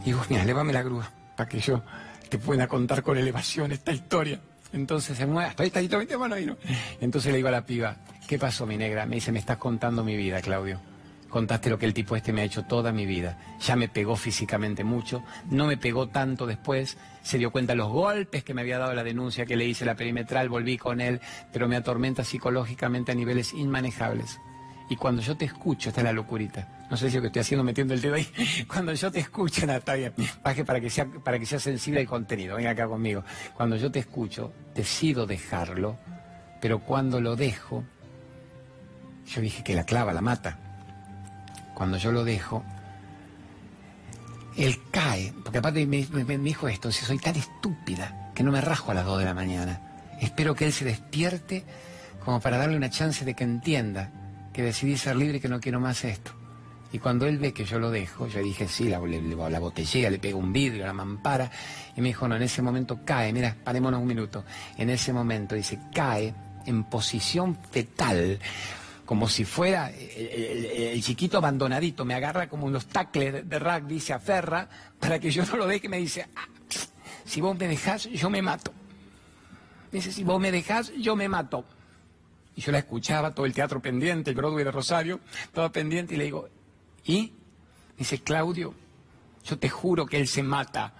Y 0.00 0.06
digo, 0.06 0.22
mira, 0.30 0.44
levame 0.44 0.72
la 0.72 0.82
grúa, 0.82 1.10
para 1.36 1.46
que 1.46 1.60
yo 1.60 1.82
que 2.28 2.38
pueda 2.38 2.66
contar 2.68 3.02
con 3.02 3.18
elevación 3.18 3.72
esta 3.72 3.92
historia. 3.92 4.40
Entonces 4.72 5.16
se 5.16 5.26
mueve, 5.26 5.50
hasta 5.50 5.62
ahí 5.62 5.68
está, 5.68 5.80
ahí 5.98 6.06
bueno, 6.16 6.34
ahí 6.34 6.46
no. 6.46 6.56
Entonces 7.00 7.32
le 7.32 7.38
digo 7.38 7.48
a 7.48 7.52
la 7.52 7.64
piba, 7.64 7.96
¿qué 8.26 8.38
pasó 8.38 8.66
mi 8.66 8.76
negra? 8.76 9.06
Me 9.06 9.16
dice, 9.16 9.32
me 9.32 9.38
estás 9.38 9.56
contando 9.56 10.04
mi 10.04 10.16
vida, 10.16 10.40
Claudio. 10.42 10.80
Contaste 11.28 11.68
lo 11.68 11.78
que 11.78 11.86
el 11.86 11.94
tipo 11.94 12.16
este 12.16 12.32
me 12.32 12.42
ha 12.42 12.44
hecho 12.44 12.64
toda 12.64 12.92
mi 12.92 13.06
vida. 13.06 13.38
Ya 13.60 13.76
me 13.76 13.88
pegó 13.88 14.16
físicamente 14.16 14.84
mucho, 14.84 15.22
no 15.50 15.66
me 15.66 15.76
pegó 15.76 16.08
tanto 16.08 16.46
después, 16.46 16.96
se 17.28 17.36
dio 17.36 17.50
cuenta 17.50 17.74
de 17.74 17.76
los 17.76 17.92
golpes 17.92 18.42
que 18.42 18.54
me 18.54 18.62
había 18.62 18.78
dado 18.78 18.94
la 18.94 19.04
denuncia 19.04 19.44
que 19.44 19.54
le 19.54 19.66
hice 19.66 19.84
la 19.84 19.96
perimetral, 19.96 20.48
volví 20.48 20.78
con 20.78 21.02
él, 21.02 21.20
pero 21.52 21.68
me 21.68 21.76
atormenta 21.76 22.24
psicológicamente 22.24 23.12
a 23.12 23.14
niveles 23.14 23.52
inmanejables. 23.52 24.40
Y 24.88 24.96
cuando 24.96 25.20
yo 25.20 25.36
te 25.36 25.44
escucho, 25.44 25.90
esta 25.90 26.00
es 26.00 26.06
la 26.06 26.14
locurita. 26.14 26.86
No 26.90 26.96
sé 26.96 27.10
si 27.10 27.16
lo 27.16 27.20
que 27.20 27.26
estoy 27.26 27.40
haciendo 27.40 27.64
metiendo 27.64 27.92
el 27.92 28.00
dedo 28.00 28.14
ahí. 28.14 28.26
Cuando 28.66 28.94
yo 28.94 29.12
te 29.12 29.20
escucho, 29.20 29.66
Natalia, 29.66 30.10
para 30.42 30.80
que 30.80 30.88
sea, 30.88 31.04
para 31.04 31.38
que 31.38 31.44
sea 31.44 31.60
sensible 31.60 32.00
el 32.00 32.06
contenido, 32.06 32.56
venga 32.56 32.70
acá 32.70 32.88
conmigo. 32.88 33.22
Cuando 33.54 33.76
yo 33.76 33.92
te 33.92 33.98
escucho, 33.98 34.50
decido 34.74 35.26
dejarlo, 35.26 35.98
pero 36.62 36.78
cuando 36.78 37.20
lo 37.20 37.36
dejo, 37.36 37.84
yo 39.26 39.42
dije 39.42 39.62
que 39.62 39.74
la 39.74 39.84
clava, 39.84 40.14
la 40.14 40.22
mata. 40.22 40.58
Cuando 41.74 41.98
yo 41.98 42.10
lo 42.10 42.24
dejo, 42.24 42.64
él 44.64 44.80
cae, 44.90 45.32
porque 45.42 45.58
aparte 45.58 45.86
me, 45.86 46.06
me 46.10 46.38
dijo 46.38 46.68
esto, 46.68 46.90
si 46.90 47.04
soy 47.04 47.18
tan 47.18 47.36
estúpida 47.36 48.32
que 48.34 48.42
no 48.42 48.52
me 48.52 48.60
rajo 48.60 48.90
a 48.90 48.94
las 48.94 49.04
dos 49.04 49.18
de 49.18 49.24
la 49.24 49.34
mañana. 49.34 49.80
Espero 50.20 50.54
que 50.54 50.66
él 50.66 50.72
se 50.72 50.84
despierte 50.84 51.64
como 52.24 52.40
para 52.40 52.58
darle 52.58 52.76
una 52.76 52.90
chance 52.90 53.24
de 53.24 53.34
que 53.34 53.44
entienda 53.44 54.10
que 54.52 54.62
decidí 54.62 54.96
ser 54.96 55.16
libre 55.16 55.38
y 55.38 55.40
que 55.40 55.48
no 55.48 55.60
quiero 55.60 55.80
más 55.80 56.04
esto. 56.04 56.32
Y 56.92 56.98
cuando 56.98 57.26
él 57.26 57.38
ve 57.38 57.52
que 57.52 57.64
yo 57.64 57.78
lo 57.78 57.90
dejo, 57.90 58.26
yo 58.28 58.42
dije, 58.42 58.66
sí, 58.66 58.88
la, 58.88 58.98
la 58.98 59.58
botellera, 59.58 60.10
le 60.10 60.18
pego 60.18 60.38
un 60.38 60.52
vidrio, 60.52 60.86
la 60.86 60.92
mampara, 60.92 61.50
y 61.96 62.00
me 62.00 62.08
dijo, 62.08 62.26
no, 62.26 62.36
en 62.36 62.42
ese 62.42 62.62
momento 62.62 63.00
cae, 63.04 63.32
mira, 63.32 63.54
parémonos 63.62 64.00
un 64.00 64.08
minuto, 64.08 64.44
en 64.76 64.90
ese 64.90 65.12
momento 65.12 65.54
dice, 65.54 65.78
cae 65.94 66.34
en 66.64 66.84
posición 66.84 67.58
fetal, 67.70 68.38
como 69.08 69.26
si 69.26 69.46
fuera 69.46 69.90
el, 69.90 71.02
chiquito 71.02 71.38
abandonadito, 71.38 72.04
me 72.04 72.12
agarra 72.12 72.46
como 72.46 72.66
unos 72.66 72.88
tacles 72.88 73.48
de 73.48 73.58
rugby, 73.58 74.00
se 74.00 74.12
aferra, 74.12 74.68
para 75.00 75.18
que 75.18 75.30
yo 75.30 75.46
no 75.46 75.56
lo 75.56 75.66
deje, 75.66 75.88
me 75.88 75.96
dice, 75.96 76.28
ah, 76.36 76.46
si 77.24 77.40
vos 77.40 77.56
me 77.58 77.66
dejás, 77.66 78.04
yo 78.10 78.28
me 78.28 78.42
mato. 78.42 78.70
Dice, 79.90 80.12
si 80.12 80.24
vos 80.24 80.38
me 80.38 80.52
dejás, 80.52 80.92
yo 80.98 81.16
me 81.16 81.26
mato. 81.26 81.64
Y 82.54 82.60
yo 82.60 82.70
la 82.70 82.80
escuchaba, 82.80 83.34
todo 83.34 83.46
el 83.46 83.54
teatro 83.54 83.80
pendiente, 83.80 84.28
el 84.28 84.36
Broadway 84.36 84.62
de 84.62 84.72
Rosario, 84.72 85.20
todo 85.54 85.72
pendiente, 85.72 86.14
y 86.14 86.18
le 86.18 86.24
digo, 86.24 86.50
¿y? 87.06 87.32
Dice, 87.96 88.18
Claudio, 88.18 88.74
yo 89.42 89.58
te 89.58 89.70
juro 89.70 90.04
que 90.04 90.18
él 90.18 90.28
se 90.28 90.42
mata. 90.42 90.92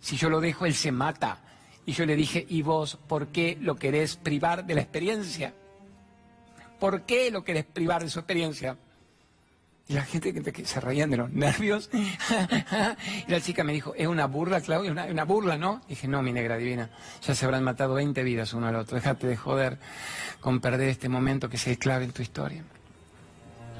Si 0.00 0.16
yo 0.16 0.30
lo 0.30 0.40
dejo, 0.40 0.64
él 0.64 0.74
se 0.74 0.92
mata. 0.92 1.42
Y 1.84 1.92
yo 1.92 2.06
le 2.06 2.16
dije, 2.16 2.46
¿y 2.48 2.62
vos 2.62 2.98
por 3.06 3.26
qué 3.26 3.58
lo 3.60 3.76
querés 3.76 4.16
privar 4.16 4.64
de 4.64 4.76
la 4.76 4.80
experiencia? 4.80 5.52
¿Por 6.80 7.02
qué 7.02 7.30
lo 7.30 7.44
querés 7.44 7.64
privar 7.66 8.02
de 8.02 8.10
su 8.10 8.18
experiencia? 8.18 8.76
Y 9.86 9.94
la 9.94 10.04
gente 10.04 10.32
que 10.32 10.64
se 10.64 10.80
reían 10.80 11.10
de 11.10 11.16
los 11.16 11.30
nervios. 11.30 11.90
y 13.26 13.30
la 13.30 13.40
chica 13.40 13.64
me 13.64 13.72
dijo, 13.72 13.92
es 13.96 14.06
una 14.06 14.26
burla, 14.26 14.60
Claudia, 14.60 14.92
una, 14.92 15.04
una 15.06 15.24
burla, 15.24 15.58
¿no? 15.58 15.82
dije, 15.88 16.08
no, 16.08 16.22
mi 16.22 16.32
negra 16.32 16.56
divina, 16.56 16.90
ya 17.22 17.34
se 17.34 17.44
habrán 17.44 17.64
matado 17.64 17.94
20 17.94 18.22
vidas 18.22 18.52
uno 18.54 18.68
al 18.68 18.76
otro. 18.76 18.96
Déjate 18.96 19.26
de 19.26 19.36
joder 19.36 19.78
con 20.40 20.60
perder 20.60 20.88
este 20.88 21.08
momento 21.08 21.48
que 21.48 21.56
es 21.56 21.78
clave 21.78 22.04
en 22.04 22.12
tu 22.12 22.22
historia. 22.22 22.64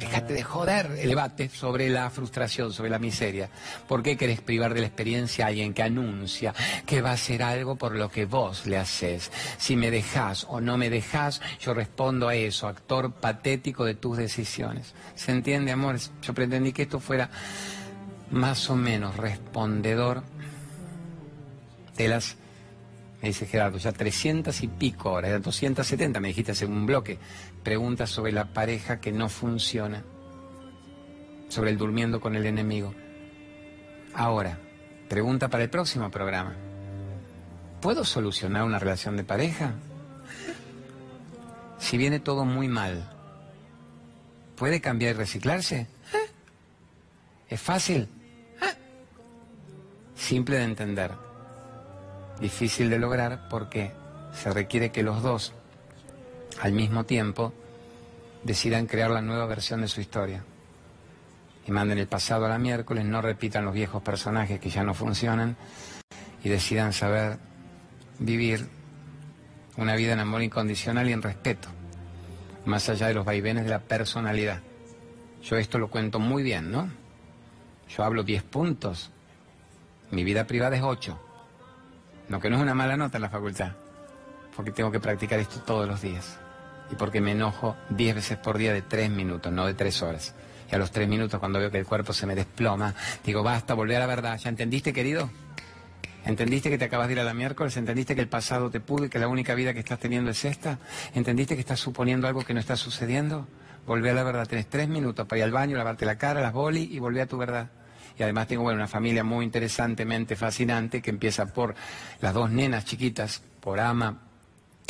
Déjate 0.01 0.33
de 0.33 0.43
joder 0.43 0.99
el 0.99 1.11
debate 1.11 1.51
sobre 1.51 1.91
la 1.91 2.09
frustración, 2.09 2.73
sobre 2.73 2.89
la 2.89 2.99
miseria. 2.99 3.51
¿Por 3.87 4.03
qué 4.03 4.17
querés 4.17 4.41
privar 4.41 4.73
de 4.73 4.81
la 4.81 4.87
experiencia 4.87 5.45
a 5.45 5.49
alguien 5.49 5.75
que 5.75 5.83
anuncia 5.83 6.55
que 6.87 7.03
va 7.03 7.11
a 7.11 7.15
hacer 7.15 7.43
algo 7.43 7.77
por 7.77 7.95
lo 7.95 8.11
que 8.11 8.25
vos 8.25 8.65
le 8.65 8.79
haces? 8.79 9.31
Si 9.59 9.77
me 9.77 9.91
dejás 9.91 10.47
o 10.49 10.61
no 10.63 10.79
me 10.79 10.89
dejás, 10.89 11.43
yo 11.61 11.75
respondo 11.75 12.29
a 12.29 12.35
eso, 12.35 12.67
actor 12.67 13.13
patético 13.13 13.85
de 13.85 13.95
tus 13.95 14.17
decisiones. 14.17 14.95
¿Se 15.15 15.33
entiende, 15.33 15.71
amores? 15.71 16.11
Yo 16.23 16.33
pretendí 16.33 16.73
que 16.73 16.83
esto 16.83 16.99
fuera 16.99 17.29
más 18.31 18.71
o 18.71 18.77
menos 18.77 19.17
respondedor 19.17 20.23
de 21.97 22.09
las 22.09 22.37
me 23.23 23.29
dice 23.29 23.47
Gerardo, 23.47 23.77
ya 23.77 23.93
300 23.93 24.63
y 24.63 24.69
pico 24.69 25.13
horas, 25.13 25.43
270 25.43 26.21
me 26.21 26.29
dijiste 26.29 26.53
hace 26.53 26.65
un 26.65 26.87
bloque, 26.87 27.19
preguntas 27.63 28.11
sobre 28.11 28.33
la 28.33 28.53
pareja 28.53 29.01
que 29.01 29.13
no 29.13 29.29
funciona, 29.29 30.03
sobre 31.49 31.71
el 31.71 31.79
durmiendo 31.79 32.21
con 32.21 32.37
el 32.37 32.47
enemigo. 32.47 32.95
Ahora, 34.15 34.59
pregunta 35.09 35.49
para 35.49 35.65
el 35.65 35.71
próximo 35.71 36.11
programa. 36.11 36.55
¿Puedo 37.81 38.05
solucionar 38.05 38.65
una 38.65 38.79
relación 38.79 39.17
de 39.17 39.25
pareja? 39.25 39.75
Si 41.79 41.97
viene 41.97 42.21
todo 42.21 42.45
muy 42.45 42.69
mal, 42.69 43.09
¿puede 44.57 44.81
cambiar 44.81 45.15
y 45.15 45.19
reciclarse? 45.19 45.87
¿Es 47.49 47.61
fácil? 47.61 48.09
Simple 50.15 50.59
de 50.59 50.65
entender 50.65 51.31
difícil 52.41 52.91
de 52.91 52.99
lograr 52.99 53.49
porque 53.49 53.93
se 54.33 54.51
requiere 54.51 54.91
que 54.91 55.03
los 55.03 55.23
dos, 55.23 55.53
al 56.61 56.73
mismo 56.73 57.05
tiempo, 57.05 57.53
decidan 58.43 58.87
crear 58.87 59.11
la 59.11 59.23
nueva 59.23 59.47
versión 59.47 59.81
de 59.81 59.89
su 59.89 60.01
historia. 60.01 60.45
Y 61.67 61.71
manden 61.71 61.99
el 61.99 62.09
pasado 62.09 62.47
a 62.47 62.49
la 62.49 62.59
miércoles, 62.59 63.05
no 63.05 63.23
repitan 63.23 63.65
los 63.65 63.75
viejos 63.75 64.03
personajes 64.03 64.61
que 64.61 64.71
ya 64.71 64.83
no 64.83 64.95
funcionan 64.95 65.57
y 66.43 66.49
decidan 66.49 66.93
saber 66.93 67.39
vivir 68.19 68.69
una 69.77 69.95
vida 69.95 70.13
en 70.13 70.21
amor 70.21 70.43
incondicional 70.43 71.09
y 71.09 71.13
en 71.13 71.23
respeto, 71.23 71.69
más 72.65 72.89
allá 72.89 73.09
de 73.09 73.15
los 73.15 73.25
vaivenes 73.25 73.65
de 73.65 73.71
la 73.71 73.81
personalidad. 73.81 74.61
Yo 75.43 75.57
esto 75.57 75.79
lo 75.79 75.89
cuento 75.89 76.19
muy 76.19 76.43
bien, 76.43 76.71
¿no? 76.71 76.91
Yo 77.89 78.05
hablo 78.05 78.23
10 78.23 78.43
puntos, 78.45 79.11
mi 80.11 80.25
vida 80.25 80.47
privada 80.47 80.77
es 80.77 80.83
8. 80.83 81.19
Lo 82.29 82.41
que 82.41 82.51
no 82.51 82.57
es 82.57 82.63
una 82.63 82.75
mala 82.75 82.97
nota 82.97 83.19
en 83.19 83.23
la 83.23 83.31
facultad, 83.31 83.73
porque 84.55 84.71
tengo 84.71 84.91
que 84.91 85.01
practicar 85.01 85.39
esto 85.39 85.61
todos 85.61 85.89
los 85.89 86.03
días. 86.03 86.40
Y 86.91 86.97
porque 86.97 87.21
me 87.21 87.33
enojo 87.33 87.77
diez 87.89 88.15
veces 88.15 88.39
por 88.39 88.59
día 88.59 88.73
de 88.73 88.83
tres 88.83 89.11
minutos, 89.11 89.53
no 89.53 89.67
de 89.67 89.75
tres 89.75 90.03
horas. 90.03 90.35
Y 90.71 90.75
a 90.75 90.79
los 90.79 90.91
tres 90.91 91.09
minutos, 91.09 91.41
cuando 91.41 91.59
veo 91.59 91.71
que 91.71 91.79
el 91.79 91.87
cuerpo 91.87 92.13
se 92.13 92.27
me 92.27 92.35
desploma, 92.35 92.95
digo, 93.25 93.43
basta, 93.43 93.75
volver 93.75 93.97
a 93.97 94.01
la 94.01 94.07
verdad. 94.07 94.39
¿Ya 94.39 94.49
entendiste, 94.49 94.93
querido? 94.93 95.31
¿Entendiste 96.25 96.69
que 96.71 96.79
te 96.79 96.85
acabas 96.85 97.09
de 97.09 97.15
ir 97.15 97.21
a 97.21 97.25
la 97.25 97.35
miércoles? 97.35 97.77
¿Entendiste 97.77 98.15
que 98.15 98.21
el 98.21 98.29
pasado 98.29 98.71
te 98.71 98.81
pudo 98.81 99.07
y 99.07 99.09
que 99.09 99.19
la 99.19 99.29
única 99.29 99.55
vida 99.55 99.73
que 99.73 99.81
estás 99.81 99.99
teniendo 99.99 100.31
es 100.31 100.45
esta? 100.45 100.79
¿Entendiste 101.15 101.55
que 101.55 101.61
estás 101.61 101.81
suponiendo 101.81 102.29
algo 102.29 102.45
que 102.45 102.55
no 102.55 102.61
está 102.61 102.77
sucediendo? 102.77 103.49
Volvé 103.87 104.11
a 104.11 104.15
la 104.15 104.23
verdad. 104.23 104.47
Tienes 104.47 104.69
tres 104.69 104.89
minutos 104.89 105.27
para 105.27 105.39
ir 105.39 105.45
al 105.45 105.53
baño, 105.53 105.77
lavarte 105.77 106.05
la 106.05 106.19
cara, 106.19 106.41
las 106.41 106.53
boli 106.53 106.89
y 106.93 106.99
volver 106.99 107.23
a 107.23 107.27
tu 107.27 107.39
verdad. 107.39 107.71
Y 108.19 108.23
además 108.23 108.49
tengo 108.49 108.63
bueno, 108.63 108.77
una 108.77 108.89
familia 108.89 109.25
muy 109.25 109.45
interesantemente 109.45 110.37
fascinante 110.37 111.01
que 111.01 111.11
empieza 111.11 111.47
por 111.47 111.75
las 112.21 112.35
dos 112.35 112.51
nenas 112.51 112.85
chiquitas, 112.85 113.43
por 113.61 113.81
Ama 113.81 114.30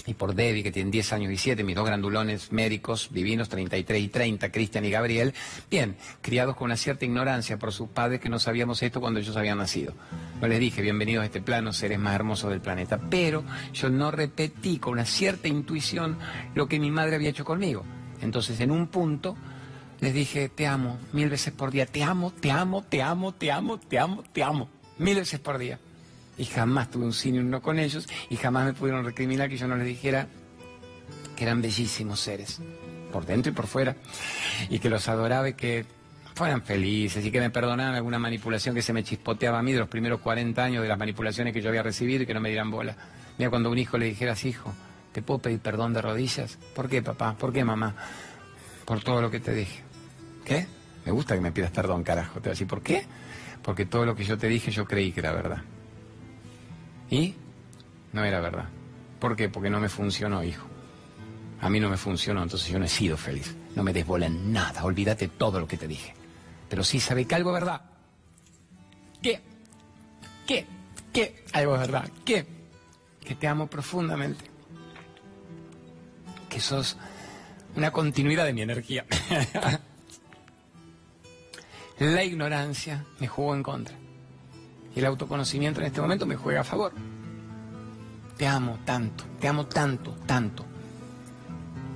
y 0.06 0.14
por 0.14 0.34
Debbie, 0.34 0.62
que 0.62 0.72
tienen 0.72 0.90
10 0.90 1.12
años 1.12 1.32
y 1.32 1.36
7, 1.36 1.64
mis 1.64 1.76
dos 1.76 1.86
grandulones 1.86 2.52
médicos 2.52 3.08
divinos, 3.12 3.48
33 3.48 4.02
y 4.02 4.08
30, 4.08 4.52
Cristian 4.52 4.84
y 4.84 4.90
Gabriel, 4.90 5.34
bien, 5.70 5.96
criados 6.20 6.56
con 6.56 6.66
una 6.66 6.76
cierta 6.76 7.04
ignorancia 7.04 7.58
por 7.58 7.72
sus 7.72 7.88
padres 7.88 8.20
que 8.20 8.28
no 8.28 8.38
sabíamos 8.38 8.82
esto 8.82 9.00
cuando 9.00 9.20
ellos 9.20 9.36
habían 9.36 9.58
nacido. 9.58 9.94
No 10.40 10.48
les 10.48 10.60
dije, 10.60 10.82
bienvenidos 10.82 11.22
a 11.22 11.26
este 11.26 11.40
plano, 11.40 11.72
seres 11.72 11.98
más 11.98 12.14
hermosos 12.14 12.50
del 12.50 12.60
planeta, 12.60 12.98
pero 13.10 13.44
yo 13.72 13.90
no 13.90 14.10
repetí 14.10 14.78
con 14.78 14.94
una 14.94 15.04
cierta 15.04 15.48
intuición 15.48 16.18
lo 16.54 16.68
que 16.68 16.78
mi 16.78 16.90
madre 16.90 17.16
había 17.16 17.30
hecho 17.30 17.44
conmigo. 17.44 17.84
Entonces, 18.22 18.60
en 18.60 18.70
un 18.70 18.88
punto, 18.88 19.36
les 20.00 20.14
dije, 20.14 20.48
te 20.48 20.66
amo, 20.66 20.98
mil 21.12 21.28
veces 21.28 21.52
por 21.52 21.70
día, 21.70 21.86
te 21.86 22.02
amo, 22.02 22.32
te 22.32 22.50
amo, 22.50 22.82
te 22.82 23.02
amo, 23.02 23.32
te 23.32 23.50
amo, 23.50 23.78
te 23.78 23.98
amo, 23.98 24.24
te 24.32 24.42
amo, 24.42 24.68
mil 24.98 25.16
veces 25.16 25.40
por 25.40 25.58
día. 25.58 25.78
Y 26.40 26.46
jamás 26.46 26.90
tuve 26.90 27.04
un 27.04 27.12
cine 27.12 27.38
uno 27.38 27.60
con 27.60 27.78
ellos 27.78 28.08
y 28.30 28.36
jamás 28.36 28.64
me 28.64 28.72
pudieron 28.72 29.04
recriminar 29.04 29.50
que 29.50 29.58
yo 29.58 29.68
no 29.68 29.76
les 29.76 29.86
dijera 29.86 30.26
que 31.36 31.44
eran 31.44 31.60
bellísimos 31.60 32.18
seres, 32.18 32.62
por 33.12 33.26
dentro 33.26 33.52
y 33.52 33.54
por 33.54 33.66
fuera, 33.66 33.94
y 34.70 34.78
que 34.78 34.88
los 34.88 35.06
adoraba 35.08 35.50
y 35.50 35.52
que 35.52 35.84
fueran 36.34 36.62
felices 36.62 37.22
y 37.22 37.30
que 37.30 37.40
me 37.40 37.50
perdonaran 37.50 37.94
alguna 37.94 38.18
manipulación 38.18 38.74
que 38.74 38.80
se 38.80 38.94
me 38.94 39.04
chispoteaba 39.04 39.58
a 39.58 39.62
mí 39.62 39.74
de 39.74 39.80
los 39.80 39.88
primeros 39.90 40.20
40 40.20 40.64
años 40.64 40.82
de 40.82 40.88
las 40.88 40.98
manipulaciones 40.98 41.52
que 41.52 41.60
yo 41.60 41.68
había 41.68 41.82
recibido 41.82 42.22
y 42.22 42.26
que 42.26 42.32
no 42.32 42.40
me 42.40 42.48
dieran 42.48 42.70
bola. 42.70 42.96
Mira, 43.36 43.50
cuando 43.50 43.70
un 43.70 43.76
hijo 43.76 43.98
le 43.98 44.06
dijeras, 44.06 44.42
hijo, 44.46 44.72
¿te 45.12 45.20
puedo 45.20 45.40
pedir 45.40 45.58
perdón 45.58 45.92
de 45.92 46.00
rodillas? 46.00 46.56
¿Por 46.74 46.88
qué, 46.88 47.02
papá? 47.02 47.36
¿Por 47.36 47.52
qué, 47.52 47.64
mamá? 47.64 47.94
Por 48.86 49.02
todo 49.02 49.20
lo 49.20 49.30
que 49.30 49.40
te 49.40 49.52
dije. 49.52 49.82
¿Qué? 50.46 50.66
Me 51.04 51.12
gusta 51.12 51.34
que 51.34 51.42
me 51.42 51.52
pidas 51.52 51.70
perdón, 51.70 52.02
carajo. 52.02 52.36
Te 52.36 52.40
voy 52.40 52.48
a 52.48 52.52
decir, 52.52 52.66
¿por 52.66 52.80
qué? 52.80 53.04
Porque 53.62 53.84
todo 53.84 54.06
lo 54.06 54.16
que 54.16 54.24
yo 54.24 54.38
te 54.38 54.48
dije 54.48 54.70
yo 54.70 54.86
creí 54.86 55.12
que 55.12 55.20
era 55.20 55.32
verdad. 55.32 55.62
Y 57.10 57.34
no 58.12 58.24
era 58.24 58.40
verdad. 58.40 58.68
¿Por 59.18 59.36
qué? 59.36 59.48
Porque 59.48 59.68
no 59.68 59.80
me 59.80 59.88
funcionó, 59.88 60.42
hijo. 60.42 60.66
A 61.60 61.68
mí 61.68 61.78
no 61.78 61.90
me 61.90 61.96
funcionó, 61.96 62.42
entonces 62.42 62.68
yo 62.68 62.78
no 62.78 62.86
he 62.86 62.88
sido 62.88 63.16
feliz. 63.16 63.54
No 63.76 63.82
me 63.82 63.92
desbolen 63.92 64.52
nada, 64.52 64.84
olvídate 64.84 65.28
todo 65.28 65.60
lo 65.60 65.68
que 65.68 65.76
te 65.76 65.86
dije. 65.86 66.14
Pero 66.68 66.82
sí 66.82 67.00
sabe 67.00 67.26
que 67.26 67.34
algo 67.34 67.50
es 67.50 67.60
verdad. 67.60 67.82
¿Qué? 69.20 69.40
¿Qué? 70.46 70.66
¿Qué? 71.12 71.44
Algo 71.52 71.74
es 71.74 71.80
verdad. 71.80 72.08
¿Qué? 72.24 72.46
Que 73.22 73.34
te 73.34 73.46
amo 73.46 73.66
profundamente. 73.66 74.44
Que 76.48 76.60
sos 76.60 76.96
una 77.76 77.90
continuidad 77.90 78.46
de 78.46 78.52
mi 78.52 78.62
energía. 78.62 79.04
La 81.98 82.24
ignorancia 82.24 83.04
me 83.18 83.28
jugó 83.28 83.54
en 83.54 83.62
contra. 83.62 83.94
El 85.00 85.06
autoconocimiento 85.06 85.80
en 85.80 85.86
este 85.86 86.02
momento 86.02 86.26
me 86.26 86.36
juega 86.36 86.60
a 86.60 86.64
favor. 86.64 86.92
Te 88.36 88.46
amo 88.46 88.80
tanto, 88.84 89.24
te 89.40 89.48
amo 89.48 89.64
tanto, 89.64 90.14
tanto. 90.26 90.66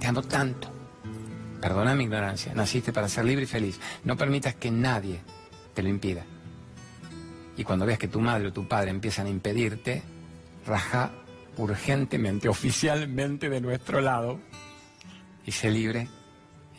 Te 0.01 0.07
amo 0.07 0.23
tanto. 0.23 0.73
Perdona 1.61 1.95
mi 1.95 2.05
ignorancia. 2.05 2.55
Naciste 2.55 2.95
para 2.95 3.11
ser 3.11 3.27
libre 3.27 3.45
y 3.45 3.47
feliz. 3.47 3.79
No 4.05 4.17
permitas 4.17 4.55
que 4.55 4.71
nadie 4.71 5.21
te 5.75 5.83
lo 5.83 5.91
impida. 5.91 6.25
Y 7.59 7.65
cuando 7.65 7.85
veas 7.85 7.99
que 7.99 8.09
tu 8.09 8.21
madre 8.21 8.49
o 8.49 8.53
tu 8.55 8.67
padre 8.67 8.91
empiezan 8.91 9.27
a 9.27 9.31
impedirte, 9.31 10.03
raja 10.67 11.13
urgentemente, 11.59 12.49
oficialmente 12.49 13.51
de 13.51 13.61
nuestro 13.61 14.01
lado 14.01 14.41
y 15.45 15.53
sé 15.53 15.71
libre 15.71 16.09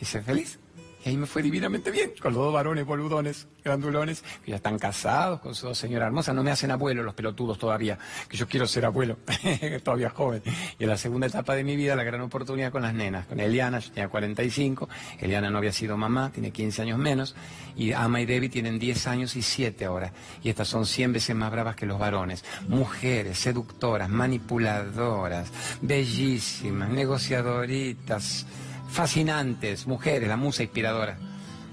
y 0.00 0.04
sé 0.04 0.22
feliz. 0.22 0.58
Y 1.06 1.10
ahí 1.10 1.16
me 1.16 1.26
fue 1.26 1.40
divinamente 1.40 1.92
bien, 1.92 2.10
con 2.20 2.34
los 2.34 2.42
dos 2.42 2.52
varones 2.52 2.84
boludones, 2.84 3.46
grandulones, 3.64 4.24
que 4.44 4.50
ya 4.50 4.56
están 4.56 4.76
casados 4.76 5.38
con 5.38 5.54
su 5.54 5.68
dos 5.68 5.78
señora 5.78 6.06
hermosa. 6.06 6.32
No 6.32 6.42
me 6.42 6.50
hacen 6.50 6.72
abuelo 6.72 7.04
los 7.04 7.14
pelotudos 7.14 7.60
todavía, 7.60 7.96
que 8.28 8.36
yo 8.36 8.48
quiero 8.48 8.66
ser 8.66 8.86
abuelo, 8.86 9.16
todavía 9.84 10.10
joven. 10.10 10.42
Y 10.80 10.82
en 10.82 10.90
la 10.90 10.96
segunda 10.96 11.28
etapa 11.28 11.54
de 11.54 11.62
mi 11.62 11.76
vida, 11.76 11.94
la 11.94 12.02
gran 12.02 12.22
oportunidad 12.22 12.72
con 12.72 12.82
las 12.82 12.92
nenas. 12.92 13.24
Con 13.26 13.38
Eliana, 13.38 13.78
yo 13.78 13.92
tenía 13.92 14.08
45, 14.08 14.88
Eliana 15.20 15.48
no 15.48 15.58
había 15.58 15.72
sido 15.72 15.96
mamá, 15.96 16.32
tiene 16.32 16.50
15 16.50 16.82
años 16.82 16.98
menos, 16.98 17.36
y 17.76 17.92
Ama 17.92 18.20
y 18.20 18.26
Debbie 18.26 18.48
tienen 18.48 18.76
10 18.76 19.06
años 19.06 19.36
y 19.36 19.42
7 19.42 19.84
ahora. 19.84 20.12
Y 20.42 20.48
estas 20.48 20.66
son 20.66 20.86
100 20.86 21.12
veces 21.12 21.36
más 21.36 21.52
bravas 21.52 21.76
que 21.76 21.86
los 21.86 22.00
varones. 22.00 22.44
Mujeres, 22.66 23.38
seductoras, 23.38 24.08
manipuladoras, 24.08 25.52
bellísimas, 25.82 26.88
negociadoritas 26.88 28.44
fascinantes, 28.88 29.86
mujeres, 29.86 30.28
la 30.28 30.36
musa 30.36 30.62
inspiradora. 30.62 31.18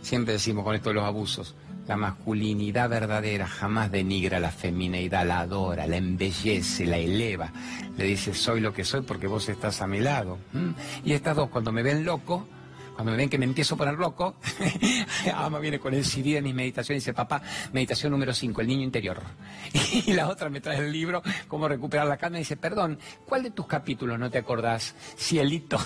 Siempre 0.02 0.34
decimos 0.34 0.64
con 0.64 0.76
esto 0.76 0.90
de 0.90 0.96
los 0.96 1.06
abusos, 1.06 1.56
la 1.88 1.98
masculinidad 1.98 2.90
verdadera 2.90 3.46
jamás 3.46 3.92
denigra 3.92 4.40
la 4.40 4.52
femineidad, 4.52 5.26
la 5.28 5.42
adora, 5.42 5.86
la 5.86 5.98
embellece, 5.98 6.86
la 6.86 6.98
eleva. 6.98 7.52
Le 7.98 8.06
dice, 8.06 8.34
soy 8.34 8.62
lo 8.62 8.74
que 8.74 8.86
soy 8.86 9.02
porque 9.02 9.28
vos 9.28 9.50
estás 9.50 9.82
a 9.82 9.88
mi 9.88 10.00
lado. 10.00 10.38
Y 11.04 11.14
estas 11.14 11.36
dos, 11.36 11.50
cuando 11.50 11.72
me 11.72 11.84
ven 11.84 12.06
loco, 12.06 12.48
cuando 12.94 13.12
me 13.12 13.18
ven 13.18 13.30
que 13.30 13.38
me 13.38 13.46
empiezo 13.46 13.76
a 13.76 13.78
poner 13.78 13.96
loco, 13.96 14.36
Ama 15.34 15.60
viene 15.60 15.80
con 15.80 15.94
el 15.94 16.06
CD 16.06 16.34
de 16.34 16.42
mis 16.42 16.54
meditaciones 16.54 17.04
y 17.04 17.06
dice, 17.06 17.14
papá, 17.14 17.42
meditación 17.72 18.12
número 18.12 18.34
5, 18.34 18.62
el 18.62 18.68
niño 18.68 18.84
interior. 18.84 19.22
Y 20.06 20.14
la 20.14 20.28
otra 20.28 20.50
me 20.50 20.60
trae 20.60 20.80
el 20.80 20.92
libro, 20.92 21.22
cómo 21.48 21.68
recuperar 21.68 22.08
la 22.08 22.18
calma, 22.18 22.38
y 22.38 22.42
dice, 22.42 22.58
perdón, 22.58 23.00
¿cuál 23.26 23.44
de 23.44 23.52
tus 23.52 23.68
capítulos 23.68 24.20
no 24.20 24.30
te 24.30 24.40
acordás, 24.40 24.96
cielito? 25.18 25.78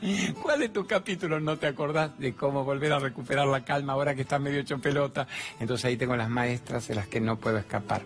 ¿Cuál 0.42 0.60
de 0.60 0.68
tus 0.70 0.86
capítulos 0.86 1.42
no 1.42 1.58
te 1.58 1.66
acordás 1.66 2.18
de 2.18 2.34
cómo 2.34 2.64
volver 2.64 2.92
a 2.92 2.98
recuperar 2.98 3.46
la 3.46 3.64
calma 3.64 3.92
ahora 3.92 4.14
que 4.14 4.22
estás 4.22 4.40
medio 4.40 4.60
hecho 4.60 4.78
pelota? 4.78 5.26
Entonces 5.58 5.84
ahí 5.84 5.96
tengo 5.96 6.16
las 6.16 6.30
maestras 6.30 6.88
de 6.88 6.94
las 6.94 7.06
que 7.06 7.20
no 7.20 7.36
puedo 7.36 7.58
escapar. 7.58 8.02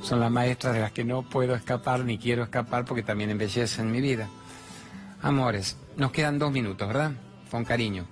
Son 0.00 0.20
las 0.20 0.30
maestras 0.30 0.74
de 0.74 0.80
las 0.80 0.92
que 0.92 1.02
no 1.02 1.22
puedo 1.22 1.54
escapar 1.54 2.04
ni 2.04 2.18
quiero 2.18 2.44
escapar 2.44 2.84
porque 2.84 3.02
también 3.02 3.30
embellecen 3.30 3.90
mi 3.90 4.00
vida. 4.00 4.28
Amores, 5.22 5.76
nos 5.96 6.12
quedan 6.12 6.38
dos 6.38 6.52
minutos, 6.52 6.86
¿verdad? 6.86 7.12
Con 7.54 7.64
cariño. 7.64 8.08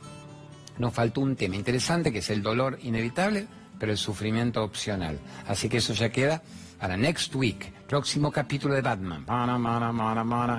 nos 0.78 0.94
faltó 0.94 1.20
un 1.20 1.34
tema 1.34 1.56
interesante 1.56 2.12
que 2.12 2.20
es 2.20 2.30
el 2.30 2.42
dolor 2.42 2.78
inevitable, 2.80 3.48
pero 3.76 3.90
el 3.90 3.98
sufrimiento 3.98 4.62
opcional. 4.62 5.18
Así 5.48 5.68
que 5.68 5.78
eso 5.78 5.94
ya 5.94 6.10
queda 6.10 6.44
para 6.78 6.96
next 6.96 7.34
week, 7.34 7.72
próximo 7.92 8.32
capítulo 8.32 8.74
de 8.74 8.80
Batman. 8.80 9.26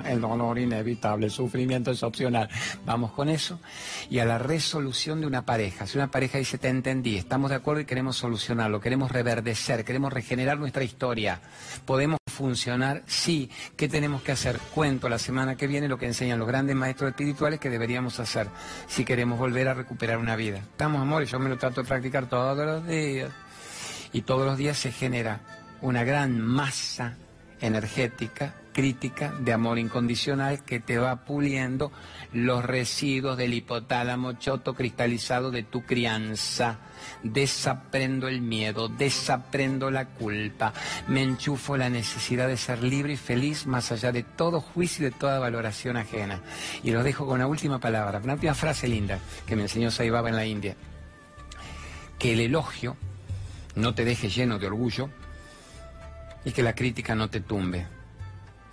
el 0.06 0.20
dolor 0.20 0.56
inevitable, 0.56 1.26
el 1.26 1.32
sufrimiento 1.32 1.90
es 1.90 2.00
opcional. 2.04 2.48
Vamos 2.86 3.10
con 3.10 3.28
eso. 3.28 3.58
Y 4.08 4.20
a 4.20 4.24
la 4.24 4.38
resolución 4.38 5.20
de 5.20 5.26
una 5.26 5.44
pareja. 5.44 5.84
Si 5.84 5.98
una 5.98 6.12
pareja 6.12 6.38
dice, 6.38 6.58
te 6.58 6.68
entendí, 6.68 7.16
estamos 7.16 7.50
de 7.50 7.56
acuerdo 7.56 7.80
y 7.80 7.86
queremos 7.86 8.16
solucionarlo, 8.18 8.80
queremos 8.80 9.10
reverdecer, 9.10 9.84
queremos 9.84 10.12
regenerar 10.12 10.60
nuestra 10.60 10.84
historia, 10.84 11.40
podemos 11.84 12.20
funcionar, 12.28 13.02
sí. 13.06 13.50
¿Qué 13.76 13.88
tenemos 13.88 14.22
que 14.22 14.30
hacer? 14.30 14.60
Cuento 14.72 15.08
la 15.08 15.18
semana 15.18 15.56
que 15.56 15.66
viene 15.66 15.88
lo 15.88 15.98
que 15.98 16.06
enseñan 16.06 16.38
los 16.38 16.46
grandes 16.46 16.76
maestros 16.76 17.10
espirituales 17.10 17.58
que 17.58 17.68
deberíamos 17.68 18.20
hacer 18.20 18.46
si 18.86 19.04
queremos 19.04 19.40
volver 19.40 19.66
a 19.66 19.74
recuperar 19.74 20.18
una 20.18 20.36
vida. 20.36 20.58
Estamos, 20.58 21.02
amores, 21.02 21.32
yo 21.32 21.40
me 21.40 21.48
lo 21.48 21.58
trato 21.58 21.82
de 21.82 21.88
practicar 21.88 22.28
todos 22.28 22.64
los 22.64 22.86
días. 22.86 23.32
Y 24.12 24.22
todos 24.22 24.46
los 24.46 24.56
días 24.56 24.78
se 24.78 24.92
genera 24.92 25.40
una 25.80 26.04
gran 26.04 26.40
masa 26.40 27.16
energética, 27.66 28.54
crítica, 28.74 29.32
de 29.38 29.52
amor 29.52 29.78
incondicional 29.78 30.64
que 30.64 30.80
te 30.80 30.98
va 30.98 31.24
puliendo 31.24 31.92
los 32.32 32.64
residuos 32.64 33.38
del 33.38 33.54
hipotálamo 33.54 34.34
choto 34.34 34.74
cristalizado 34.74 35.50
de 35.50 35.62
tu 35.62 35.84
crianza. 35.84 36.78
Desaprendo 37.22 38.28
el 38.28 38.40
miedo, 38.40 38.88
desaprendo 38.88 39.90
la 39.90 40.06
culpa, 40.06 40.74
me 41.08 41.22
enchufo 41.22 41.76
la 41.76 41.88
necesidad 41.88 42.48
de 42.48 42.56
ser 42.56 42.82
libre 42.82 43.14
y 43.14 43.16
feliz 43.16 43.66
más 43.66 43.92
allá 43.92 44.12
de 44.12 44.22
todo 44.22 44.60
juicio 44.60 45.06
y 45.06 45.10
de 45.10 45.16
toda 45.16 45.38
valoración 45.38 45.96
ajena. 45.96 46.40
Y 46.82 46.90
lo 46.90 47.02
dejo 47.02 47.26
con 47.26 47.36
una 47.36 47.46
última 47.46 47.78
palabra, 47.78 48.20
una 48.22 48.34
última 48.34 48.54
frase 48.54 48.88
linda 48.88 49.18
que 49.46 49.56
me 49.56 49.62
enseñó 49.62 49.90
Sai 49.90 50.10
Baba 50.10 50.28
en 50.28 50.36
la 50.36 50.46
India. 50.46 50.76
Que 52.18 52.32
el 52.32 52.40
elogio 52.40 52.96
no 53.74 53.94
te 53.94 54.04
deje 54.04 54.28
lleno 54.28 54.58
de 54.58 54.66
orgullo, 54.66 55.10
y 56.44 56.52
que 56.52 56.62
la 56.62 56.74
crítica 56.74 57.14
no 57.14 57.28
te 57.28 57.40
tumbe. 57.40 57.86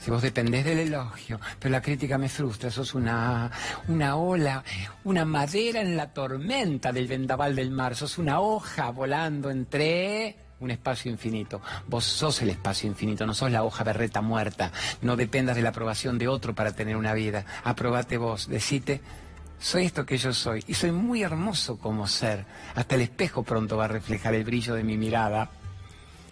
Si 0.02 0.10
vos 0.10 0.24
dependés 0.24 0.66
del 0.66 0.80
elogio, 0.80 1.40
pero 1.60 1.72
la 1.72 1.82
crítica 1.82 2.18
me 2.18 2.28
frustra, 2.28 2.72
sos 2.72 2.96
una, 2.96 3.52
una 3.88 4.16
ola, 4.16 4.64
una 5.04 5.26
madera 5.26 5.80
en 5.80 5.96
la 5.96 6.12
tormenta 6.12 6.92
del 6.92 7.08
vendaval 7.08 7.56
del 7.56 7.70
mar, 7.70 7.96
sos 7.96 8.18
una 8.18 8.40
hoja 8.40 8.90
volando 8.90 9.52
entre 9.52 10.36
un 10.60 10.72
espacio 10.72 11.12
infinito. 11.12 11.62
Vos 11.88 12.04
sos 12.04 12.42
el 12.42 12.50
espacio 12.50 12.90
infinito, 12.90 13.28
no 13.28 13.36
sos 13.36 13.52
la 13.52 13.64
hoja 13.64 13.84
berreta 13.84 14.22
muerta. 14.22 14.72
No 15.04 15.16
dependas 15.16 15.56
de 15.56 15.62
la 15.62 15.70
aprobación 15.70 16.18
de 16.18 16.28
otro 16.28 16.56
para 16.56 16.72
tener 16.72 16.98
una 16.98 17.14
vida. 17.14 17.46
Aprobate 17.64 18.18
vos, 18.18 18.48
decite, 18.48 19.02
soy 19.60 19.86
esto 19.86 20.04
que 20.04 20.18
yo 20.18 20.34
soy 20.34 20.64
y 20.68 20.74
soy 20.74 20.92
muy 20.92 21.22
hermoso 21.22 21.78
como 21.78 22.08
ser. 22.08 22.46
Hasta 22.74 22.96
el 22.96 23.02
espejo 23.02 23.44
pronto 23.44 23.78
va 23.78 23.86
a 23.86 23.90
reflejar 23.90 24.34
el 24.34 24.44
brillo 24.44 24.74
de 24.74 24.84
mi 24.84 24.98
mirada 24.98 25.52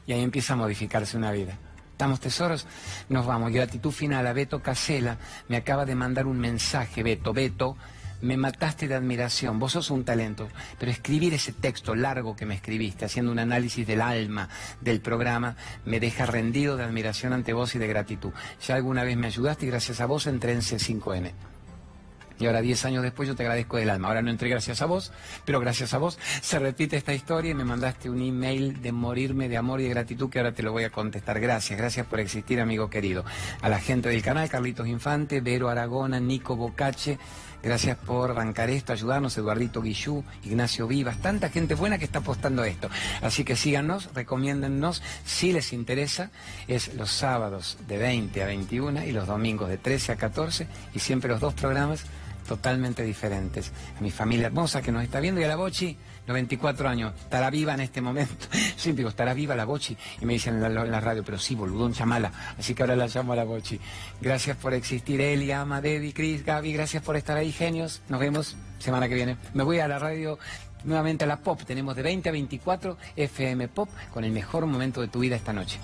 y 0.09 0.13
ahí 0.13 0.23
empieza 0.23 0.53
a 0.53 0.55
modificarse 0.55 1.15
una 1.17 1.31
vida. 1.31 1.55
Estamos 1.91 2.19
tesoros, 2.19 2.65
nos 3.09 3.27
vamos. 3.27 3.51
Gratitud 3.51 3.91
final 3.91 4.25
a 4.25 4.33
Beto 4.33 4.59
Casela, 4.59 5.19
me 5.47 5.55
acaba 5.55 5.85
de 5.85 5.93
mandar 5.93 6.25
un 6.25 6.39
mensaje, 6.39 7.03
Beto, 7.03 7.31
Beto, 7.31 7.77
me 8.21 8.35
mataste 8.35 8.87
de 8.87 8.95
admiración, 8.95 9.59
vos 9.59 9.73
sos 9.73 9.91
un 9.91 10.03
talento, 10.03 10.49
pero 10.79 10.91
escribir 10.91 11.35
ese 11.35 11.53
texto 11.53 11.93
largo 11.93 12.35
que 12.35 12.47
me 12.47 12.55
escribiste, 12.55 13.05
haciendo 13.05 13.31
un 13.31 13.37
análisis 13.37 13.85
del 13.85 14.01
alma 14.01 14.49
del 14.81 14.99
programa, 14.99 15.55
me 15.85 15.99
deja 15.99 16.25
rendido 16.25 16.75
de 16.75 16.85
admiración 16.85 17.31
ante 17.31 17.53
vos 17.53 17.75
y 17.75 17.77
de 17.77 17.87
gratitud. 17.87 18.31
Ya 18.65 18.73
alguna 18.73 19.03
vez 19.03 19.15
me 19.15 19.27
ayudaste 19.27 19.67
y 19.67 19.69
gracias 19.69 20.01
a 20.01 20.07
vos 20.07 20.25
entré 20.25 20.53
en 20.53 20.61
C5N. 20.61 21.33
Y 22.39 22.45
ahora, 22.45 22.61
diez 22.61 22.85
años 22.85 23.03
después, 23.03 23.27
yo 23.27 23.35
te 23.35 23.43
agradezco 23.43 23.77
del 23.77 23.89
alma. 23.89 24.07
Ahora 24.07 24.21
no 24.21 24.29
entré 24.29 24.49
gracias 24.49 24.81
a 24.81 24.85
vos, 24.85 25.11
pero 25.45 25.59
gracias 25.59 25.93
a 25.93 25.97
vos 25.97 26.17
se 26.41 26.57
repite 26.57 26.95
esta 26.95 27.13
historia 27.13 27.51
y 27.51 27.53
me 27.53 27.65
mandaste 27.65 28.09
un 28.09 28.21
email 28.21 28.81
de 28.81 28.91
morirme 28.91 29.49
de 29.49 29.57
amor 29.57 29.81
y 29.81 29.83
de 29.83 29.89
gratitud 29.89 30.29
que 30.29 30.39
ahora 30.39 30.53
te 30.53 30.63
lo 30.63 30.71
voy 30.71 30.85
a 30.85 30.89
contestar. 30.89 31.39
Gracias, 31.39 31.77
gracias 31.77 32.05
por 32.07 32.19
existir, 32.19 32.61
amigo 32.61 32.89
querido. 32.89 33.25
A 33.61 33.69
la 33.69 33.79
gente 33.79 34.09
del 34.09 34.21
canal, 34.21 34.49
Carlitos 34.49 34.87
Infante, 34.87 35.41
Vero 35.41 35.69
Aragona, 35.69 36.19
Nico 36.19 36.55
Bocache. 36.55 37.19
Gracias 37.61 37.97
por 37.97 38.33
bancar 38.33 38.69
esto, 38.69 38.93
ayudarnos, 38.93 39.37
Eduardito 39.37 39.81
Guillú, 39.81 40.23
Ignacio 40.45 40.87
Vivas, 40.87 41.17
tanta 41.17 41.49
gente 41.49 41.75
buena 41.75 41.97
que 41.97 42.05
está 42.05 42.19
apostando 42.19 42.63
esto. 42.63 42.89
Así 43.21 43.43
que 43.43 43.57
síganos, 43.57 44.09
recomiéndennos, 44.13 45.03
si 45.25 45.51
les 45.51 45.73
interesa, 45.73 46.31
es 46.69 46.93
los 46.93 47.11
sábados 47.11 47.77
de 47.85 47.97
20 47.97 48.43
a 48.43 48.45
21 48.45 49.03
y 49.03 49.11
los 49.11 49.27
domingos 49.27 49.67
de 49.67 49.77
13 49.77 50.13
a 50.13 50.15
14 50.15 50.67
y 50.93 50.99
siempre 50.99 51.29
los 51.29 51.41
dos 51.41 51.53
programas 51.53 52.05
totalmente 52.49 53.03
diferentes. 53.03 53.71
A 53.95 54.01
mi 54.01 54.09
familia 54.09 54.47
hermosa 54.47 54.81
que 54.81 54.91
nos 54.91 55.03
está 55.03 55.19
viendo 55.19 55.39
y 55.39 55.43
a 55.43 55.47
la 55.47 55.55
Bochi, 55.55 55.95
94 56.25 56.89
años, 56.89 57.13
estará 57.15 57.51
viva 57.51 57.75
en 57.75 57.81
este 57.81 58.01
momento. 58.01 58.47
Siempre 58.75 59.01
digo, 59.01 59.09
estará 59.09 59.35
viva 59.35 59.55
la 59.55 59.65
Bochi. 59.65 59.95
Y 60.19 60.25
me 60.25 60.33
dicen 60.33 60.55
en 60.63 60.73
la, 60.73 60.99
radio, 60.99 61.23
pero 61.23 61.37
sí, 61.37 61.53
boludón, 61.53 61.93
chamala. 61.93 62.31
Así 62.57 62.73
que 62.73 62.81
ahora 62.81 62.95
la 62.95 63.05
llamo 63.05 63.33
a 63.33 63.35
la 63.35 63.43
Bochi. 63.43 63.79
Gracias 64.19 64.57
por 64.57 64.73
existir, 64.73 65.21
Elia, 65.21 65.61
Ama, 65.61 65.79
Debbie, 65.79 66.11
Cris, 66.11 66.43
Gaby, 66.43 66.73
gracias 66.73 67.03
por 67.03 67.15
estar 67.15 67.37
ahí, 67.37 67.51
genios. 67.51 68.01
Nos 68.09 68.19
vemos 68.19 68.55
semana 68.79 69.07
que 69.07 69.13
viene. 69.13 69.37
Me 69.53 69.61
voy 69.61 69.79
a 69.79 69.87
la 69.87 69.99
radio 69.99 70.39
nuevamente 70.85 71.25
a 71.25 71.27
la 71.27 71.37
Pop. 71.37 71.61
Tenemos 71.67 71.95
de 71.95 72.01
20 72.01 72.29
a 72.29 72.31
24 72.31 72.97
FM 73.15 73.67
Pop 73.67 73.89
con 74.11 74.23
el 74.23 74.31
mejor 74.31 74.65
momento 74.65 75.01
de 75.01 75.07
tu 75.07 75.19
vida 75.19 75.35
esta 75.35 75.53
noche. 75.53 75.77